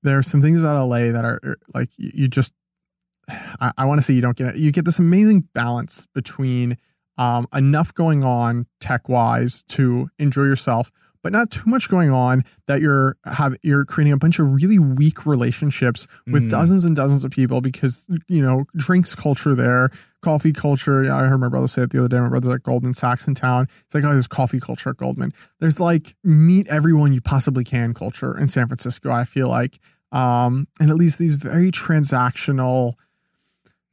There 0.01 0.17
are 0.17 0.23
some 0.23 0.41
things 0.41 0.59
about 0.59 0.81
LA 0.81 1.12
that 1.12 1.25
are 1.25 1.57
like 1.73 1.89
you, 1.97 2.12
you 2.13 2.27
just 2.27 2.53
I, 3.59 3.71
I 3.77 3.85
want 3.85 3.99
to 3.99 4.01
say 4.01 4.13
you 4.13 4.21
don't 4.21 4.38
get 4.38 4.55
it. 4.55 4.57
You 4.57 4.71
get 4.71 4.85
this 4.85 4.99
amazing 4.99 5.47
balance 5.53 6.07
between 6.13 6.77
um, 7.17 7.47
enough 7.53 7.93
going 7.93 8.23
on 8.23 8.65
tech 8.79 9.09
wise 9.09 9.63
to 9.69 10.07
enjoy 10.19 10.43
yourself, 10.43 10.89
but 11.21 11.32
not 11.32 11.51
too 11.51 11.63
much 11.65 11.89
going 11.89 12.10
on 12.12 12.43
that 12.67 12.82
you're 12.82 13.17
have 13.25 13.55
you're 13.63 13.86
creating 13.86 14.13
a 14.13 14.17
bunch 14.17 14.39
of 14.39 14.53
really 14.53 14.79
weak 14.79 15.25
relationships 15.25 16.08
with 16.27 16.43
Mm. 16.43 16.49
dozens 16.49 16.86
and 16.86 16.95
dozens 16.95 17.23
of 17.25 17.32
people 17.32 17.62
because 17.62 18.08
you 18.27 18.41
know 18.41 18.65
drinks 18.75 19.15
culture 19.15 19.53
there, 19.55 19.89
coffee 20.21 20.53
culture. 20.53 21.03
Yeah, 21.03 21.17
I 21.17 21.23
heard 21.25 21.39
my 21.39 21.49
brother 21.49 21.67
say 21.67 21.82
it 21.84 21.89
the 21.89 21.99
other 21.99 22.08
day. 22.08 22.19
My 22.19 22.29
brother's 22.29 22.53
at 22.53 22.63
Goldman 22.63 22.93
Sachs 22.93 23.27
in 23.27 23.36
town. 23.36 23.67
It's 23.86 23.93
like 23.95 24.03
oh, 24.03 24.10
there's 24.12 24.27
coffee 24.27 24.60
culture 24.60 24.89
at 24.91 24.97
Goldman. 24.97 25.32
There's 25.60 25.79
like 25.79 26.15
meet 26.23 26.67
everyone 26.69 27.13
you 27.13 27.21
possibly 27.21 27.63
can 27.63 27.93
culture 27.93 28.38
in 28.38 28.47
San 28.47 28.67
Francisco. 28.67 29.12
I 29.12 29.23
feel 29.25 29.49
like, 29.49 29.79
um, 30.12 30.67
and 30.79 30.89
at 30.89 30.95
least 30.95 31.19
these 31.19 31.34
very 31.34 31.71
transactional 31.71 32.93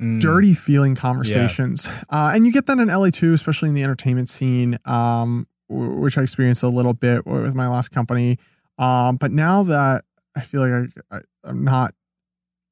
Mm. 0.00 0.20
dirty 0.20 0.52
feeling 0.52 0.94
conversations. 0.94 1.88
Uh, 2.10 2.30
and 2.34 2.44
you 2.46 2.52
get 2.52 2.66
that 2.66 2.76
in 2.78 2.88
LA 2.90 3.08
too, 3.08 3.32
especially 3.32 3.70
in 3.70 3.74
the 3.74 3.82
entertainment 3.82 4.28
scene, 4.28 4.76
um, 4.84 5.46
which 5.68 6.16
I 6.18 6.22
experienced 6.22 6.62
a 6.62 6.68
little 6.68 6.94
bit 6.94 7.26
with 7.26 7.54
my 7.54 7.68
last 7.68 7.88
company. 7.88 8.38
Um, 8.78 9.16
but 9.16 9.30
now 9.32 9.62
that 9.64 10.04
I 10.36 10.40
feel 10.40 10.60
like 10.68 10.90
I, 11.10 11.16
I, 11.16 11.20
I'm 11.44 11.64
not, 11.64 11.94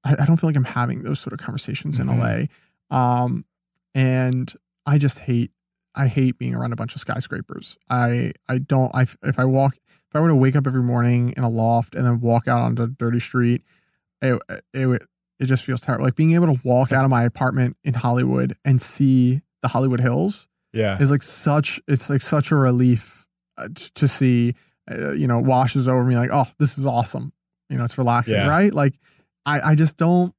I, 0.04 0.16
I 0.20 0.24
don't 0.26 0.36
feel 0.36 0.48
like 0.48 0.56
I'm 0.56 0.64
having 0.64 1.02
those 1.02 1.18
sort 1.20 1.32
of 1.32 1.38
conversations 1.38 1.98
Mhm. 1.98 2.12
in 2.12 2.18
LA. 2.18 2.46
Um, 3.24 3.44
and 3.94 4.52
I 4.86 4.98
just 4.98 5.20
hate, 5.20 5.50
I 5.94 6.08
hate 6.08 6.38
being 6.38 6.54
around 6.54 6.72
a 6.72 6.76
bunch 6.76 6.94
of 6.94 7.00
skyscrapers. 7.00 7.76
I, 7.88 8.32
I 8.48 8.58
don't, 8.58 8.94
I, 8.94 9.02
if 9.22 9.38
I 9.38 9.44
walk, 9.44 9.74
if 9.88 10.14
I 10.16 10.20
were 10.20 10.28
to 10.28 10.34
wake 10.34 10.56
up 10.56 10.66
every 10.66 10.82
morning 10.82 11.32
in 11.36 11.42
a 11.44 11.48
loft 11.48 11.94
and 11.94 12.04
then 12.04 12.20
walk 12.20 12.46
out 12.48 12.60
onto 12.60 12.82
a 12.82 12.86
dirty 12.88 13.20
street, 13.20 13.62
it, 14.20 14.40
it 14.72 14.86
would, 14.86 15.02
it 15.40 15.46
just 15.46 15.64
feels 15.64 15.80
terrible. 15.80 16.04
Like 16.04 16.16
being 16.16 16.32
able 16.34 16.46
to 16.54 16.60
walk 16.64 16.92
out 16.92 17.04
of 17.04 17.10
my 17.10 17.24
apartment 17.24 17.76
in 17.82 17.94
Hollywood 17.94 18.54
and 18.64 18.80
see 18.80 19.40
the 19.62 19.68
Hollywood 19.68 20.00
Hills 20.00 20.48
Yeah. 20.74 20.98
is 21.00 21.10
like 21.10 21.22
such. 21.22 21.80
It's 21.88 22.10
like 22.10 22.20
such 22.20 22.50
a 22.50 22.56
relief 22.56 23.26
uh, 23.56 23.68
t- 23.74 23.90
to 23.94 24.08
see. 24.08 24.54
Uh, 24.90 25.12
you 25.12 25.26
know, 25.26 25.38
washes 25.38 25.88
over 25.88 26.04
me 26.04 26.14
like, 26.14 26.28
oh, 26.30 26.44
this 26.58 26.76
is 26.76 26.84
awesome. 26.84 27.32
You 27.70 27.78
know, 27.78 27.84
it's 27.84 27.96
relaxing, 27.96 28.34
Yeah. 28.34 28.48
right? 28.48 28.72
Like, 28.74 28.92
I 29.46 29.60
I 29.70 29.74
just 29.74 29.96
don't. 29.96 30.34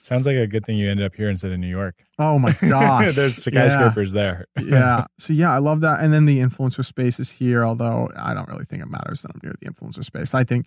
Sounds 0.00 0.24
like 0.24 0.36
a 0.36 0.46
good 0.46 0.64
thing 0.64 0.78
you 0.78 0.88
ended 0.90 1.04
up 1.04 1.14
here 1.14 1.28
instead 1.28 1.52
of 1.52 1.58
New 1.58 1.66
York. 1.68 2.02
Oh 2.18 2.38
my 2.38 2.52
gosh, 2.62 3.14
There's 3.14 3.36
skyscrapers 3.36 4.12
there. 4.12 4.46
yeah. 4.58 5.04
So 5.18 5.34
yeah, 5.34 5.52
I 5.52 5.58
love 5.58 5.82
that. 5.82 6.00
And 6.00 6.14
then 6.14 6.24
the 6.24 6.38
influencer 6.38 6.82
space 6.82 7.20
is 7.20 7.30
here, 7.30 7.62
although 7.62 8.08
I 8.16 8.32
don't 8.32 8.48
really 8.48 8.64
think 8.64 8.80
it 8.82 8.88
matters 8.88 9.20
that 9.20 9.32
I'm 9.34 9.40
near 9.42 9.52
the 9.60 9.66
influencer 9.66 10.02
space. 10.02 10.34
I 10.34 10.44
think 10.44 10.64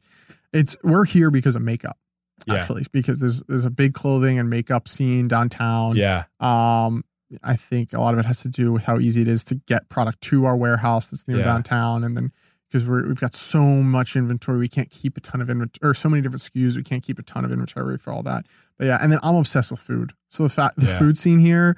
it's 0.54 0.78
we're 0.84 1.06
here 1.06 1.32
because 1.32 1.56
of 1.56 1.64
makeup. 1.64 1.98
Yeah. 2.46 2.56
Actually, 2.56 2.86
because 2.92 3.20
there's 3.20 3.42
there's 3.44 3.66
a 3.66 3.72
big 3.72 3.96
clothing 3.96 4.38
and 4.38 4.48
makeup 4.48 4.88
scene 4.88 5.28
downtown. 5.28 5.96
Yeah. 5.96 6.26
Um, 6.40 7.04
I 7.44 7.56
think 7.56 7.94
a 7.94 8.00
lot 8.00 8.14
of 8.14 8.20
it 8.20 8.26
has 8.26 8.42
to 8.42 8.50
do 8.50 8.72
with 8.74 8.86
how 8.86 9.00
easy 9.00 9.22
it 9.22 9.28
is 9.28 9.44
to 9.46 9.56
get 9.56 9.90
product 9.90 10.22
to 10.22 10.46
our 10.46 10.56
warehouse 10.58 11.08
that's 11.08 11.28
near 11.28 11.38
Yeah. 11.38 11.44
downtown, 11.46 12.04
and 12.04 12.16
then 12.18 12.32
because 12.68 12.88
we're 12.88 13.08
we've 13.08 13.20
got 13.20 13.34
so 13.34 13.62
much 13.62 14.16
inventory, 14.16 14.58
we 14.58 14.68
can't 14.68 14.90
keep 14.90 15.18
a 15.18 15.20
ton 15.20 15.42
of 15.42 15.50
inventory 15.50 15.90
or 15.90 15.94
so 15.94 16.08
many 16.10 16.22
different 16.22 16.42
SKUs, 16.42 16.76
we 16.78 16.84
can't 16.84 17.04
keep 17.04 17.20
a 17.20 17.24
ton 17.24 17.44
of 17.46 17.52
inventory 17.52 17.98
for 17.98 18.12
all 18.14 18.24
that. 18.24 18.46
But 18.78 18.86
yeah, 18.88 18.98
and 19.02 19.12
then 19.12 19.20
I'm 19.24 19.36
obsessed 19.36 19.72
with 19.72 19.80
food. 19.82 20.14
So 20.30 20.44
the 20.44 20.50
fact 20.50 20.78
the 20.78 20.86
Yeah. 20.88 21.00
food 21.00 21.18
scene 21.18 21.40
here, 21.40 21.76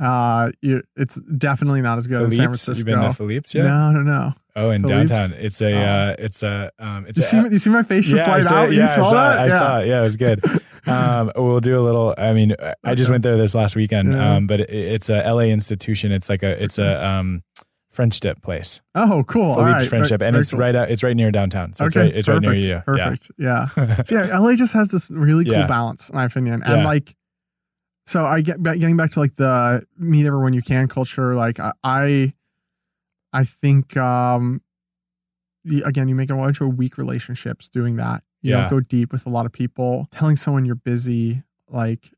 uh, 0.00 0.50
you, 0.62 0.82
it's 0.96 1.20
definitely 1.20 1.80
not 1.82 1.98
as 1.98 2.06
good 2.06 2.22
as 2.22 2.36
San 2.36 2.46
Francisco. 2.46 2.78
You've 2.78 2.86
been 2.98 3.08
to 3.08 3.14
Philippe's 3.14 3.54
yet? 3.54 3.64
No, 3.64 3.90
no, 3.92 4.00
no. 4.00 4.30
Oh, 4.54 4.70
in 4.70 4.82
Philippe's? 4.82 5.10
downtown. 5.10 5.38
It's 5.40 5.60
a, 5.62 5.72
Oh. 5.72 5.82
uh, 5.82 6.16
it's 6.18 6.42
a, 6.42 6.70
um, 6.78 7.06
it's 7.06 7.18
You 7.18 7.40
a, 7.40 7.44
see, 7.44 7.52
you 7.54 7.58
see 7.58 7.70
my 7.70 7.82
face 7.82 8.06
just 8.06 8.28
I 8.28 8.32
light 8.38 8.44
saw- 8.44 8.54
out. 8.56 8.70
yeah, 8.72 8.76
you 8.78 8.82
I 8.82 8.86
saw, 8.86 9.02
saw 9.10 9.12
that? 9.30 9.34
it. 9.34 9.38
I 9.40 9.46
yeah. 9.46 9.58
saw 9.58 9.78
it. 9.80 9.86
Yeah, 9.88 10.00
it 10.00 10.04
was 10.04 10.16
good. 10.16 10.40
um, 10.86 11.32
we'll 11.36 11.60
do 11.60 11.78
a 11.78 11.80
little. 11.82 12.14
I 12.18 12.32
mean, 12.32 12.54
I 12.84 12.94
just 12.94 13.10
went 13.10 13.22
there 13.22 13.36
this 13.36 13.54
last 13.54 13.76
weekend. 13.76 14.12
Yeah. 14.12 14.34
Um, 14.36 14.46
but 14.46 14.60
it, 14.60 14.70
it's 14.70 15.08
a 15.10 15.22
LA 15.30 15.44
institution. 15.52 16.12
It's 16.12 16.28
like 16.28 16.42
a, 16.42 16.62
it's 16.62 16.78
a 16.78 17.06
um, 17.06 17.42
French 17.90 18.18
dip 18.20 18.42
place. 18.42 18.80
Oh, 18.94 19.24
cool. 19.26 19.42
All 19.52 19.56
Philippe's 19.56 19.72
right. 19.82 19.88
French 19.88 20.08
Very- 20.08 20.18
dip, 20.18 20.22
and 20.22 20.36
it's 20.36 20.50
cool. 20.50 20.60
right 20.60 20.74
out. 20.74 20.90
It's 20.90 21.02
right 21.02 21.16
near 21.16 21.30
downtown. 21.30 21.72
So 21.74 21.84
okay, 21.86 21.88
it's 21.88 21.96
right. 21.96 22.16
It's 22.16 22.28
perfect, 22.28 22.46
right 22.46 22.58
near 22.58 22.76
you. 22.76 22.82
Perfect. 22.84 23.30
Yeah. 23.38 23.66
so 24.04 24.14
yeah, 24.16 24.38
LA 24.38 24.54
just 24.54 24.72
has 24.74 24.90
this 24.90 25.10
really 25.10 25.44
cool 25.44 25.54
Yeah. 25.54 25.66
balance, 25.66 26.08
in 26.10 26.16
my 26.16 26.24
opinion. 26.24 26.62
And 26.64 26.78
Yeah. 26.78 26.84
like, 26.84 27.14
so 28.06 28.24
I 28.24 28.40
get 28.40 28.62
back, 28.62 28.78
getting 28.78 28.96
back 28.96 29.10
to 29.12 29.20
like 29.20 29.34
the 29.36 29.82
meet 29.96 30.26
everyone 30.26 30.52
you 30.52 30.62
can 30.62 30.88
culture. 30.88 31.34
Like 31.34 31.60
I, 31.60 31.72
I, 31.84 32.32
I 33.32 33.44
think, 33.44 33.96
um, 33.96 34.60
the, 35.64 35.82
again, 35.82 36.08
you 36.08 36.14
make 36.14 36.30
a 36.30 36.34
bunch 36.34 36.60
of 36.60 36.76
weak 36.76 36.98
relationships 36.98 37.68
doing 37.68 37.96
that. 37.96 38.22
You 38.42 38.50
Yeah. 38.50 38.60
don't 38.62 38.70
go 38.70 38.80
deep 38.80 39.12
with 39.12 39.26
a 39.26 39.30
lot 39.30 39.46
of 39.46 39.52
people. 39.52 40.08
Telling 40.10 40.36
someone 40.36 40.64
you're 40.64 40.74
busy, 40.74 41.42
like, 41.68 42.10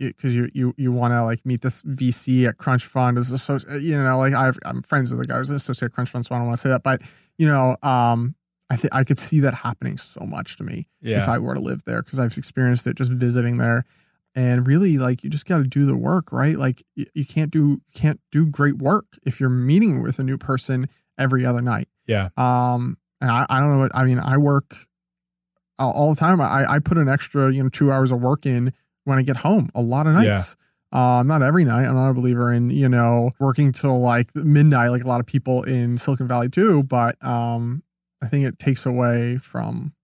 because 0.00 0.34
you 0.34 0.48
you 0.52 0.74
you 0.76 0.90
want 0.90 1.12
to 1.12 1.22
like 1.22 1.46
meet 1.46 1.60
this 1.62 1.80
VC 1.82 2.48
at 2.48 2.58
Crunch 2.58 2.84
Fund 2.84 3.18
as 3.18 3.30
a 3.30 3.78
you 3.80 3.96
know 3.96 4.18
like 4.18 4.34
I've, 4.34 4.58
I'm 4.64 4.82
friends 4.82 5.12
with 5.12 5.20
the 5.20 5.26
guy 5.28 5.38
who's 5.38 5.48
an 5.50 5.54
associate 5.54 5.86
at 5.90 5.92
Crunch 5.94 6.10
Fund, 6.10 6.26
so 6.26 6.34
I 6.34 6.38
don't 6.38 6.48
want 6.48 6.56
to 6.56 6.60
say 6.60 6.70
that, 6.70 6.82
but 6.82 7.02
you 7.38 7.46
know, 7.46 7.76
um, 7.84 8.34
I 8.68 8.74
think 8.74 8.92
I 8.92 9.04
could 9.04 9.20
see 9.20 9.38
that 9.40 9.54
happening 9.54 9.96
so 9.96 10.24
much 10.26 10.56
to 10.56 10.64
me 10.64 10.86
Yeah. 11.02 11.18
if 11.18 11.28
I 11.28 11.38
were 11.38 11.54
to 11.54 11.60
live 11.60 11.84
there 11.84 12.02
because 12.02 12.18
I've 12.18 12.36
experienced 12.36 12.84
it 12.88 12.96
just 12.96 13.12
visiting 13.12 13.58
there. 13.58 13.84
And 14.34 14.66
really, 14.66 14.96
like 14.96 15.22
you 15.22 15.30
just 15.30 15.46
got 15.46 15.58
to 15.58 15.64
do 15.64 15.84
the 15.84 15.96
work, 15.96 16.32
right? 16.32 16.56
Like 16.56 16.82
you, 16.94 17.04
you 17.14 17.26
can't 17.26 17.50
do 17.50 17.82
can't 17.94 18.20
do 18.30 18.46
great 18.46 18.78
work 18.78 19.04
if 19.26 19.40
you're 19.40 19.50
meeting 19.50 20.02
with 20.02 20.18
a 20.18 20.24
new 20.24 20.38
person 20.38 20.88
every 21.18 21.44
other 21.44 21.60
night. 21.60 21.88
yeah. 22.06 22.30
Um, 22.36 22.96
and 23.20 23.30
I, 23.30 23.46
I 23.48 23.60
don't 23.60 23.74
know 23.74 23.80
what 23.80 23.94
I 23.94 24.04
mean. 24.04 24.18
I 24.18 24.36
work 24.38 24.74
all, 25.78 25.92
all 25.92 26.14
the 26.14 26.18
time. 26.18 26.40
I, 26.40 26.64
I 26.68 26.78
put 26.78 26.98
an 26.98 27.08
extra 27.08 27.52
you 27.52 27.62
know 27.62 27.68
two 27.68 27.92
hours 27.92 28.10
of 28.10 28.22
work 28.22 28.46
in 28.46 28.70
when 29.04 29.18
I 29.18 29.22
get 29.22 29.38
home. 29.38 29.68
A 29.74 29.82
lot 29.82 30.06
of 30.06 30.14
nights 30.14 30.56
Yeah. 30.92 31.18
Um, 31.20 31.26
not 31.26 31.42
every 31.42 31.64
night. 31.64 31.86
I'm 31.86 31.94
not 31.94 32.10
a 32.10 32.14
believer 32.14 32.52
in 32.52 32.70
you 32.70 32.88
know 32.88 33.30
working 33.40 33.72
till 33.72 34.00
like 34.00 34.34
midnight, 34.34 34.88
like 34.88 35.04
a 35.04 35.08
lot 35.08 35.20
of 35.20 35.26
people 35.26 35.62
in 35.62 35.96
Silicon 35.98 36.28
Valley 36.28 36.48
do. 36.48 36.82
But 36.82 37.22
um, 37.24 37.82
I 38.22 38.28
think 38.28 38.46
it 38.46 38.58
takes 38.58 38.84
away 38.84 39.38
from 39.38 39.94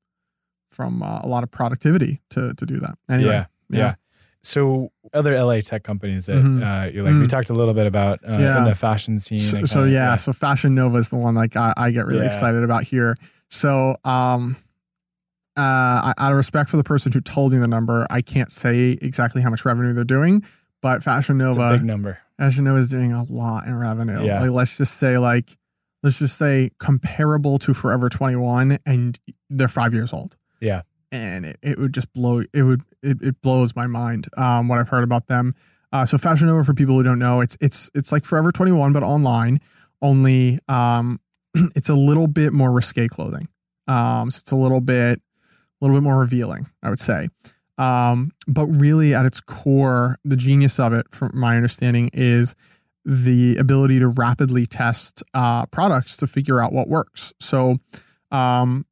from 0.70 1.02
uh, 1.02 1.20
a 1.22 1.28
lot 1.28 1.42
of 1.42 1.50
productivity 1.50 2.20
to 2.30 2.54
to 2.54 2.66
do 2.66 2.78
that. 2.78 2.96
Anyway, 3.10 3.32
Yeah. 3.32 3.46
Yeah. 3.70 3.94
So 4.42 4.92
other 5.12 5.34
LA 5.34 5.60
tech 5.60 5.82
companies 5.82 6.26
that 6.26 6.36
Mhm. 6.42 6.62
uh, 6.62 6.90
you 6.90 7.02
like, 7.02 7.12
we 7.14 7.20
Mhm. 7.20 7.28
talked 7.28 7.50
a 7.50 7.54
little 7.54 7.74
bit 7.74 7.86
about 7.86 8.20
uh, 8.26 8.36
Yeah. 8.38 8.58
in 8.58 8.64
the 8.64 8.74
fashion 8.74 9.18
scene. 9.18 9.38
So, 9.38 9.64
so 9.64 9.80
kinda- 9.80 9.92
yeah, 9.92 10.16
so 10.16 10.32
Fashion 10.32 10.74
Nova 10.74 10.98
is 10.98 11.08
the 11.08 11.16
one 11.16 11.34
like 11.34 11.56
I, 11.56 11.72
I 11.76 11.90
get 11.90 12.06
really 12.06 12.20
Yeah. 12.20 12.26
excited 12.26 12.62
about 12.62 12.84
here. 12.84 13.16
So 13.50 13.96
um, 14.04 14.56
uh, 15.56 15.60
I- 15.60 16.14
out 16.18 16.32
of 16.32 16.36
respect 16.36 16.70
for 16.70 16.76
the 16.76 16.84
person 16.84 17.10
who 17.12 17.20
told 17.20 17.52
me 17.52 17.58
the 17.58 17.66
number, 17.68 18.06
I 18.10 18.20
can't 18.22 18.50
say 18.52 18.96
exactly 19.02 19.42
how 19.42 19.50
much 19.50 19.64
revenue 19.64 19.92
they're 19.92 20.04
doing, 20.04 20.44
but 20.82 21.02
Fashion 21.02 21.40
it's 21.40 21.56
a 21.56 21.60
Nova, 21.60 21.76
big 21.76 21.84
number. 21.84 22.18
Fashion 22.38 22.64
Nova 22.64 22.78
is 22.78 22.90
doing 22.90 23.12
a 23.12 23.24
lot 23.24 23.66
in 23.66 23.74
revenue. 23.74 24.22
Yeah. 24.24 24.40
Like 24.40 24.50
let's 24.50 24.76
just 24.76 24.98
say 24.98 25.18
like 25.18 25.58
let's 26.04 26.20
just 26.20 26.38
say 26.38 26.70
comparable 26.78 27.58
to 27.58 27.74
Forever 27.74 28.08
Twenty 28.08 28.36
One, 28.36 28.78
and 28.86 29.18
they're 29.50 29.66
five 29.66 29.92
years 29.92 30.12
old. 30.12 30.36
Yeah. 30.60 30.82
And 31.10 31.46
it, 31.46 31.58
it 31.62 31.78
would 31.78 31.94
just 31.94 32.12
blow 32.12 32.42
it 32.52 32.62
would 32.62 32.82
it, 33.02 33.18
it 33.22 33.40
blows 33.42 33.74
my 33.74 33.86
mind 33.86 34.26
um, 34.36 34.68
what 34.68 34.78
I've 34.78 34.88
heard 34.88 35.04
about 35.04 35.26
them. 35.26 35.54
Uh, 35.90 36.04
so 36.04 36.18
Fashion 36.18 36.48
Nova, 36.48 36.64
for 36.64 36.74
people 36.74 36.94
who 36.96 37.02
don't 37.02 37.18
know, 37.18 37.40
it's 37.40 37.56
it's 37.60 37.90
it's 37.94 38.12
like 38.12 38.24
Forever 38.24 38.52
21 38.52 38.92
but 38.92 39.02
online. 39.02 39.60
Only 40.00 40.58
um, 40.68 41.18
it's 41.54 41.88
a 41.88 41.94
little 41.94 42.26
bit 42.26 42.52
more 42.52 42.72
risque 42.72 43.08
clothing. 43.08 43.48
Um, 43.86 44.30
so 44.30 44.40
it's 44.40 44.52
a 44.52 44.56
little 44.56 44.80
bit 44.80 45.20
a 45.80 45.84
little 45.84 45.96
bit 45.96 46.04
more 46.04 46.18
revealing, 46.18 46.66
I 46.82 46.90
would 46.90 46.98
say. 46.98 47.28
Um, 47.78 48.30
but 48.48 48.66
really, 48.66 49.14
at 49.14 49.24
its 49.24 49.40
core, 49.40 50.16
the 50.24 50.36
genius 50.36 50.80
of 50.80 50.92
it, 50.92 51.06
from 51.12 51.30
my 51.34 51.56
understanding, 51.56 52.10
is 52.12 52.54
the 53.04 53.56
ability 53.56 54.00
to 54.00 54.08
rapidly 54.08 54.66
test 54.66 55.22
uh, 55.32 55.64
products 55.66 56.16
to 56.18 56.26
figure 56.26 56.60
out 56.60 56.72
what 56.72 56.88
works. 56.88 57.32
So, 57.40 57.76
um, 58.32 58.84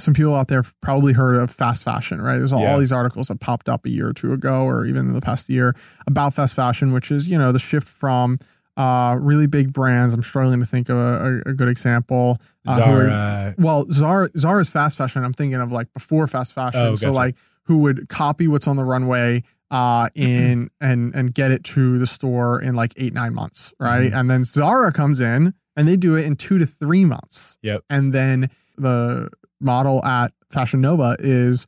some 0.00 0.14
people 0.14 0.34
out 0.34 0.48
there 0.48 0.62
have 0.62 0.74
probably 0.80 1.12
heard 1.12 1.36
of 1.36 1.50
fast 1.50 1.84
fashion, 1.84 2.20
right? 2.20 2.38
There's 2.38 2.52
all, 2.52 2.60
Yeah. 2.62 2.72
all 2.72 2.78
these 2.80 2.92
articles 2.92 3.28
that 3.28 3.40
popped 3.40 3.68
up 3.68 3.84
a 3.86 3.90
year 3.90 4.08
or 4.08 4.12
two 4.12 4.32
ago, 4.32 4.64
or 4.64 4.86
even 4.86 5.08
in 5.08 5.12
the 5.14 5.20
past 5.20 5.48
year, 5.48 5.74
about 6.06 6.34
fast 6.34 6.54
fashion, 6.54 6.92
which 6.92 7.10
is 7.10 7.28
you 7.28 7.38
know 7.38 7.52
the 7.52 7.58
shift 7.58 7.88
from 7.88 8.38
uh, 8.76 9.18
really 9.20 9.46
big 9.46 9.72
brands. 9.72 10.14
I'm 10.14 10.22
struggling 10.22 10.60
to 10.60 10.66
think 10.66 10.88
of 10.88 10.96
a, 10.96 11.42
a, 11.44 11.52
good 11.52 11.68
example. 11.68 12.38
uh, 12.66 12.74
who 12.76 12.80
are- 12.82 13.08
Zara. 13.10 13.54
well, 13.58 13.84
Zara 13.90 14.28
Zara's 14.36 14.70
fast 14.70 14.96
fashion. 14.96 15.22
I'm 15.24 15.32
thinking 15.34 15.60
of 15.60 15.70
like 15.72 15.92
before 15.92 16.26
fast 16.26 16.52
fashion. 16.54 16.80
Oh, 16.80 16.94
So 16.94 17.08
gotcha. 17.08 17.16
like 17.16 17.36
who 17.64 17.78
would 17.78 18.08
copy 18.08 18.48
what's 18.48 18.66
on 18.66 18.76
the 18.76 18.84
runway 18.84 19.42
uh 19.70 20.08
in 20.14 20.70
and 20.80 21.14
and 21.14 21.34
get 21.34 21.50
it 21.50 21.62
to 21.62 21.98
the 21.98 22.06
store 22.06 22.60
in 22.62 22.74
like 22.74 22.92
eight 22.96 23.12
nine 23.12 23.34
months, 23.34 23.74
right? 23.78 24.10
Mhm. 24.10 24.18
And 24.20 24.30
then 24.30 24.44
Zara 24.44 24.92
comes 24.92 25.20
in 25.20 25.52
and 25.76 25.86
they 25.86 25.96
do 25.96 26.16
it 26.16 26.24
in 26.24 26.36
two 26.36 26.58
to 26.58 26.64
three 26.66 27.04
months. 27.04 27.58
Yep. 27.62 27.84
And 27.90 28.12
then 28.12 28.48
the 28.78 29.28
model 29.60 30.04
at 30.04 30.32
Fashion 30.50 30.80
Nova 30.80 31.16
is 31.18 31.66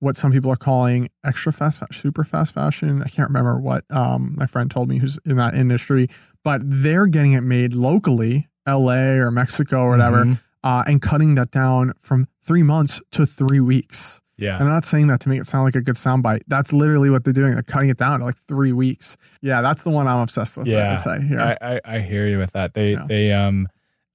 what 0.00 0.16
some 0.16 0.32
people 0.32 0.50
are 0.50 0.56
calling 0.56 1.08
extra 1.24 1.52
fast 1.52 1.80
fashion, 1.80 1.92
super 1.92 2.24
fast 2.24 2.52
fashion. 2.52 3.02
I 3.02 3.08
can't 3.08 3.28
remember 3.30 3.58
what 3.58 3.84
um, 3.90 4.34
my 4.36 4.46
friend 4.46 4.70
told 4.70 4.88
me 4.88 4.98
who's 4.98 5.18
in 5.24 5.36
that 5.36 5.54
industry, 5.54 6.08
but 6.42 6.60
they're 6.64 7.06
getting 7.06 7.32
it 7.32 7.40
made 7.42 7.74
locally, 7.74 8.48
LA 8.68 9.12
or 9.14 9.30
Mexico 9.30 9.80
or 9.80 9.90
whatever, 9.90 10.24
Mhm. 10.24 10.40
uh, 10.62 10.82
and 10.86 11.00
cutting 11.00 11.36
that 11.36 11.50
down 11.50 11.92
from 11.98 12.26
three 12.42 12.62
months 12.62 13.00
to 13.12 13.24
three 13.24 13.60
weeks. 13.60 14.20
Yeah. 14.36 14.54
And 14.54 14.64
I'm 14.64 14.68
not 14.74 14.84
saying 14.84 15.06
that 15.06 15.20
to 15.20 15.28
make 15.28 15.40
it 15.40 15.46
sound 15.46 15.64
like 15.64 15.76
a 15.76 15.80
good 15.80 15.94
soundbite. 15.94 16.40
That's 16.48 16.72
literally 16.72 17.08
what 17.08 17.22
they're 17.24 17.32
doing. 17.32 17.52
They're 17.54 17.62
cutting 17.62 17.88
it 17.88 17.96
down 17.98 18.18
to 18.18 18.24
like 18.26 18.36
three 18.36 18.72
weeks. 18.72 19.16
Yeah, 19.42 19.62
that's 19.62 19.84
the 19.84 19.90
one 19.90 20.08
I'm 20.08 20.18
obsessed 20.18 20.56
with. 20.56 20.66
Yeah. 20.66 20.94
I'd 20.94 21.00
say 21.00 21.22
here. 21.24 21.40
I, 21.40 21.56
I, 21.76 21.80
I 21.84 21.98
hear 22.00 22.26
you 22.26 22.38
with 22.38 22.50
that. 22.52 22.74
They 22.74 22.92
Yeah. 22.92 23.06
they 23.08 23.32
um 23.32 23.68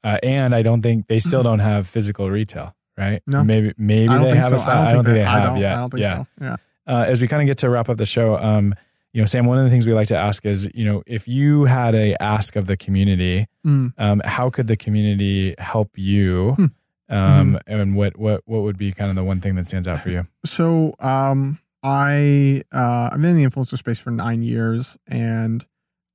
uh, 0.04 0.18
and 0.22 0.54
I 0.54 0.62
don't 0.62 0.82
think 0.82 1.08
they 1.08 1.20
still 1.20 1.42
don't 1.44 1.60
have 1.60 1.88
physical 1.88 2.30
retail, 2.30 2.74
right? 3.00 3.22
No. 3.26 3.44
Maybe 3.44 3.74
maybe 3.78 4.14
they 4.18 4.36
have 4.36 4.46
so. 4.46 4.56
a 4.56 4.60
spot. 4.60 4.78
I 4.88 4.94
don't 4.94 5.04
think 5.04 5.16
they 5.16 5.24
have 5.24 5.58
yet. 5.58 5.74
I 5.74 5.80
don't 5.80 5.90
think 5.90 6.04
yeah. 6.04 6.24
so. 6.24 6.28
Yeah. 6.42 6.56
Uh, 6.88 7.06
as 7.08 7.22
we 7.22 7.28
kind 7.28 7.42
of 7.42 7.48
get 7.48 7.60
to 7.60 7.70
wrap 7.70 7.88
up 7.90 7.98
the 7.98 8.06
show, 8.06 8.38
um, 8.38 8.74
you 9.14 9.22
know, 9.22 9.26
Sam, 9.26 9.46
one 9.46 9.58
of 9.58 9.64
the 9.64 9.70
things 9.70 9.88
we 9.88 9.94
like 9.94 10.08
to 10.10 10.18
ask 10.18 10.46
is, 10.46 10.68
you 10.74 10.86
know, 10.86 11.02
if 11.08 11.28
you 11.28 11.66
had 11.66 11.96
a 11.96 12.22
ask 12.22 12.56
of 12.56 12.68
the 12.68 12.78
community, 12.78 13.48
Mm. 13.66 13.94
um, 13.98 14.22
how 14.26 14.50
could 14.50 14.68
the 14.68 14.78
community 14.78 15.56
help 15.58 15.92
you? 15.96 16.54
Hmm. 16.54 16.66
Um, 17.12 17.60
and 17.66 17.96
what 17.96 18.18
what 18.18 18.42
what 18.46 18.62
would 18.62 18.78
be 18.78 18.92
kind 18.92 19.10
of 19.10 19.16
the 19.16 19.24
one 19.24 19.42
thing 19.42 19.56
that 19.56 19.66
stands 19.66 19.88
out 19.88 20.02
for 20.02 20.10
you? 20.10 20.28
So 20.46 20.94
um 21.00 21.60
I 21.82 22.62
uh 22.72 23.10
I've 23.12 23.22
been 23.22 23.32
in 23.32 23.38
the 23.38 23.46
influencer 23.46 23.78
space 23.78 24.00
for 24.00 24.12
nine 24.12 24.44
years 24.44 24.96
and 25.10 25.66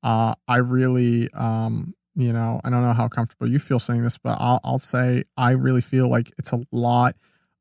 uh 0.05 0.35
I 0.47 0.57
really 0.59 1.31
um 1.33 1.95
you 2.15 2.33
know 2.33 2.61
I 2.65 2.71
don't 2.71 2.83
know 2.83 2.93
how 2.93 3.09
comfortable 3.09 3.49
you 3.49 3.59
feel 3.59 3.79
saying 3.79 4.03
this 4.03 4.19
but 4.19 4.39
I'll 4.41 4.61
I'll 4.65 4.79
say 4.79 5.25
I 5.37 5.53
really 5.53 5.81
feel 5.81 6.09
like 6.09 6.31
it's 6.39 6.53
a 6.53 6.63
lot 6.73 7.17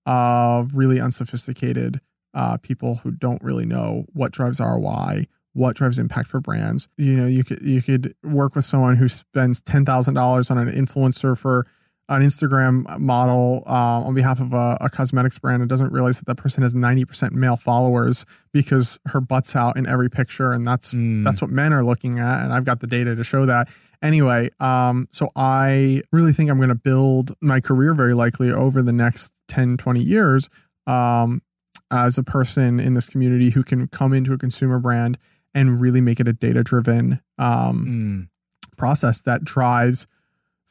of 0.06 0.76
really 0.76 1.00
unsophisticated 1.00 2.02
uh 2.34 2.58
people 2.58 2.96
who 2.96 3.12
don't 3.12 3.42
really 3.44 3.66
know 3.66 4.06
what 4.14 4.32
drives 4.32 4.60
ROI 4.60 5.26
what 5.54 5.76
drives 5.76 6.00
impact 6.00 6.30
for 6.30 6.42
brands. 6.42 6.88
You 6.98 7.16
know 7.16 7.28
you 7.28 7.44
could 7.44 7.62
you 7.62 7.82
could 7.82 8.14
work 8.24 8.56
with 8.56 8.66
someone 8.66 8.98
who 8.98 9.08
spends 9.08 9.62
$10,000 9.62 10.52
on 10.52 10.58
an 10.58 10.70
influencer 10.70 11.38
for 11.38 11.66
an 12.10 12.22
Instagram 12.22 13.00
model 13.00 13.64
uh, 13.66 14.02
on 14.06 14.14
behalf 14.14 14.42
of 14.42 14.52
a, 14.54 14.78
a 14.82 14.90
cosmetics 14.90 15.40
brand 15.40 15.62
and 15.62 15.70
doesn't 15.70 15.92
realize 15.94 16.20
that 16.20 16.26
that 16.26 16.36
person 16.36 16.62
has 16.62 16.74
90% 16.74 17.32
male 17.32 17.56
followers 17.56 18.26
because 18.52 19.00
her 19.08 19.22
butt's 19.22 19.56
out 19.56 19.78
in 19.78 19.88
every 19.88 20.10
picture 20.10 20.52
and 20.52 20.66
that's 20.66 20.94
Mm. 20.94 21.24
that's 21.24 21.42
what 21.42 21.50
men 21.50 21.72
are 21.74 21.84
looking 21.84 22.20
at 22.20 22.44
and 22.44 22.52
I've 22.54 22.66
got 22.66 22.82
the 22.82 22.88
data 22.88 23.16
to 23.16 23.24
show 23.24 23.46
that. 23.46 23.70
Anyway, 24.02 24.50
um 24.60 25.08
so 25.12 25.30
I 25.36 26.02
really 26.12 26.34
think 26.34 26.50
I'm 26.50 26.58
going 26.58 26.68
to 26.70 26.76
build 26.76 27.32
my 27.42 27.62
career 27.62 27.94
very 27.94 28.14
likely 28.14 28.52
over 28.52 28.82
the 28.82 28.92
next 28.94 29.42
10 29.48 29.78
20 29.78 30.02
years 30.02 30.50
um 30.88 31.42
as 31.90 32.18
a 32.18 32.24
person 32.24 32.80
in 32.82 32.96
this 32.96 33.08
community 33.08 33.52
who 33.52 33.64
can 33.64 33.88
come 33.88 34.12
into 34.14 34.34
a 34.34 34.38
consumer 34.38 34.80
brand 34.80 35.18
and 35.56 35.80
really 35.80 36.02
make 36.02 36.20
it 36.20 36.28
a 36.28 36.34
data 36.34 36.64
driven 36.64 37.22
um 37.40 37.86
Mm. 37.88 38.78
process 38.78 39.22
that 39.22 39.44
drives 39.46 40.06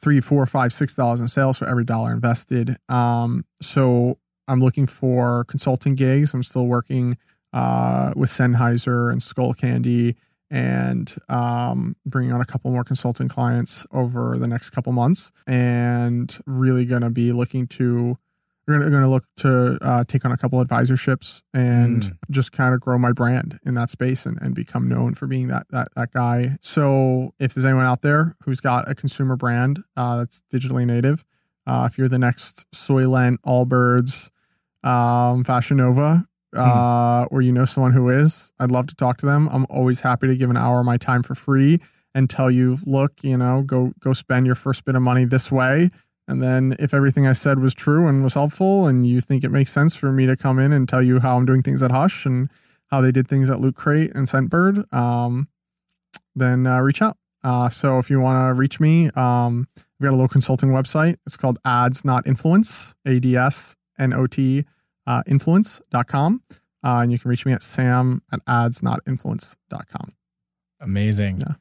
three, 0.01 0.19
four, 0.19 0.45
five, 0.45 0.73
six 0.73 0.95
dollars 0.95 1.21
in 1.21 1.27
sales 1.27 1.57
for 1.57 1.65
every 1.65 1.85
dollar 1.85 2.11
invested. 2.11 2.75
Um, 2.89 3.45
so 3.61 4.17
I'm 4.47 4.59
looking 4.59 4.87
for 4.87 5.45
consulting 5.45 5.95
gigs. 5.95 6.33
I'm 6.33 6.43
still 6.43 6.67
working 6.67 7.17
uh, 7.53 8.13
with 8.15 8.29
Sennheiser 8.29 9.11
and 9.11 9.21
Skullcandy 9.21 10.15
and 10.51 11.15
um, 11.29 11.95
bringing 12.05 12.31
on 12.31 12.41
a 12.41 12.45
couple 12.45 12.69
more 12.71 12.83
consulting 12.83 13.27
clients 13.27 13.87
over 13.91 14.37
the 14.37 14.47
next 14.47 14.69
couple 14.69 14.91
months 14.91 15.31
and 15.47 16.37
really 16.45 16.85
going 16.85 17.01
to 17.01 17.09
be 17.09 17.31
looking 17.31 17.65
to 17.67 18.17
we're 18.67 18.79
going 18.89 19.01
to 19.01 19.09
look 19.09 19.23
to 19.37 19.77
uh, 19.81 20.03
take 20.05 20.23
on 20.25 20.31
a 20.31 20.37
couple 20.37 20.63
advisorships 20.63 21.41
and 21.53 22.03
Mm. 22.03 22.11
just 22.31 22.51
kind 22.51 22.73
of 22.73 22.79
grow 22.81 22.97
my 22.97 23.11
brand 23.11 23.59
in 23.65 23.73
that 23.73 23.89
space 23.89 24.25
and, 24.25 24.41
and 24.41 24.55
become 24.55 24.87
known 24.87 25.13
for 25.15 25.27
being 25.27 25.47
that 25.49 25.67
that 25.71 25.89
that 25.95 26.11
guy. 26.11 26.57
So 26.61 27.33
if 27.39 27.53
there's 27.53 27.65
anyone 27.65 27.85
out 27.85 28.01
there 28.03 28.35
who's 28.43 28.59
got 28.61 28.89
a 28.89 28.95
consumer 28.95 29.35
brand 29.35 29.83
uh, 29.97 30.17
that's 30.17 30.41
digitally 30.53 30.85
native, 30.85 31.25
uh, 31.67 31.87
if 31.91 31.97
you're 31.97 32.07
the 32.07 32.19
next 32.19 32.65
Soylent, 32.73 33.37
Allbirds, 33.45 34.31
um, 34.83 35.43
Fashion 35.43 35.77
Nova, 35.77 36.25
uh, 36.55 37.25
or 37.31 37.41
you 37.41 37.51
know 37.51 37.65
someone 37.65 37.93
who 37.93 38.09
is, 38.09 38.51
I'd 38.59 38.71
love 38.71 38.87
to 38.87 38.95
talk 38.95 39.17
to 39.17 39.25
them. 39.25 39.49
I'm 39.51 39.65
always 39.69 40.01
happy 40.01 40.27
to 40.27 40.35
give 40.35 40.49
an 40.49 40.57
hour 40.57 40.79
of 40.79 40.85
my 40.85 40.97
time 40.97 41.23
for 41.23 41.35
free 41.35 41.79
and 42.15 42.29
tell 42.29 42.51
you, 42.51 42.77
look, 42.85 43.13
you 43.23 43.37
know, 43.37 43.63
go 43.63 43.91
go 43.99 44.13
spend 44.13 44.45
your 44.45 44.55
first 44.55 44.85
bit 44.85 44.95
of 44.95 45.01
money 45.01 45.25
this 45.25 45.51
way. 45.51 45.89
And 46.27 46.41
then 46.41 46.75
if 46.79 46.93
everything 46.93 47.27
I 47.27 47.33
said 47.33 47.59
was 47.59 47.73
true 47.73 48.07
and 48.07 48.23
was 48.23 48.33
helpful, 48.33 48.87
and 48.87 49.05
you 49.05 49.19
think 49.19 49.43
it 49.43 49.49
makes 49.49 49.71
sense 49.71 49.95
for 49.95 50.11
me 50.11 50.25
to 50.25 50.37
come 50.37 50.57
in 50.59 50.71
and 50.71 50.87
tell 50.87 51.01
you 51.01 51.19
how 51.19 51.35
I'm 51.35 51.45
doing 51.45 51.61
things 51.61 51.83
at 51.83 51.91
Hush 51.91 52.25
and 52.25 52.49
how 52.87 53.01
they 53.01 53.11
did 53.11 53.27
things 53.27 53.49
at 53.49 53.59
Loot 53.59 53.75
Crate 53.75 54.11
and 54.15 54.27
Scentbird, 54.27 54.91
um, 54.93 55.49
then 56.35 56.65
uh, 56.65 56.79
reach 56.79 57.01
out. 57.01 57.17
Uh, 57.43 57.67
so 57.67 57.97
if 57.97 58.09
you 58.09 58.21
want 58.21 58.49
to 58.49 58.53
reach 58.53 58.79
me, 58.79 59.09
um, 59.15 59.67
we've 59.99 60.07
got 60.07 60.11
a 60.11 60.15
little 60.15 60.29
consulting 60.29 60.69
website. 60.69 61.17
It's 61.25 61.35
called 61.35 61.59
Ads 61.65 62.05
Not 62.05 62.25
Influence, 62.25 62.93
A 63.05 63.19
D 63.19 63.35
S 63.35 63.75
N 63.99 64.13
O 64.13 64.27
T 64.27 64.63
uh, 65.07 65.23
influence.com. 65.27 66.43
Uh, 66.85 66.99
and 67.01 67.11
you 67.11 67.19
can 67.19 67.29
reach 67.29 67.45
me 67.45 67.53
at 67.53 67.63
sam 67.63 68.21
at 68.31 68.41
Ads 68.47 68.83
Not 68.83 69.03
adsnotinfluence.com. 69.05 70.09
Amazing. 70.81 71.37
Yeah. 71.37 71.53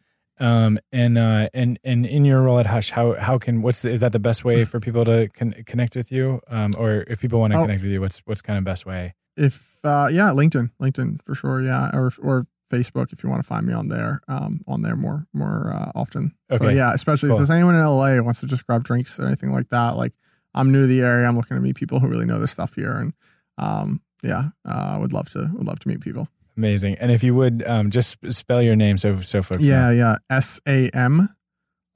Um, 0.43 0.79
and 0.91 1.17
uh, 1.17 1.49
and 1.55 1.79
and 1.85 2.05
in 2.05 2.25
your 2.25 2.43
role 2.43 2.59
at 2.59 2.67
Hush, 2.67 2.91
how 2.91 3.15
how 3.15 3.39
can 3.39 3.63
what's 3.63 3.83
the, 3.83 3.91
is 3.91 4.01
that 4.01 4.13
the 4.13 4.19
best 4.19 4.45
way 4.45 4.65
for 4.71 4.81
people 4.81 5.05
to 5.05 5.29
con- 5.29 5.55
connect 5.67 5.95
with 5.97 6.11
you? 6.11 6.41
Um, 6.49 6.73
or 6.79 7.05
if 7.07 7.21
people 7.21 7.39
want 7.41 7.53
to 7.53 7.59
Oh. 7.61 7.63
connect 7.63 7.83
with 7.83 7.93
you, 7.93 8.01
what's 8.01 8.19
what's 8.27 8.43
kind 8.43 8.59
of 8.59 8.65
best 8.65 8.85
way? 8.85 9.15
If, 9.37 9.79
uh, 9.83 10.09
yeah, 10.13 10.29
LinkedIn, 10.31 10.71
LinkedIn 10.81 11.23
for 11.23 11.35
sure. 11.35 11.63
Yeah. 11.63 11.91
Or, 11.95 12.11
or 12.21 12.47
Facebook 12.71 13.13
if 13.15 13.23
you 13.25 13.31
want 13.31 13.41
to 13.43 13.47
find 13.49 13.67
me 13.67 13.73
on 13.73 13.89
there, 13.89 14.21
um, 14.29 14.61
on 14.69 14.83
there 14.83 14.95
more, 14.97 15.27
more, 15.33 15.73
uh, 15.75 15.91
often. 15.95 16.35
So 16.51 16.57
Okay. 16.57 16.77
yeah, 16.77 16.93
especially 16.93 17.29
Cool. 17.29 17.37
if 17.37 17.39
there's 17.39 17.51
anyone 17.51 17.75
in 17.75 17.81
LA 17.81 18.11
who 18.11 18.25
wants 18.25 18.41
to 18.41 18.47
just 18.47 18.67
grab 18.67 18.85
drinks 18.85 19.19
or 19.19 19.25
anything 19.27 19.51
like 19.51 19.71
that. 19.71 19.97
Like 19.97 20.13
I'm 20.55 20.71
new 20.71 20.83
to 20.83 20.87
the 20.87 21.01
area. 21.01 21.27
I'm 21.27 21.35
looking 21.37 21.57
to 21.57 21.63
meet 21.63 21.77
people 21.77 21.99
who 22.01 22.09
really 22.09 22.27
know 22.27 22.37
their 22.39 22.47
stuff 22.47 22.75
here. 22.75 22.93
And, 22.95 23.15
um, 23.57 24.03
yeah, 24.23 24.51
uh, 24.67 24.99
would 25.01 25.15
love 25.15 25.31
to, 25.31 25.51
would 25.55 25.67
love 25.67 25.79
to 25.81 25.89
meet 25.89 26.01
people. 26.03 26.29
Amazing. 26.57 26.97
And 26.97 27.11
if 27.11 27.23
you 27.23 27.35
would 27.35 27.67
um, 27.67 27.91
just 27.91 28.17
spell 28.33 28.61
your 28.63 28.77
name 28.77 28.99
so 28.99 29.21
so 29.21 29.43
folks. 29.43 29.63
Yeah, 29.63 29.85
know. 29.87 29.91
yeah. 29.91 30.17
S 30.31 30.61
A 30.67 30.91
M, 30.91 31.29